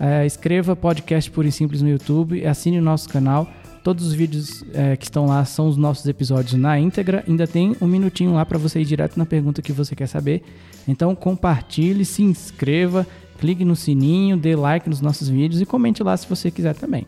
[0.00, 3.46] é, escreva podcast puro e simples no YouTube, assine o nosso canal.
[3.84, 7.22] Todos os vídeos é, que estão lá são os nossos episódios na íntegra.
[7.28, 10.42] Ainda tem um minutinho lá para você ir direto na pergunta que você quer saber.
[10.88, 13.06] Então compartilhe, se inscreva,
[13.38, 17.06] clique no sininho, dê like nos nossos vídeos e comente lá se você quiser também.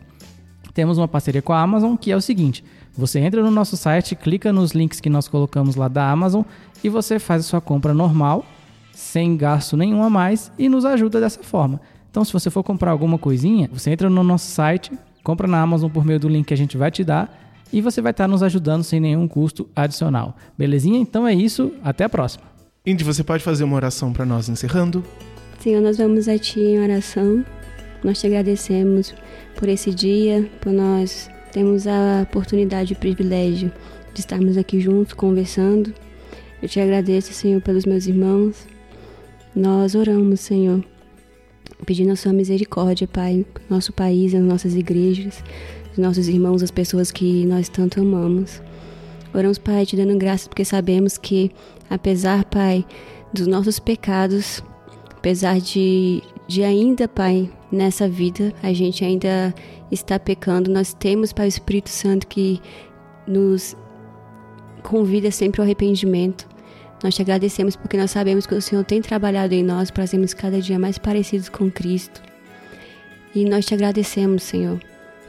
[0.71, 2.63] Temos uma parceria com a Amazon que é o seguinte:
[2.95, 6.43] você entra no nosso site, clica nos links que nós colocamos lá da Amazon
[6.83, 8.45] e você faz a sua compra normal,
[8.91, 11.81] sem gasto nenhum a mais e nos ajuda dessa forma.
[12.13, 14.91] Então, se você for comprar alguma coisinha, você entra no nosso site,
[15.23, 18.03] compra na Amazon por meio do link que a gente vai te dar e você
[18.03, 20.37] vai estar nos ajudando sem nenhum custo adicional.
[20.55, 20.99] Belezinha?
[20.99, 22.43] Então é isso, até a próxima.
[22.85, 25.03] Indy, você pode fazer uma oração para nós encerrando?
[25.57, 27.43] Senhor, nós vamos a Ti em oração.
[28.03, 29.11] Nós te agradecemos
[29.55, 33.71] por esse dia, por nós termos a oportunidade e o privilégio
[34.13, 35.91] de estarmos aqui juntos conversando.
[36.61, 38.67] Eu te agradeço, Senhor, pelos meus irmãos.
[39.55, 40.83] Nós oramos, Senhor,
[41.85, 45.43] pedindo a sua misericórdia, Pai, nosso país, as nossas igrejas,
[45.91, 48.61] os nossos irmãos, as pessoas que nós tanto amamos.
[49.33, 51.51] Oramos, Pai, te dando graças porque sabemos que,
[51.89, 52.85] apesar, Pai,
[53.33, 54.63] dos nossos pecados,
[55.11, 59.53] apesar de, de ainda, Pai, nessa vida, a gente ainda
[59.91, 62.61] está pecando, nós temos, Pai, o Espírito Santo que
[63.27, 63.75] nos
[64.83, 66.47] convida sempre ao arrependimento.
[67.03, 70.33] Nós te agradecemos porque nós sabemos que o Senhor tem trabalhado em nós para sermos
[70.33, 72.21] cada dia mais parecidos com Cristo.
[73.35, 74.79] E nós te agradecemos, Senhor,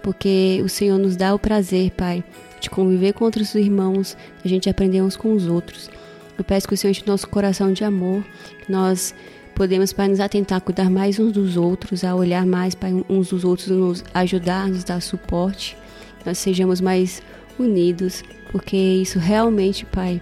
[0.02, 2.22] porque o Senhor nos dá o prazer, Pai,
[2.60, 5.90] de conviver com outros irmãos, a gente aprender uns com os outros.
[6.38, 8.22] Eu peço que o Senhor enche nosso coração de amor,
[8.64, 9.14] que nós
[9.54, 13.30] podemos, Pai, nos atentar a cuidar mais uns dos outros, a olhar mais, Pai, uns
[13.30, 15.76] dos outros, nos ajudar, nos dar suporte,
[16.24, 17.22] nós sejamos mais
[17.58, 20.20] unidos, porque isso realmente, Pai,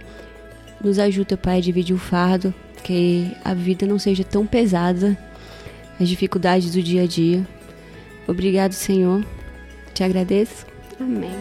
[0.83, 2.53] nos ajuda, Pai, a dividir o fardo,
[2.83, 5.17] que a vida não seja tão pesada,
[5.99, 7.47] as dificuldades do dia a dia.
[8.27, 9.23] Obrigado, Senhor.
[9.93, 10.65] Te agradeço.
[10.99, 11.31] Amém.